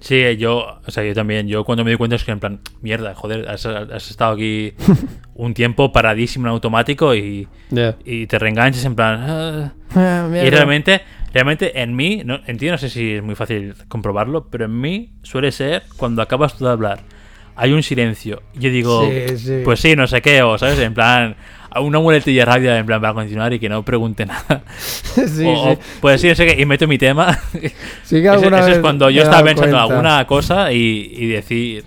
[0.00, 2.60] Sí, yo, o sea, yo también, yo cuando me di cuenta es que en plan,
[2.80, 4.72] mierda, joder, has, has estado aquí
[5.34, 7.46] un tiempo paradísimo en automático y,
[8.04, 9.72] y te reenganches en plan...
[9.94, 10.28] ah.
[10.44, 11.02] y realmente,
[11.32, 14.80] realmente en mí, no, en ti no sé si es muy fácil comprobarlo, pero en
[14.80, 17.02] mí suele ser cuando acabas tú de hablar,
[17.54, 18.42] hay un silencio.
[18.54, 19.60] Yo digo, Sí, sí.
[19.64, 21.36] pues sí, no sé qué, o sabes, en plan,
[21.74, 24.62] a una muletilla rápida en plan para continuar y que no pregunte nada.
[24.78, 25.78] sí, o, sí.
[26.00, 27.38] pues sí, sé qué, y meto mi tema.
[28.04, 29.94] Sí que Eso, alguna eso vez es cuando yo estaba pensando en cuenta.
[29.94, 31.84] alguna cosa y, y decir.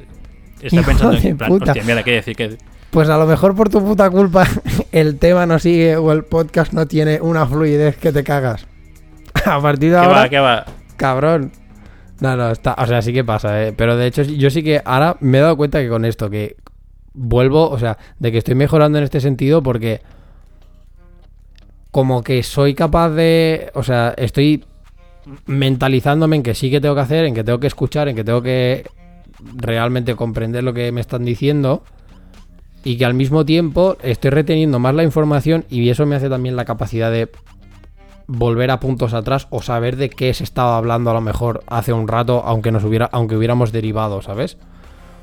[0.62, 1.72] Hijo pensando en plan, puta.
[1.72, 2.36] hostia, mira, ¿qué decir?
[2.36, 2.58] ¿Qué?
[2.90, 4.48] Pues a lo mejor por tu puta culpa
[4.92, 8.66] el tema no sigue o el podcast no tiene una fluidez que te cagas.
[9.46, 10.30] A partir de ¿Qué ahora, va?
[10.30, 10.66] ¿Qué va?
[10.98, 11.52] cabrón.
[12.22, 13.74] No, no, está, o sea, sí que pasa, ¿eh?
[13.76, 16.56] Pero de hecho, yo sí que ahora me he dado cuenta que con esto, que
[17.16, 20.02] vuelvo, o sea, de que estoy mejorando en este sentido porque
[21.92, 24.66] como que soy capaz de, o sea, estoy
[25.46, 28.24] mentalizándome en que sí que tengo que hacer, en que tengo que escuchar, en que
[28.24, 28.86] tengo que
[29.56, 31.84] realmente comprender lo que me están diciendo
[32.84, 36.56] y que al mismo tiempo estoy reteniendo más la información y eso me hace también
[36.56, 37.30] la capacidad de
[38.28, 41.94] volver a puntos atrás o saber de qué se estaba hablando a lo mejor hace
[41.94, 44.58] un rato aunque nos hubiera aunque hubiéramos derivado, ¿sabes?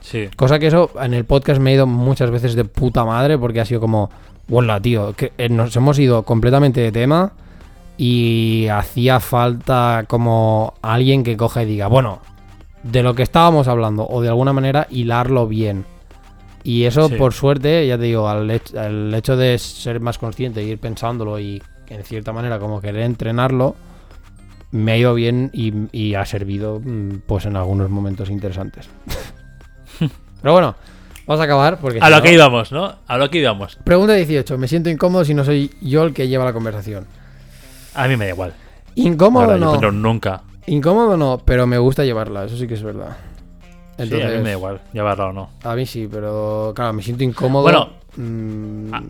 [0.03, 0.28] Sí.
[0.36, 3.61] Cosa que eso en el podcast me he ido muchas veces de puta madre porque
[3.61, 4.11] ha sido como,
[4.50, 7.32] hola tío, que eh, nos hemos ido completamente de tema
[7.96, 12.20] y hacía falta como alguien que coja y diga, bueno,
[12.82, 15.84] de lo que estábamos hablando o de alguna manera hilarlo bien.
[16.64, 17.14] Y eso, Sí.
[17.16, 21.38] por suerte, ya te digo, al, hech- al hecho de ser más consciente, ir pensándolo
[21.38, 23.74] y en cierta manera como querer entrenarlo,
[24.72, 28.88] me ha ido bien y, y ha servido mm, pues en algunos momentos interesantes.
[30.43, 30.74] Pero bueno,
[31.26, 31.99] vamos a acabar porque...
[32.01, 32.95] A si lo no- que íbamos, ¿no?
[33.07, 33.76] A lo que íbamos.
[33.84, 34.59] Pregunta 18.
[34.59, 37.07] Me siento incómodo si no soy yo el que lleva la conversación.
[37.95, 38.55] A mí me da igual.
[38.95, 39.78] Incómodo verdad, yo no.
[39.80, 40.43] pero nunca.
[40.66, 43.16] Incómodo no, pero me gusta llevarla, eso sí que es verdad.
[43.97, 44.80] Sí, Entonces, a mí me da igual.
[44.93, 45.51] Llevarla o no.
[45.64, 47.62] a mí sí, pero claro, me siento incómodo.
[47.62, 47.90] Bueno.
[48.16, 49.01] Mm, Ah.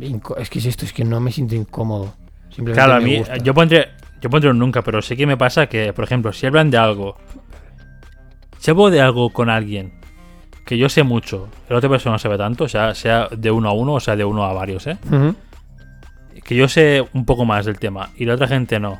[0.00, 2.14] inco- es que es esto, es que no me siento incómodo.
[2.50, 3.36] Simplemente Claro, a me mí, gusta.
[3.38, 3.88] yo pondré,
[4.20, 6.78] yo pondré un nunca, pero sí que me pasa que, por ejemplo, si hablan de
[6.78, 7.16] algo,
[8.58, 9.92] si hablo de algo con alguien
[10.64, 13.68] que yo sé mucho, la otra persona no sabe tanto, o sea, sea de uno
[13.68, 14.96] a uno o sea de uno a varios, ¿eh?
[16.42, 18.98] Que yo sé un poco más del tema y la otra gente no.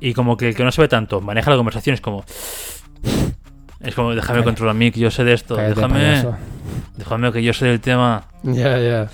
[0.00, 2.24] Y como que el que no sabe tanto maneja la conversación es como...
[3.80, 5.56] Es como, déjame controlar a mí, que yo sé de esto.
[5.56, 6.36] Cállate, déjame, payaso.
[6.98, 8.24] déjame que yo sé del tema.
[8.42, 9.08] Ya, ya.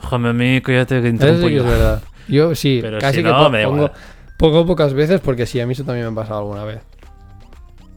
[0.00, 2.02] Déjame a mí, cállate que Eso interrumpo sí es verdad.
[2.28, 3.90] Yo sí, Pero casi si que no, me pongo,
[4.38, 6.80] pongo pocas veces porque sí, a mí eso también me ha pasado alguna vez.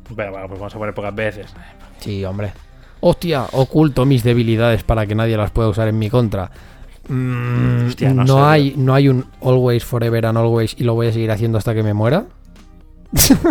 [0.10, 1.54] Bueno, bueno, pues vamos a poner pocas veces.
[2.00, 2.52] Sí, hombre.
[3.00, 6.50] Hostia, oculto mis debilidades para que nadie las pueda usar en mi contra.
[7.08, 10.94] Mm, Hostia, no no, sé, hay, no hay un always, forever and always y lo
[10.96, 12.26] voy a seguir haciendo hasta que me muera.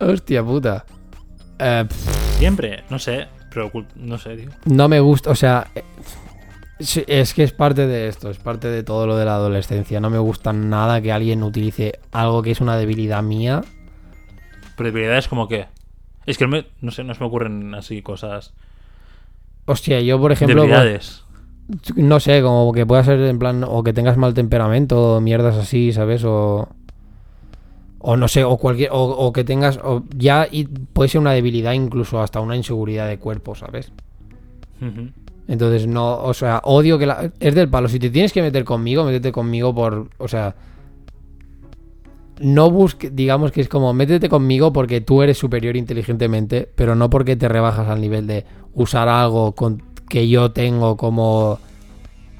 [0.00, 0.84] Hostia puta.
[1.58, 1.84] Eh,
[2.38, 4.50] Siempre, no sé, pero no sé, tío.
[4.66, 5.84] no me gusta, o sea, eh,
[7.06, 10.00] es que es parte de esto, es parte de todo lo de la adolescencia.
[10.00, 13.62] No me gusta nada que alguien utilice algo que es una debilidad mía.
[14.76, 15.66] Pero debilidades como que.
[16.26, 18.52] Es que no, me- no sé, no se me ocurren así cosas.
[19.66, 20.62] Hostia, yo por ejemplo...
[20.62, 21.24] debilidades.
[21.96, 25.56] No sé, como que pueda ser en plan, o que tengas mal temperamento, o mierdas
[25.56, 26.22] así, ¿sabes?
[26.24, 26.68] O.
[28.00, 28.90] O no sé, o cualquier.
[28.92, 29.78] O, o que tengas.
[29.82, 33.92] O ya y puede ser una debilidad, incluso hasta una inseguridad de cuerpo, ¿sabes?
[35.48, 36.18] Entonces no.
[36.22, 37.30] O sea, odio que la.
[37.40, 37.88] Es del palo.
[37.88, 40.08] Si te tienes que meter conmigo, métete conmigo por.
[40.18, 40.54] O sea.
[42.40, 43.10] No busque.
[43.10, 43.92] Digamos que es como.
[43.92, 48.44] Métete conmigo porque tú eres superior inteligentemente, pero no porque te rebajas al nivel de
[48.74, 51.58] usar algo con, que yo tengo como.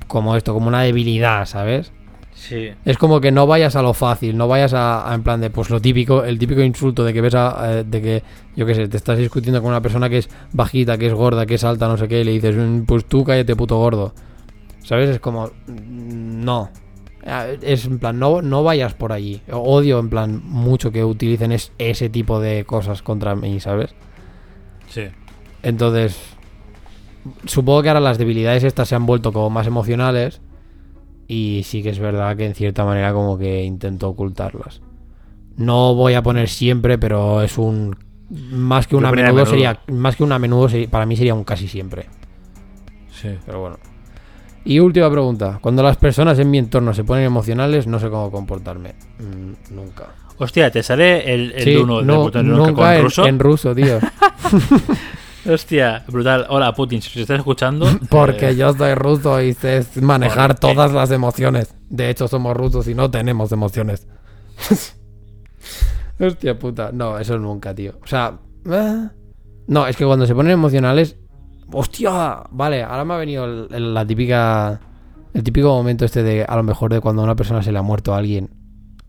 [0.09, 1.93] Como esto, como una debilidad, ¿sabes?
[2.35, 2.71] Sí.
[2.85, 5.51] Es como que no vayas a lo fácil, no vayas a, a en plan de,
[5.51, 8.23] pues lo típico, el típico insulto de que ves a, eh, de que,
[8.55, 11.47] yo qué sé, te estás discutiendo con una persona que es bajita, que es gorda,
[11.47, 14.13] que es alta, no sé qué, y le dices, "Mm, pues tú cállate puto gordo.
[14.83, 15.09] ¿Sabes?
[15.09, 16.69] Es como, mm, no.
[17.25, 19.41] Eh, Es en plan, no, no vayas por allí.
[19.51, 23.95] Odio en plan mucho que utilicen es- ese tipo de cosas contra mí, ¿sabes?
[24.89, 25.05] Sí.
[25.63, 26.19] Entonces,
[27.47, 30.41] supongo que ahora las debilidades estas se han vuelto como más emocionales
[31.27, 34.83] y sí que es verdad que en cierta manera como que intento ocultarlas.
[35.57, 37.97] No voy a poner siempre, pero es un
[38.29, 39.47] más que un a menudo, menudo.
[39.47, 42.07] sería más que un a menudo para mí sería un casi siempre,
[43.11, 43.29] Sí.
[43.47, 43.77] pero bueno.
[44.65, 48.31] Y última pregunta, cuando las personas en mi entorno se ponen emocionales, no sé cómo
[48.31, 48.95] comportarme.
[49.19, 50.07] Mm, nunca.
[50.39, 53.27] Hostia, te sale el, el Sí, uno de no, botón nunca en, ruso.
[53.27, 53.99] en ruso, tío.
[55.47, 56.47] Hostia, brutal.
[56.49, 57.87] Hola, Putin, si estás escuchando.
[58.09, 61.75] Porque eh, yo soy ruso y sé manejar todas las emociones.
[61.91, 64.09] De hecho, somos rusos y no tenemos emociones.
[66.19, 66.91] Hostia puta.
[66.93, 67.95] No, eso nunca, tío.
[68.03, 68.39] O sea...
[68.71, 69.09] eh,
[69.67, 71.17] No, es que cuando se ponen emocionales...
[71.75, 72.43] ¡Hostia!
[72.51, 74.81] Vale, ahora me ha venido el- el- la típica...
[75.33, 77.79] El típico momento este de, a lo mejor, de cuando a una persona se le
[77.79, 78.51] ha muerto a alguien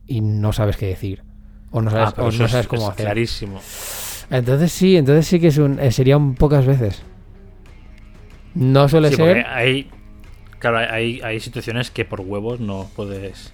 [0.08, 1.24] y no sabes qué decir.
[1.72, 3.06] O no sabes, ah, o es- cómo es hacer.
[3.06, 3.60] Clarísimo.
[4.32, 7.04] Entonces sí, entonces sí que es un, eh, sería un pocas veces.
[8.56, 9.46] No suele Sí, ser...
[9.48, 9.90] hay.
[10.60, 13.54] Claro, hay, hay situaciones que por huevos no puedes.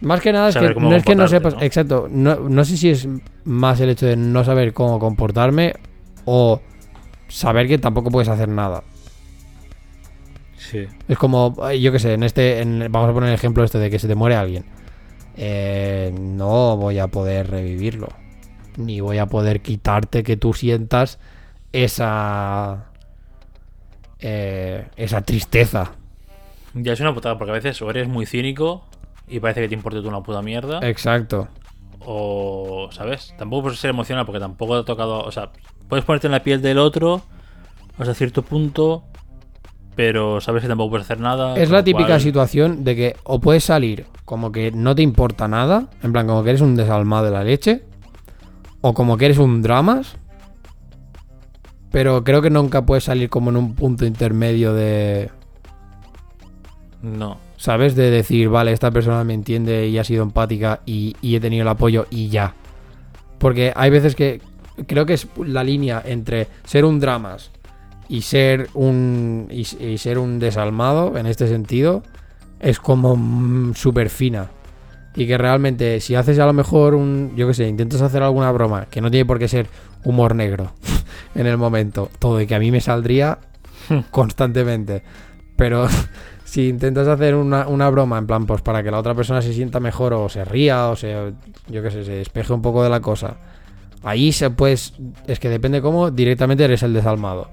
[0.00, 1.62] Más que nada es que no es que no sepas, ¿no?
[1.62, 3.06] exacto, no, no sé si es
[3.44, 5.74] más el hecho de no saber cómo comportarme
[6.24, 6.60] o
[7.28, 8.84] saber que tampoco puedes hacer nada.
[10.56, 10.86] Sí.
[11.06, 13.78] Es como, eh, yo qué sé, en este, en- vamos a poner el ejemplo este
[13.78, 14.66] de que se te muere alguien.
[15.36, 18.08] Eh, no voy a poder revivirlo.
[18.76, 21.18] Ni voy a poder quitarte que tú sientas
[21.72, 22.92] esa...
[24.18, 25.92] eh, esa tristeza.
[26.74, 28.84] Ya es una putada, porque a veces o eres muy cínico
[29.26, 30.80] y parece que te importa tú una puta mierda.
[30.82, 31.48] Exacto.
[32.00, 33.34] o, ¿sabes?
[33.38, 35.50] Tampoco puedes ser emocional porque tampoco te ha tocado, o sea,
[35.88, 37.22] puedes ponerte en la piel del otro
[37.98, 39.04] hasta cierto punto,
[39.96, 41.56] pero sabes que tampoco puedes hacer nada.
[41.56, 45.48] Es la típica cual- situación de que o puedes salir como que no te importa
[45.48, 47.82] nada, en plan como que eres un desalmado de la leche,
[48.82, 50.16] o como que eres un dramas,
[51.90, 55.30] pero creo que nunca puedes salir como en un punto intermedio de,
[57.02, 57.38] No.
[57.56, 57.96] ¿sabes?
[57.96, 61.62] De decir, vale, esta persona me entiende y ha sido empática y, y he tenido
[61.62, 62.54] el apoyo y ya.
[63.38, 64.40] Porque hay veces que
[64.86, 67.50] creo que es la línea entre ser un dramas
[68.08, 72.02] y ser un y, y ser un desalmado en este sentido
[72.60, 74.50] es como mm, súper fina.
[75.14, 78.52] Y que realmente si haces a lo mejor un, yo qué sé, intentas hacer alguna
[78.52, 79.68] broma, que no tiene por qué ser
[80.04, 80.72] humor negro
[81.34, 83.38] en el momento, todo y que a mí me saldría
[84.10, 85.02] constantemente.
[85.56, 85.88] Pero
[86.44, 89.52] si intentas hacer una, una broma en plan, pues para que la otra persona se
[89.52, 91.32] sienta mejor o se ría o se,
[91.68, 93.38] yo qué sé, se despeje un poco de la cosa,
[94.02, 94.94] ahí se pues,
[95.26, 97.50] es que depende cómo, directamente eres el desalmado.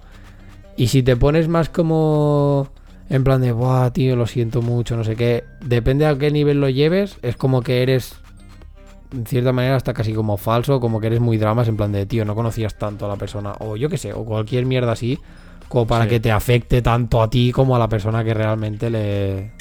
[0.78, 2.70] Y si te pones más como
[3.10, 6.60] en plan de, buah, tío, lo siento mucho, no sé qué, depende a qué nivel
[6.60, 8.16] lo lleves, es como que eres,
[9.14, 12.06] en cierta manera, hasta casi como falso, como que eres muy dramas, en plan de,
[12.08, 15.20] tío, no conocías tanto a la persona, o yo qué sé, o cualquier mierda así,
[15.70, 16.10] como para Sí.
[16.12, 19.52] que te afecte tanto a ti como a la persona que realmente le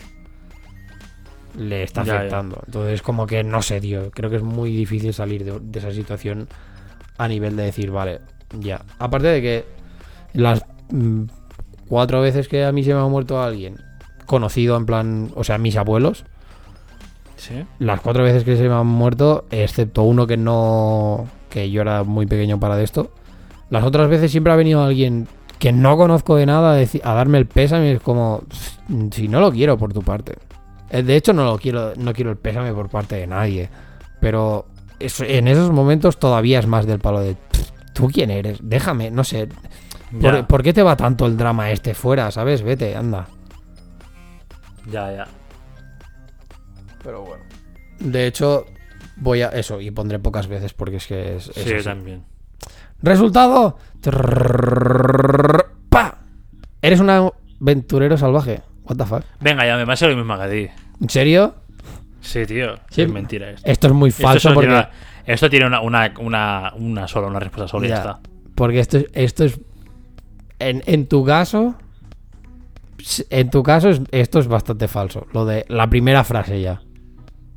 [1.58, 2.18] le está Ya, ya.
[2.18, 2.60] afectando.
[2.66, 4.10] Entonces, como que no sé, tío.
[4.10, 6.48] Creo que es muy difícil salir de, de esa situación
[7.18, 8.20] a nivel de decir, vale,
[8.58, 8.82] ya.
[8.98, 9.64] Aparte de que
[10.32, 11.24] las mm,
[11.88, 13.76] cuatro veces que a mí se me ha muerto alguien
[14.26, 16.24] conocido, en plan, o sea, mis abuelos,
[17.36, 17.64] Sí.
[17.78, 21.26] las cuatro veces que se me han muerto, excepto uno que no.
[21.50, 23.10] que yo era muy pequeño para de esto.
[23.70, 25.28] Las otras veces siempre ha venido alguien
[25.58, 27.92] que no conozco de nada a, darme el pésame.
[27.92, 28.42] Es como.
[29.12, 30.36] Si no lo quiero por tu parte.
[30.90, 31.92] Eh, De hecho, no lo quiero.
[31.96, 33.68] No quiero el pésame por parte de nadie.
[34.20, 34.66] Pero
[35.20, 37.36] en esos momentos todavía es más del palo de,
[37.92, 38.58] ¿tú quién eres?
[38.62, 39.48] Déjame, no sé.
[40.48, 42.62] ¿por, qué te va tanto el drama este fuera, sabes?
[42.62, 43.26] Vete, anda.
[44.90, 45.26] Ya, ya.
[47.02, 47.44] Pero bueno.
[48.00, 48.66] De hecho,
[49.16, 51.50] voy a eso y pondré pocas veces porque es que es...
[51.54, 51.84] sí, así.
[51.84, 52.24] también.
[53.02, 53.78] Resultado.
[55.88, 56.18] ¡Pa!
[56.80, 58.62] Eres un aventurero salvaje.
[58.84, 59.24] What the fuck?
[59.40, 60.68] Venga, ya me pasa lo mismo que a ti.
[61.00, 61.54] ¿En serio?
[62.24, 62.74] Sí, tío.
[62.90, 63.02] Sí.
[63.02, 63.70] Es mentira esto.
[63.70, 64.66] Esto es muy falso porque.
[64.68, 64.90] tiene una,
[65.26, 68.20] esto tiene una, una, una, una sola, una respuesta sola ya está.
[68.54, 69.60] Porque esto, es- esto es.
[70.58, 71.76] En, en tu caso.
[73.30, 75.26] En tu caso, es- esto es bastante falso.
[75.32, 76.80] Lo de la primera frase ya.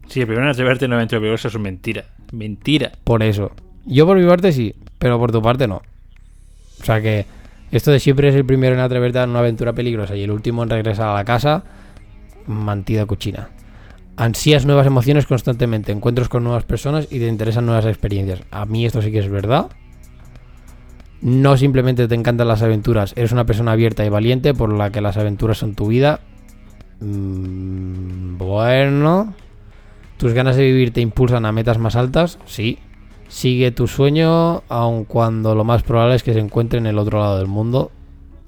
[0.08, 2.06] Sí, el primero en atreverte no aventura peligrosa es mentira.
[2.32, 2.92] Mentira.
[3.04, 3.52] Por eso.
[3.86, 5.82] Yo por mi parte sí, pero por tu parte no.
[6.82, 7.26] O sea que
[7.72, 10.64] esto de siempre es el primero en atreverte a una aventura peligrosa y el último
[10.64, 11.64] en regresar a la casa,
[12.46, 13.50] mantida cuchina.
[14.18, 18.42] Ansías nuevas emociones constantemente, encuentros con nuevas personas y te interesan nuevas experiencias.
[18.52, 19.68] A mí esto sí que es verdad.
[21.22, 25.02] No simplemente te encantan las aventuras, eres una persona abierta y valiente por la que
[25.02, 26.20] las aventuras son tu vida.
[27.00, 29.34] Mm, bueno.
[30.18, 32.40] ¿Tus ganas de vivir te impulsan a metas más altas?
[32.46, 32.80] Sí.
[33.28, 37.20] Sigue tu sueño, aun cuando lo más probable es que se encuentre en el otro
[37.20, 37.92] lado del mundo.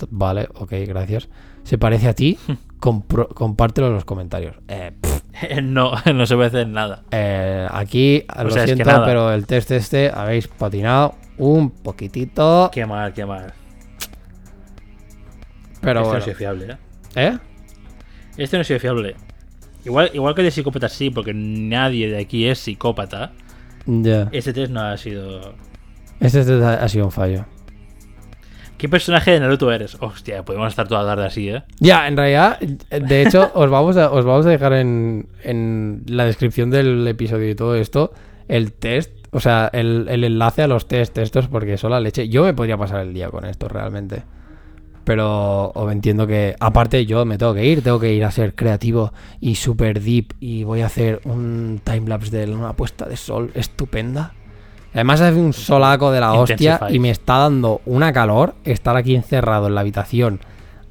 [0.10, 1.28] Vale, ok, gracias.
[1.64, 2.38] ¿Se parece a ti?
[2.80, 4.56] Compro- compártelo en los comentarios.
[4.70, 5.19] Eh, pff,
[5.64, 7.03] no, no se puede hacer nada.
[7.11, 12.70] eh, aquí, lo sea, es que siento, pero el test este habéis patinado un poquitito.
[12.72, 13.53] Qué mal, qué mal.
[15.82, 16.18] Pero este no bueno.
[16.18, 16.78] ha sido fiable, ¿eh?
[17.16, 17.38] ¿Eh?
[18.38, 19.16] Este no ha sido fiable.
[19.86, 23.32] Igual, igual que de psicópata sí, porque nadie de aquí es psicópata.
[23.86, 24.30] Ya.
[24.32, 25.56] Este test no ha sido.
[26.20, 27.45] Este, ha ha sido un fallo.
[28.80, 29.98] ¿Qué personaje de Naruto eres?
[30.00, 31.64] Hostia, podemos estar toda tarde así, ¿eh?
[31.80, 36.26] Ya, en realidad, de hecho, os vamos a, os vamos a dejar en, en la
[36.26, 38.14] descripción del episodio y todo esto
[38.48, 42.30] el test, o sea, el, el enlace a los test estos, porque son la leche.
[42.30, 44.24] Yo me podría pasar el día con esto realmente.
[45.04, 48.56] Pero os entiendo que, aparte, yo me tengo que ir, tengo que ir a ser
[48.56, 50.34] creativo y super deep.
[50.40, 54.34] Y voy a hacer un timelapse de una puesta de sol estupenda.
[54.94, 59.16] Además, hace un solaco de la hostia y me está dando una calor estar aquí
[59.16, 60.40] encerrado en la habitación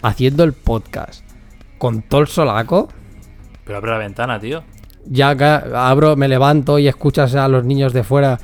[0.02, 1.24] haciendo el podcast
[1.78, 2.88] con todo el solaco.
[3.64, 4.62] Pero abre la ventana, tío.
[5.06, 8.38] Ya abro, me levanto y escuchas a los niños de fuera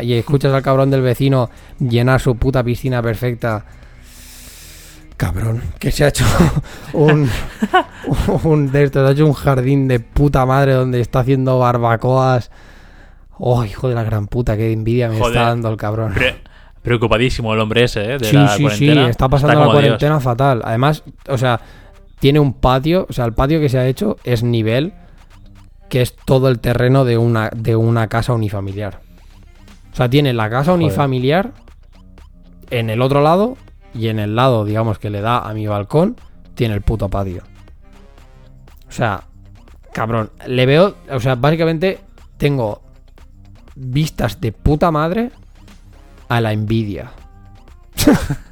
[0.00, 3.64] y escuchas al cabrón del vecino llenar su puta piscina perfecta.
[5.16, 6.24] Cabrón, que se ha hecho
[6.92, 7.28] un,
[8.44, 12.50] un de estos, ha hecho un jardín de puta madre donde está haciendo barbacoas.
[13.38, 15.36] Oh, hijo de la gran puta, qué envidia me Joder.
[15.36, 16.12] está dando el cabrón.
[16.14, 16.36] Pre-
[16.82, 18.18] preocupadísimo el hombre ese, ¿eh?
[18.18, 19.08] De sí, la sí, sí, cuarentena.
[19.08, 19.72] está pasando la Dios.
[19.72, 20.62] cuarentena fatal.
[20.64, 21.60] Además, o sea,
[22.20, 24.92] tiene un patio, o sea, el patio que se ha hecho es nivel
[25.88, 29.00] que es todo el terreno de una, de una casa unifamiliar.
[29.92, 30.84] O sea, tiene la casa Joder.
[30.86, 31.52] unifamiliar
[32.70, 33.56] en el otro lado
[33.94, 36.16] y en el lado, digamos, que le da a mi balcón,
[36.54, 37.42] tiene el puto patio.
[38.88, 39.24] O sea,
[39.92, 42.00] cabrón, le veo, o sea, básicamente
[42.36, 42.82] tengo
[43.74, 45.30] vistas de puta madre
[46.28, 47.10] a la envidia.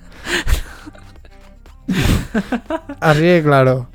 [3.01, 3.89] Así de claro.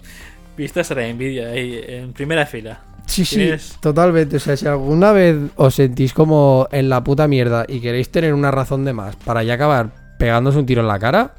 [0.57, 2.79] Vistas a la envidia ahí en primera fila.
[3.05, 4.37] Sí, sí, Tienes- totalmente.
[4.37, 8.33] O sea, si alguna vez os sentís como en la puta mierda y queréis tener
[8.33, 9.89] una razón de más para ya acabar
[10.19, 11.35] pegándose un tiro en la cara,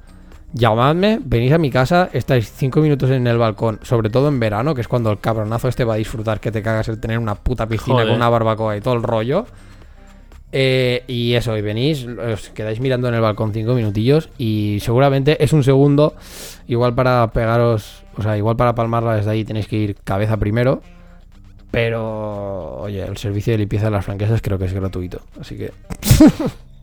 [0.54, 4.74] llamadme, venís a mi casa, estáis cinco minutos en el balcón, sobre todo en verano,
[4.74, 7.34] que es cuando el cabronazo este va a disfrutar que te cagas el tener una
[7.34, 8.08] puta piscina Joder.
[8.08, 9.46] con una barbacoa y todo el rollo.
[10.50, 15.42] Eh, y eso, y venís, os quedáis mirando en el balcón cinco minutillos y seguramente
[15.44, 16.14] es un segundo,
[16.66, 20.82] igual para pegaros, o sea, igual para palmarla desde ahí tenéis que ir cabeza primero.
[21.70, 25.20] Pero, oye, el servicio de limpieza de las franquesas creo que es gratuito.
[25.38, 25.70] Así que.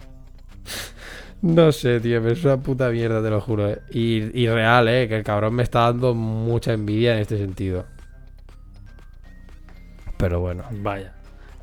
[1.42, 3.68] no sé, tío, es una puta mierda, te lo juro.
[3.68, 3.80] eh.
[3.90, 7.86] Y, y real, eh, que el cabrón me está dando mucha envidia en este sentido.
[10.18, 10.64] Pero bueno.
[10.70, 11.15] Vaya.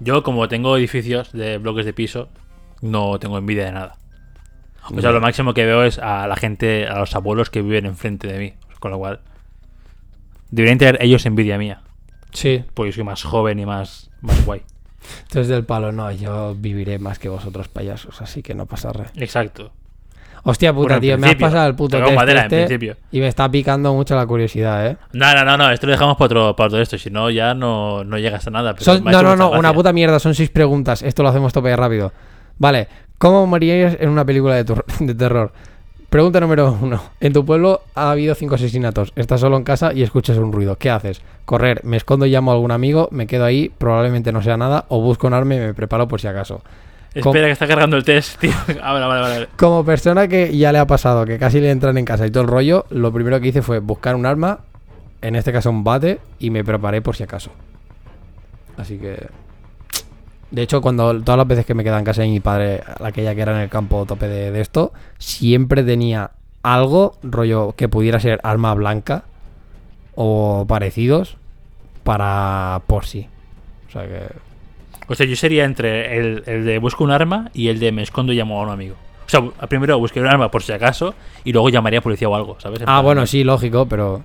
[0.03, 2.29] Yo, como tengo edificios de bloques de piso,
[2.81, 3.97] no tengo envidia de nada.
[4.91, 7.87] O sea, lo máximo que veo es a la gente, a los abuelos que viven
[7.87, 8.55] enfrente de mí.
[8.81, 9.21] Con lo cual,
[10.51, 11.83] deberían tener ellos envidia mía.
[12.33, 14.63] Sí, Porque soy más joven y más, más guay.
[15.23, 19.07] entonces del palo, no, yo viviré más que vosotros payasos, así que no pasa re.
[19.17, 19.73] Exacto.
[20.45, 22.97] Hostia puta, Bueno, tío, me has pasado el puto test madera, en este principio.
[23.13, 24.97] y me está picando mucho la curiosidad, eh.
[25.13, 26.99] No, no, no, no, esto lo dejamos para otro, para otro esto.
[26.99, 28.73] Si no, ya no, no llegas a nada.
[28.75, 31.03] Pero Son- no, no, no, una puta mierda, son seis preguntas.
[31.03, 32.13] Esto lo hacemos tope rápido.
[32.59, 32.89] Vale,
[33.19, 34.65] ¿cómo morirías en una película de,
[35.01, 35.53] de terror?
[36.11, 37.01] Pregunta número uno.
[37.21, 39.13] En tu pueblo ha habido cinco asesinatos.
[39.17, 40.77] Estás solo en casa y escuchas un ruido.
[40.77, 41.23] ¿Qué haces?
[41.47, 44.85] Correr, me escondo y llamo a algún amigo, me quedo ahí, probablemente no sea nada,
[44.89, 46.63] o busco un arma y me preparo por si acaso.
[47.15, 48.53] Espera, que está cargando el test, tío.
[48.83, 49.49] Ah, vale, vale, vale.
[49.57, 52.43] Como persona que ya le ha pasado, que casi le entran en casa y todo
[52.43, 54.61] el rollo, lo primero que hice fue buscar un arma,
[55.21, 57.51] en este caso un bate, y me preparé por si acaso.
[58.77, 59.29] Así que...
[60.51, 63.35] De hecho, cuando todas las veces que me quedaba en casa de mi padre, aquella
[63.35, 66.33] que era en el campo tope de, de esto, siempre tenía
[66.63, 69.25] algo, rollo, que pudiera ser arma blanca
[70.15, 71.37] o parecidos,
[72.05, 73.29] para por sí.
[73.89, 74.52] O sea que...
[75.13, 78.03] O sea, yo sería entre el, el de busco un arma y el de me
[78.03, 78.97] escondo y llamo a un amigo.
[79.27, 81.15] O sea, primero busqué un arma por si acaso
[81.45, 82.81] y luego llamaría a policía o algo, ¿sabes?
[82.81, 84.23] En Ah, plan- bueno, sí, lógico, pero...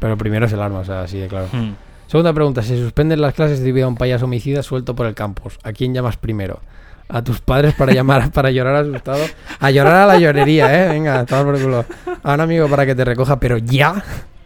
[0.00, 1.48] Pero primero es el arma, o sea, así de claro.
[1.52, 1.72] Hmm.
[2.06, 2.62] Segunda pregunta.
[2.62, 5.92] Se suspenden las clases debido a un payaso homicida suelto por el campus, ¿a quién
[5.92, 6.60] llamas primero?
[7.08, 9.24] ¿A tus padres para llamar para llorar asustado?
[9.60, 10.88] A llorar a la llorería, ¿eh?
[10.90, 11.84] Venga, todo por culo.
[12.22, 14.02] A un amigo para que te recoja, pero ya.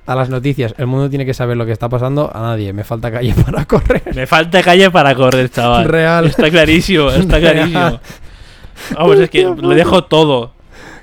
[0.06, 0.74] A las noticias.
[0.78, 2.30] El mundo tiene que saber lo que está pasando.
[2.34, 2.72] A nadie.
[2.72, 4.02] Me falta calle para correr.
[4.14, 5.84] Me falta calle para correr, chaval.
[5.84, 6.26] Real.
[6.26, 7.54] Está clarísimo, está Real.
[7.54, 8.00] clarísimo.
[8.96, 10.52] Vamos, es que lo dejo todo.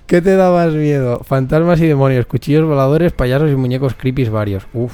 [0.05, 1.21] ¿Qué te da más miedo?
[1.23, 4.63] Fantasmas y demonios, cuchillos voladores, payasos y muñecos creepy varios.
[4.73, 4.91] Uf.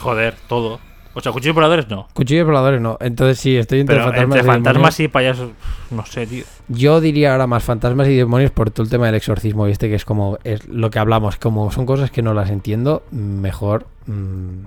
[0.00, 0.80] Joder, todo.
[1.12, 2.06] O sea, cuchillos voladores no.
[2.14, 2.96] Cuchillos voladores no.
[3.00, 5.50] Entonces sí, estoy entre Pero fantasmas entre y fantasmas y payasos,
[5.90, 6.44] no sé, tío.
[6.68, 9.88] Yo diría ahora más fantasmas y demonios por todo el tema del exorcismo, ¿viste?
[9.88, 13.86] Que es como es lo que hablamos, como son cosas que no las entiendo, mejor
[14.06, 14.60] mm,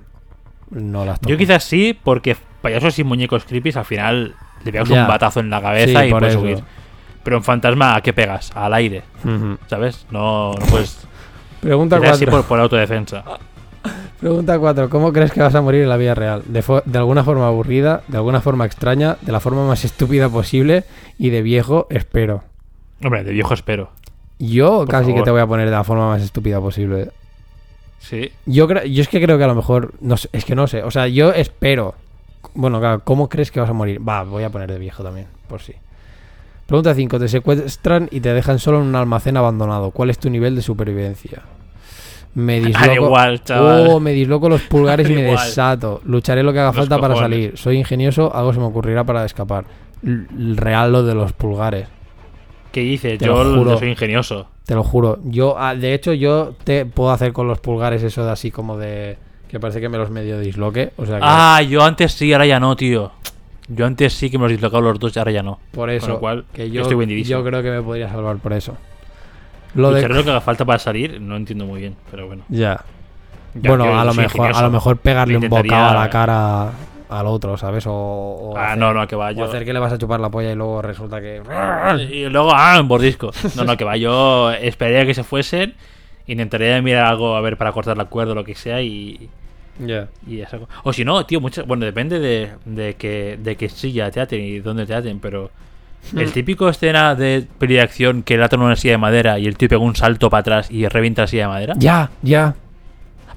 [0.72, 1.30] no las toco.
[1.30, 4.34] Yo quizás sí, porque payasos y muñecos creepy al final
[4.64, 5.02] le pegas Ya.
[5.02, 6.42] un batazo en la cabeza Sí, y puedes eso.
[6.42, 6.58] huir.
[7.22, 8.52] Pero en fantasma, ¿a qué pegas?
[8.54, 9.02] Al aire.
[9.66, 10.06] ¿sabes?
[10.10, 11.06] No, no puedes.
[11.62, 12.40] Pregunta Quizás sí 4.
[12.42, 13.24] por, por autodefensa.
[14.24, 14.88] Pregunta 4.
[14.88, 16.44] ¿Cómo crees que vas a morir en la vida real?
[16.46, 20.84] De, de alguna forma aburrida, de alguna forma extraña, de la forma más estúpida posible
[21.18, 22.42] y de viejo, espero.
[23.04, 23.90] Hombre, de viejo espero.
[24.38, 27.10] Yo Por casi que te voy a poner de la forma más estúpida posible.
[27.98, 28.32] Sí.
[28.46, 29.92] Yo, yo es que creo que a lo mejor.
[30.00, 30.82] No sé, es que no sé.
[30.84, 31.94] O sea, yo espero.
[32.54, 34.00] Bueno, claro, ¿cómo crees que vas a morir?
[34.08, 35.74] Va, voy a poner de viejo también, por si.
[36.64, 37.18] Pregunta 5.
[37.18, 39.90] Te secuestran y te dejan solo en un almacén abandonado.
[39.90, 41.42] ¿Cuál es tu nivel de supervivencia?
[42.34, 42.92] Me disloco.
[43.06, 43.86] Igual, chaval.
[43.88, 45.36] Oh, me disloco los pulgares y me igual.
[45.46, 46.00] desato.
[46.04, 47.56] Lucharé lo que haga Los falta para salir.
[47.56, 49.64] Soy ingenioso, algo se me ocurrirá para escapar.
[50.02, 51.88] L- real lo de los pulgares.
[52.72, 53.18] ¿Qué dices?
[53.18, 53.70] Te lo Yo, juro.
[53.72, 54.48] yo soy ingenioso.
[54.66, 55.18] Te lo juro.
[55.24, 58.76] Yo, ah, de hecho, yo te puedo hacer con los pulgares eso de así como
[58.78, 59.16] de.
[59.48, 60.90] Que parece que me los medio disloque.
[60.96, 61.22] O sea que.
[61.24, 63.12] Ah, yo antes sí, ahora ya no, tío.
[63.68, 65.58] Yo antes sí que me los he dislocado los dos y ahora ya no.
[65.70, 66.06] por eso.
[66.06, 68.76] con lo cual, que yo yo, estoy yo creo que me podría salvar por eso.
[69.74, 70.06] Lo de.
[70.06, 72.44] Que haga falta para salir, no entiendo muy bien, pero bueno.
[72.48, 72.80] Ya.
[73.54, 76.70] Ya bueno, a lo mejor, a lo mejor pegarle un Intentaría- bocado a la cara
[77.08, 77.86] al otro, ¿sabes?
[77.86, 79.28] O, o Ah, hacer, no, no, que va.
[79.28, 79.44] o Yo...
[79.44, 81.40] hacer que le vas a chupar la polla y luego resulta que.
[82.10, 83.30] Y luego, ah, en bordisco.
[83.56, 83.96] No, no, que va.
[83.96, 85.74] Yo esperaría que se fuesen.
[86.26, 89.28] Intentaría mirar algo a ver para cortar la cuerda o lo que sea y,
[89.78, 90.08] Ya.
[90.26, 91.66] Y esa co- O si no, tío, muchas.
[91.66, 95.50] Bueno, depende de, de que de que silla te aten y dónde te aten, pero.
[96.16, 99.46] El típico escena de peli de acción que le atan una silla de madera y
[99.46, 101.74] el tío pega un salto para atrás y revienta la silla de madera.
[101.78, 102.54] Ya, ya.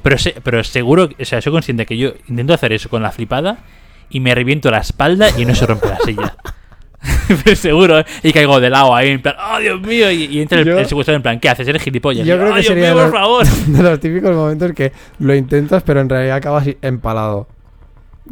[0.04, 3.12] Pero, se- pero seguro, o sea, soy consciente que yo intento hacer eso con la
[3.12, 3.58] flipada
[4.10, 6.36] y me reviento la espalda y no se rompe la silla.
[7.44, 8.06] pero seguro, ¿eh?
[8.24, 10.12] y caigo de lado ahí en plan, ¡oh Dios mío!
[10.12, 11.68] Y, y entra el, el secuestrador en plan, ¿qué haces?
[11.68, 12.26] Eres gilipollas.
[12.28, 13.46] Yo creo "Oh, que Dios sería mío, por los- favor.
[13.68, 17.48] de los típicos momentos que lo intentas, pero en realidad acabas empalado.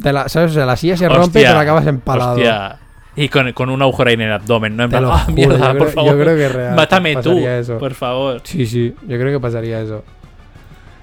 [0.02, 0.50] La, ¿Sabes?
[0.50, 2.32] O sea, la silla se rompe y pero acabas empalado.
[2.34, 2.78] hostia.
[3.16, 4.84] Y con, con un agujero ahí en el abdomen, ¿no?
[4.84, 6.12] En plan, ¡ah, mierda, yo por creo- favor!
[6.12, 7.78] yo creo que real, Mátame tú, eso.
[7.78, 8.40] por favor.
[8.44, 10.04] Sí, sí, yo creo que pasaría eso.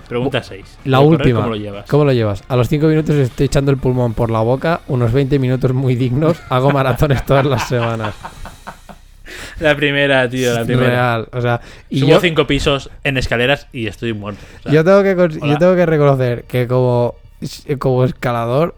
[0.07, 0.79] Pregunta 6.
[0.85, 1.39] La última.
[1.39, 1.85] ¿Cómo lo llevas?
[1.89, 2.43] ¿Cómo lo llevas?
[2.47, 5.95] A los 5 minutos estoy echando el pulmón por la boca, unos 20 minutos muy
[5.95, 8.13] dignos, hago maratones todas las semanas.
[9.59, 10.89] La primera, tío, la primera.
[10.89, 11.27] Real.
[11.31, 14.41] O sea, y Subo yo, cinco pisos en escaleras y estoy muerto.
[14.59, 17.15] O sea, yo, tengo que, yo tengo que reconocer que como,
[17.79, 18.75] como escalador,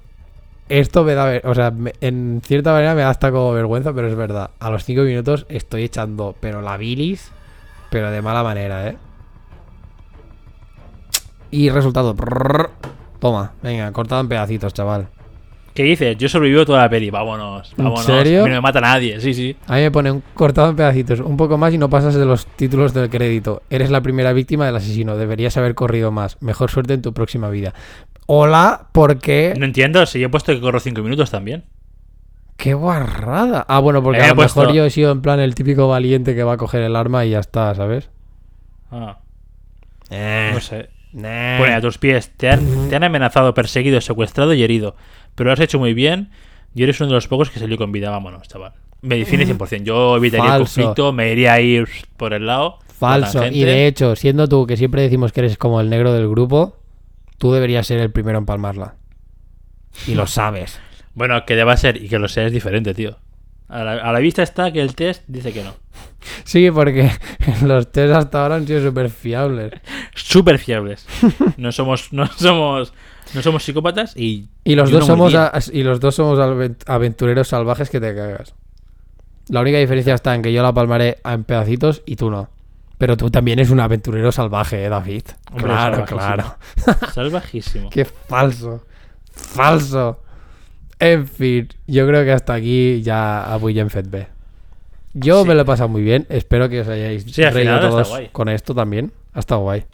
[0.69, 1.41] esto me da.
[1.43, 4.51] O sea, me- en cierta manera me da hasta como vergüenza, pero es verdad.
[4.59, 7.31] A los 5 minutos estoy echando, pero la bilis,
[7.89, 8.97] pero de mala manera, ¿eh?
[11.51, 12.15] Y resultado.
[12.15, 12.69] prrr,
[13.19, 15.07] Toma, venga, cortado en pedacitos, chaval.
[15.73, 16.17] ¿Qué dices?
[16.17, 17.09] Yo sobrevivo toda la peli.
[17.09, 18.05] Vámonos, ¿En vámonos.
[18.05, 18.41] serio?
[18.41, 19.55] A mí no me mata nadie, sí, sí.
[19.67, 22.25] A mí me pone un cortado en pedacitos, un poco más y no pasas de
[22.25, 23.61] los títulos del crédito.
[23.69, 26.41] Eres la primera víctima del asesino, deberías haber corrido más.
[26.41, 27.73] Mejor suerte en tu próxima vida.
[28.27, 29.53] Hola, ¿por qué?
[29.57, 31.63] No entiendo si yo he puesto que corro cinco minutos también.
[32.57, 33.65] ¡Qué guarrada!
[33.67, 36.33] Ah, bueno, porque Eh, a lo mejor yo he sido en plan el típico valiente
[36.35, 38.09] que va a coger el arma y ya está, ¿sabes?
[38.91, 39.19] Ah,
[40.09, 40.89] Eh, no sé.
[41.13, 42.31] Pone a tus pies.
[42.35, 44.95] Te han, te han amenazado, perseguido, secuestrado y herido.
[45.35, 46.29] Pero lo has hecho muy bien
[46.73, 48.09] y eres uno de los pocos que salió con vida.
[48.09, 48.73] Vámonos, chaval.
[49.01, 49.83] Me define 100%.
[49.83, 51.87] Yo evitaría el conflicto, me iría a ir
[52.17, 52.79] por el lado.
[52.97, 53.45] Falso.
[53.47, 56.77] Y de hecho, siendo tú que siempre decimos que eres como el negro del grupo,
[57.37, 58.95] tú deberías ser el primero en palmarla.
[60.07, 60.79] Y lo sabes.
[61.13, 63.17] Bueno, que deba ser y que lo sea es diferente, tío.
[63.67, 65.73] A la, a la vista está que el test dice que no.
[66.43, 67.09] Sí, porque
[67.63, 69.71] los test hasta ahora han sido súper fiables.
[70.13, 71.07] Súper fiables.
[71.57, 72.93] No somos, no somos,
[73.33, 74.49] no somos psicópatas y.
[74.63, 76.39] Y los dos somos a- y los dos somos
[76.85, 78.53] aventureros salvajes que te cagas.
[79.47, 82.49] La única diferencia está en que yo la palmaré en pedacitos y tú no.
[82.97, 85.23] Pero tú también eres un aventurero salvaje, ¿eh, David.
[85.51, 86.17] Hombre, claro, salvajísimo.
[86.19, 86.55] claro.
[87.13, 87.89] Salvajísimo.
[87.89, 88.85] Qué falso.
[89.31, 90.21] Falso.
[90.99, 94.27] En fin, yo creo que hasta aquí ya a en Fed B.
[95.13, 95.47] Yo Sí.
[95.49, 96.25] me lo he pasado muy bien.
[96.29, 99.11] Espero que os hayáis Sí, reído todos con esto también.
[99.33, 99.85] Ha estado guay.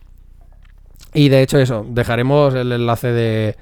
[1.14, 3.57] Y de hecho, eso, dejaremos el enlace de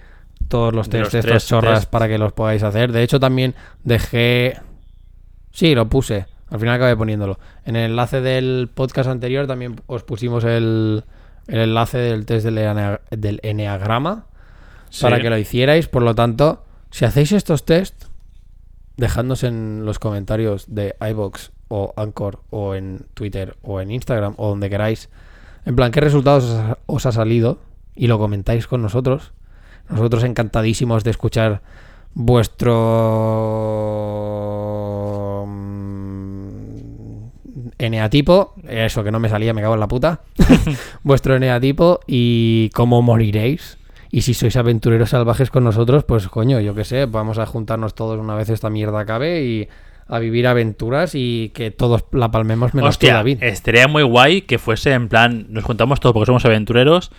[0.50, 1.92] todos los test estos chorras test.
[1.92, 2.92] para que los podáis hacer.
[2.92, 4.58] De hecho, también dejé.
[5.52, 6.28] Sí, lo puse.
[6.50, 7.38] Al final acabé poniéndolo.
[7.66, 11.04] En el enlace del podcast anterior también os pusimos el,
[11.48, 14.26] el enlace del test del, enea- del eneagrama
[14.90, 15.04] Sí.
[15.04, 15.88] para que lo hicierais.
[15.88, 18.06] Por lo tanto, si hacéis estos test,
[18.98, 24.50] dejadnos en los comentarios de iBox o Anchor o en Twitter o en Instagram o
[24.50, 25.10] donde queráis.
[25.66, 27.60] En plan, ¿qué resultados os ha- os ha salido?
[27.96, 29.34] Y lo comentáis con nosotros.
[29.90, 31.62] Nosotros encantadísimos de escuchar
[32.16, 32.72] vuestro
[37.80, 38.54] eneatipo.
[38.68, 40.22] Eso que no me salía, me cago en la puta.
[41.04, 43.78] vuestro eneatipo y cómo moriréis.
[44.12, 47.94] Y si sois aventureros salvajes con nosotros, pues coño, yo qué sé, vamos a juntarnos
[47.94, 49.70] todos una vez esta mierda acabe y
[50.08, 53.44] a vivir aventuras y que todos la palmemos menos tú, Hostia, David.
[53.44, 57.12] estaría muy guay que fuese en plan, nos juntamos todos porque somos aventureros,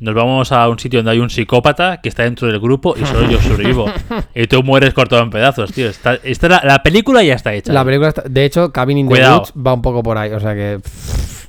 [0.00, 3.04] nos vamos a un sitio donde hay un psicópata que está dentro del grupo y
[3.06, 3.86] solo yo sobrevivo.
[4.34, 5.88] y tú mueres cortado en pedazos, tío.
[5.88, 7.72] Está, está la, la película ya está hecha.
[7.72, 9.14] La película, está- de hecho, Cabin in the.
[9.14, 11.46] Woods va un poco por ahí, o sea que pff,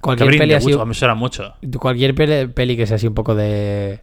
[0.00, 1.54] cualquier Cabrin peli de así, Woods, me suena mucho.
[1.78, 4.00] cualquier peli, peli que sea así un poco de,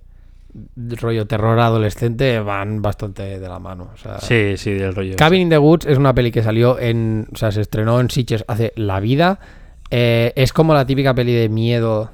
[0.54, 3.92] de rollo terror adolescente van bastante de la mano.
[3.94, 5.16] o sea, Sí, sí, del rollo.
[5.16, 7.28] Cabin in the Woods es una peli que salió en.
[7.34, 9.40] O sea, se estrenó en Sitges hace la vida.
[9.90, 12.12] Eh, es como la típica peli de miedo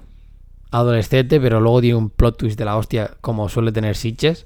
[0.74, 4.46] adolescente, pero luego tiene un plot twist de la hostia, como suele tener Sitges.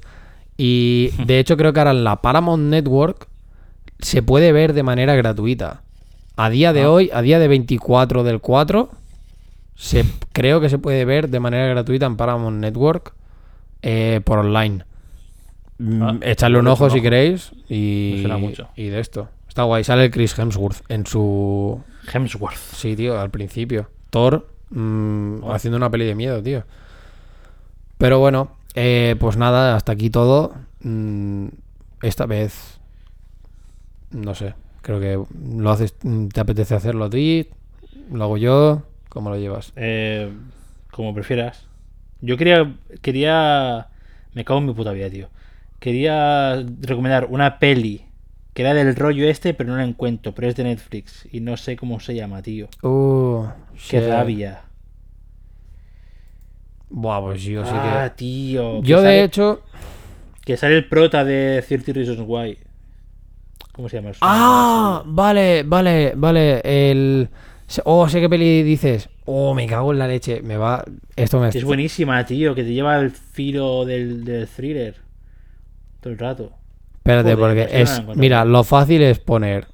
[0.58, 3.28] Y de hecho, creo que ahora en la Paramount Network
[4.00, 5.82] se puede ver de manera gratuita.
[6.36, 6.92] A día de Ah.
[6.92, 8.90] hoy, a día de 24 del 4,
[9.76, 13.14] se, creo que se puede ver de manera gratuita en Paramount Network
[13.82, 14.84] eh, por online.
[15.80, 17.04] Mm, Ah, Echadle un ojo un si ojo.
[17.04, 18.70] queréis y, mucho.
[18.76, 19.30] y de esto.
[19.48, 21.80] Está guay, sale el Chris Hemsworth en su...
[22.12, 22.58] Hemsworth.
[22.74, 23.90] Sí, tío, al principio.
[24.10, 26.64] Thor mm, haciendo una peli de miedo, tío.
[27.98, 30.54] Pero bueno, eh, pues nada, hasta aquí todo.
[30.82, 31.48] Mm,
[32.02, 32.80] esta vez...
[34.12, 35.20] No sé, creo que
[35.60, 37.50] lo haces, mm, te apetece hacerlo a ti,
[38.10, 39.74] lo hago yo, ¿cómo lo llevas?
[39.76, 40.32] Eh,
[40.92, 41.68] como prefieras.
[42.22, 43.90] Yo quería, quería
[44.34, 45.30] Me cago en mi puta vida, tío.
[45.80, 48.07] Quería recomendar una peli
[48.58, 50.34] que era del rollo este, pero no la encuentro.
[50.34, 52.68] Pero es de Netflix y no sé cómo se llama, tío.
[52.82, 53.46] Uh,
[53.88, 54.64] Qué rabia.
[56.90, 58.16] Buah, pues yo sí ah, que.
[58.16, 58.82] tío.
[58.82, 59.62] que Yo, de hecho.
[60.44, 62.58] Que sale el prota de 30 Reasons Why.
[63.74, 64.10] ¿Cómo se llama?
[64.10, 64.22] eso?
[64.24, 66.62] Ah, vale, vale, vale.
[66.64, 67.30] El.
[67.84, 69.08] Oh, sé qué peli dices.
[69.26, 70.42] Oh, me cago en la leche.
[70.42, 70.84] Me va.
[71.16, 71.50] Esto me.
[71.50, 72.56] Es buenísima, tío.
[72.56, 74.96] Que te lleva al filo del, del thriller.
[76.02, 76.57] Todo el rato.
[77.08, 78.18] Espérate, Joder, porque no es.
[78.18, 79.68] Mira, lo fácil es poner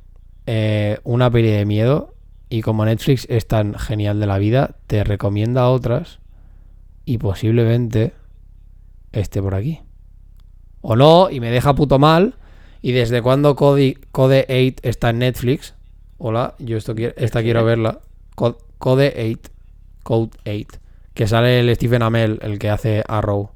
[0.46, 2.14] eh, una peli de miedo.
[2.50, 6.20] Y como Netflix es tan genial de la vida, te recomienda otras.
[7.06, 8.14] Y posiblemente
[9.12, 9.80] esté por aquí.
[10.82, 12.36] O no, y me deja puto mal.
[12.82, 15.74] Y desde cuando Code, Code 8 está en Netflix.
[16.20, 18.00] Hola, yo esto quiero, esta quiero verla.
[18.36, 19.52] Co- Code 8.
[20.04, 20.80] Code 8.
[21.14, 23.50] Que sale el Stephen Amell, el que hace Arrow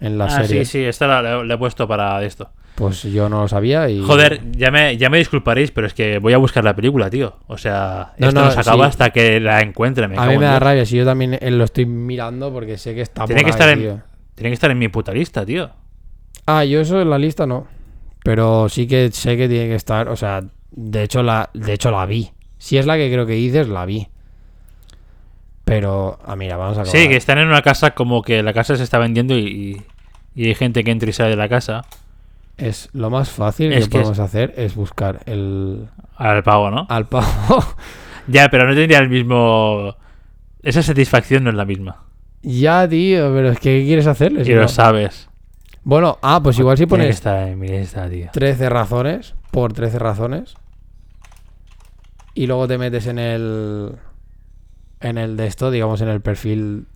[0.00, 0.64] en la ah, serie.
[0.64, 0.84] sí, sí.
[0.84, 2.50] Esta la, la- la he puesto para esto.
[2.74, 4.02] Pues yo no lo sabía y...
[4.02, 7.36] Joder, ya me, ya me disculparéis, pero es que voy a buscar la película, tío.
[7.46, 8.88] O sea, No, esto no, no, se acaba sí.
[8.88, 10.08] hasta que la encuentre.
[10.08, 12.94] Me A mí me da rabia si yo también eh, lo estoy mirando porque sé
[12.94, 14.00] que está Tiene por que estar ahí, en- tío.
[14.34, 15.70] Tiene que estar en mi puta lista, tío.
[16.46, 17.68] Ah, yo eso en la lista no.
[18.24, 20.42] Pero sí que sé que tiene que estar, o sea,
[20.72, 22.32] de hecho la, de hecho la vi.
[22.58, 24.08] Si es la que creo que dices, la vi.
[25.64, 26.98] Pero, ah, mira, vamos a acabar.
[27.00, 29.46] Sí, que están en una casa como que la casa se está vendiendo y,
[30.34, 31.82] y, y hay gente que entra y sale de la casa
[32.56, 36.70] Es lo más fácil Es que, que es- podemos hacer es buscar el al pavo,
[36.70, 36.86] ¿no?
[36.88, 37.26] al pavo.
[38.26, 39.96] Ya, pero no tendría el mismo...
[40.62, 42.04] Esa satisfacción no es la misma.
[42.42, 44.40] ya, tío, pero es que ¿qué quieres hacerle?
[44.42, 44.68] Y si lo no?
[44.68, 45.28] sabes.
[45.82, 48.28] Bueno, ah, pues igual si pones estar en mi lista, tío.
[48.32, 50.54] 13 razones por 13 razones
[52.32, 53.96] y luego te metes en el
[55.00, 56.86] en el de esto, digamos en el perfil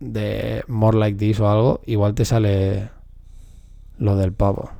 [0.00, 2.90] de More Like This o algo, igual te sale
[3.96, 4.70] lo del pavo.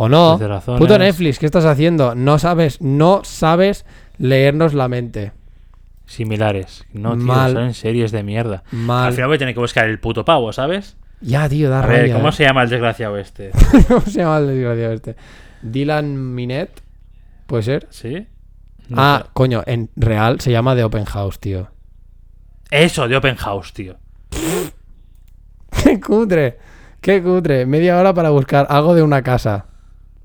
[0.00, 0.36] O no.
[0.36, 0.78] 13 razones.
[0.78, 2.14] Puto Netflix, ¿qué estás haciendo?
[2.14, 3.84] No sabes, no sabes
[4.16, 5.32] leernos la mente.
[6.06, 6.86] Similares.
[6.92, 7.52] No, tío, Mal.
[7.52, 8.62] son series de mierda.
[8.70, 9.12] Al Mal.
[9.12, 10.96] final voy a tener que buscar el puto pavo, ¿sabes?
[11.20, 12.32] Ya, tío, da A ver, ¿cómo eh.
[12.32, 13.50] se llama el desgraciado este?
[13.88, 15.16] ¿Cómo se llama el desgraciado este?
[15.62, 16.80] Dylan Minet,
[17.48, 17.88] ¿puede ser?
[17.90, 18.28] ¿Sí?
[18.88, 19.30] No ah, sé.
[19.32, 21.72] coño, en real se llama The Open House, tío.
[22.70, 23.96] Eso, de Open House, tío.
[25.82, 26.58] ¡Qué cutre!
[27.00, 27.66] ¡Qué cutre!
[27.66, 29.66] Media hora para buscar algo de una casa.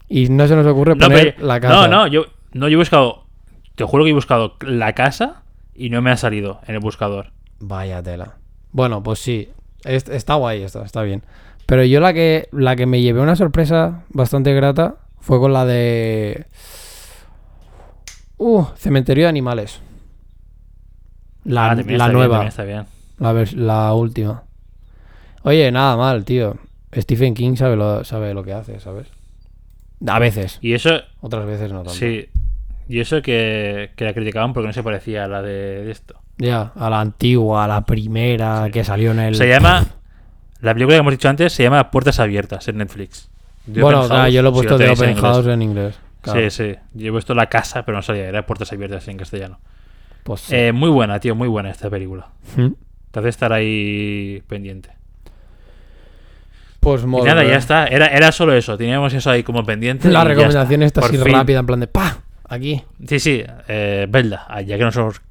[0.10, 1.74] Y no se nos ocurre No, poner pero- la casa.
[1.74, 3.24] no, no, yo, no, yo he buscado.
[3.76, 5.44] Te juro que he buscado la casa
[5.74, 7.32] y no me ha salido en el buscador.
[7.60, 8.36] Vaya tela.
[8.72, 9.50] Bueno, pues sí.
[9.84, 11.24] Es- está guay esto, está bien.
[11.66, 15.66] Pero yo la que, la que me llevé una sorpresa bastante grata fue con la
[15.66, 16.46] de...
[18.38, 19.82] Uh, Cementerio de Animales.
[21.46, 22.36] La, Ah, la bien, nueva.
[22.36, 22.86] también está bien.
[23.20, 24.44] La, la última.
[25.44, 26.58] Oye, nada mal, tío.
[26.96, 29.08] Stephen King sabe lo, sabe lo que hace, ¿sabes?
[30.08, 30.60] A veces.
[30.62, 31.92] Y eso, Otras veces no tanto.
[31.94, 32.28] sí.
[32.90, 36.20] Y eso que, que la criticaban porque no se parecía a la de, de esto.
[36.38, 39.36] Ya, a la antigua, a la primera que salió en el...
[39.36, 39.86] Se llama.
[40.60, 43.30] La película que hemos dicho antes se llama Puertas Abiertas en Netflix.
[43.66, 45.16] Bueno, Open claro, House, yo lo he si puesto de Open.
[45.16, 46.00] House en inglés.
[46.22, 46.40] Claro.
[46.42, 46.76] Sí, sí.
[46.94, 48.28] Yo he puesto la casa, pero no salía.
[48.28, 49.60] Era Puertas Abiertas en castellano.
[50.24, 50.56] Pues sí.
[50.56, 51.36] Eh, muy buena, tío.
[51.36, 52.28] Muy buena esta película.
[52.58, 52.68] Mm.
[53.12, 54.90] Te hace estar ahí pendiente.
[56.84, 57.88] Pues Y nada, ya está.
[57.88, 58.78] Era, era solo eso.
[58.78, 60.10] Teníamos eso ahí como pendiente.
[60.10, 61.34] La recomendación está, Por así fin.
[61.34, 62.18] rápida, en plan de ¡pa!
[62.50, 62.84] Aquí.
[63.08, 63.44] Sí, sí.
[63.68, 64.46] Eh, vedla.
[64.50, 65.22] Ah, Ya que nos hemos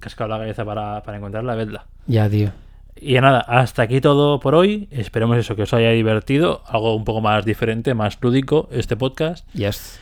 [0.00, 1.84] cascado la cabeza para, para encontrarla, vedla.
[2.06, 2.50] Ya, tío.
[2.96, 4.88] Y nada, hasta aquí todo por hoy.
[4.90, 6.62] Esperemos eso, que os haya divertido.
[6.66, 9.46] Algo un poco más diferente, más lúdico, este podcast.
[9.54, 10.00] Yes.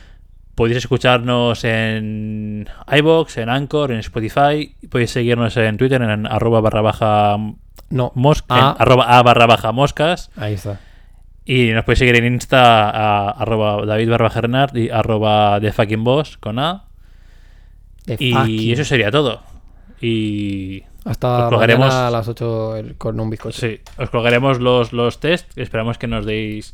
[0.55, 4.75] Podéis escucharnos en iBox, en Anchor, en Spotify.
[4.89, 7.37] Podéis seguirnos en Twitter en arroba barra baja
[7.89, 8.11] No.
[8.15, 8.75] mos- en Ah.
[8.77, 10.29] arroba a barra baja moscas.
[10.35, 10.79] Ahí está.
[11.53, 16.37] Y nos podéis seguir en Insta a arroba David Gernard y arroba de fucking boss
[16.37, 16.85] con A.
[18.05, 19.41] The Y fucking- eso sería todo.
[19.99, 23.59] Y Hasta colgaremos- a las 8 con un bizcocho.
[23.59, 25.57] sí, os colgaremos los, los test.
[25.57, 26.73] Esperamos que nos deis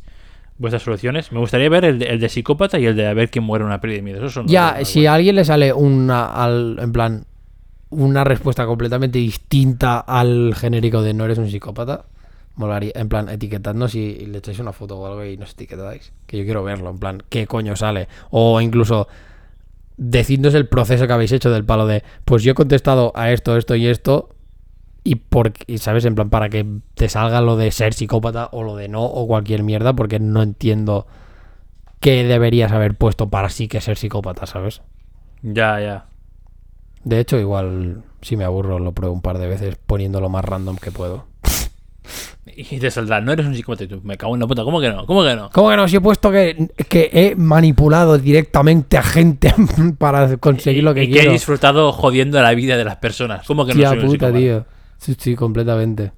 [0.58, 1.32] vuestras soluciones.
[1.32, 3.62] Me gustaría ver el de, el de psicópata y el de a ver quién muere
[3.64, 4.18] en una peli de miedo.
[4.18, 7.24] Esos son Ya, si a alguien le sale una, al, en plan,
[7.90, 12.04] una respuesta completamente distinta al genérico de no eres un psicópata,
[12.58, 16.12] molaría, en plan, etiquetadnos y, le echáis una foto o algo y nos etiquetáis.
[16.26, 18.08] Que yo quiero verlo, en plan, qué coño sale.
[18.30, 19.08] O incluso
[19.96, 23.56] decidnos el proceso que habéis hecho del palo de, pues yo he contestado a esto,
[23.56, 24.30] esto y esto.
[25.04, 28.62] Y, por, y sabes, en plan, para que te salga lo de ser psicópata o
[28.64, 31.06] lo de no o cualquier mierda, porque no entiendo
[32.00, 34.82] qué deberías haber puesto para sí que ser psicópata, ¿sabes?
[35.42, 36.06] Ya, ya.
[37.04, 40.44] De hecho, igual si me aburro lo pruebo un par de veces poniendo lo más
[40.44, 41.24] random que puedo.
[42.56, 43.84] Y te saldrá, no eres un psicópata.
[43.84, 45.06] Y tú, me cago en la puta, ¿cómo que no?
[45.06, 45.50] ¿Cómo que no?
[45.50, 45.88] ¿Cómo que no?
[45.88, 49.54] Si he puesto que, que he manipulado directamente a gente
[49.98, 51.30] para conseguir lo que y que quiero.
[51.30, 53.46] he disfrutado jodiendo la vida de las personas.
[53.46, 54.64] ¿Cómo que no soy puta, tío.
[54.98, 56.12] Sí, sí, completamente.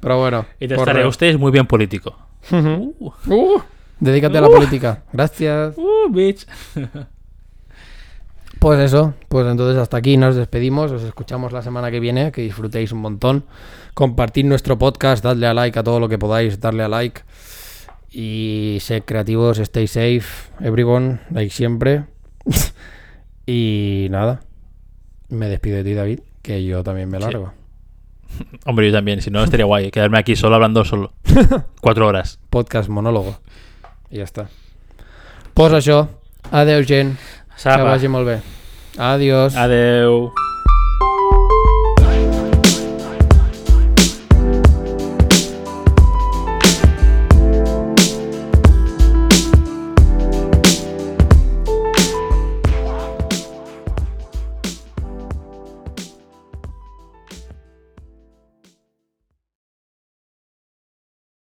[0.00, 0.46] Pero bueno.
[0.60, 2.16] Y te estaré, usted es muy bien político.
[2.52, 3.60] Uh, Uh,
[3.98, 5.02] dedícate a la política.
[5.12, 5.76] Gracias.
[5.76, 6.46] uh, bitch.
[8.60, 12.42] Pues eso, pues entonces hasta aquí nos despedimos, os escuchamos la semana que viene, que
[12.42, 13.44] disfrutéis un montón,
[13.94, 17.22] compartid nuestro podcast, dadle a like a todo lo que podáis, darle a like
[18.10, 22.04] y sed creativos, stay safe, everyone, like siempre.
[23.46, 24.40] y nada,
[25.28, 27.24] me despido de ti David, que yo también me Sí.
[27.24, 27.52] largo.
[28.64, 29.20] Hombre, yo también.
[29.22, 29.90] Si no, estaría guay.
[29.90, 31.12] Quedarme aquí solo hablando solo.
[31.80, 32.38] Cuatro horas.
[32.50, 33.38] Podcast monólogo.
[34.10, 34.48] I ja està.
[35.54, 36.08] Pues això,
[36.50, 37.84] adeu gent, que Sapa.
[37.84, 38.40] vagi molt bé.
[38.98, 39.54] Adiós.
[39.54, 40.32] Adeu.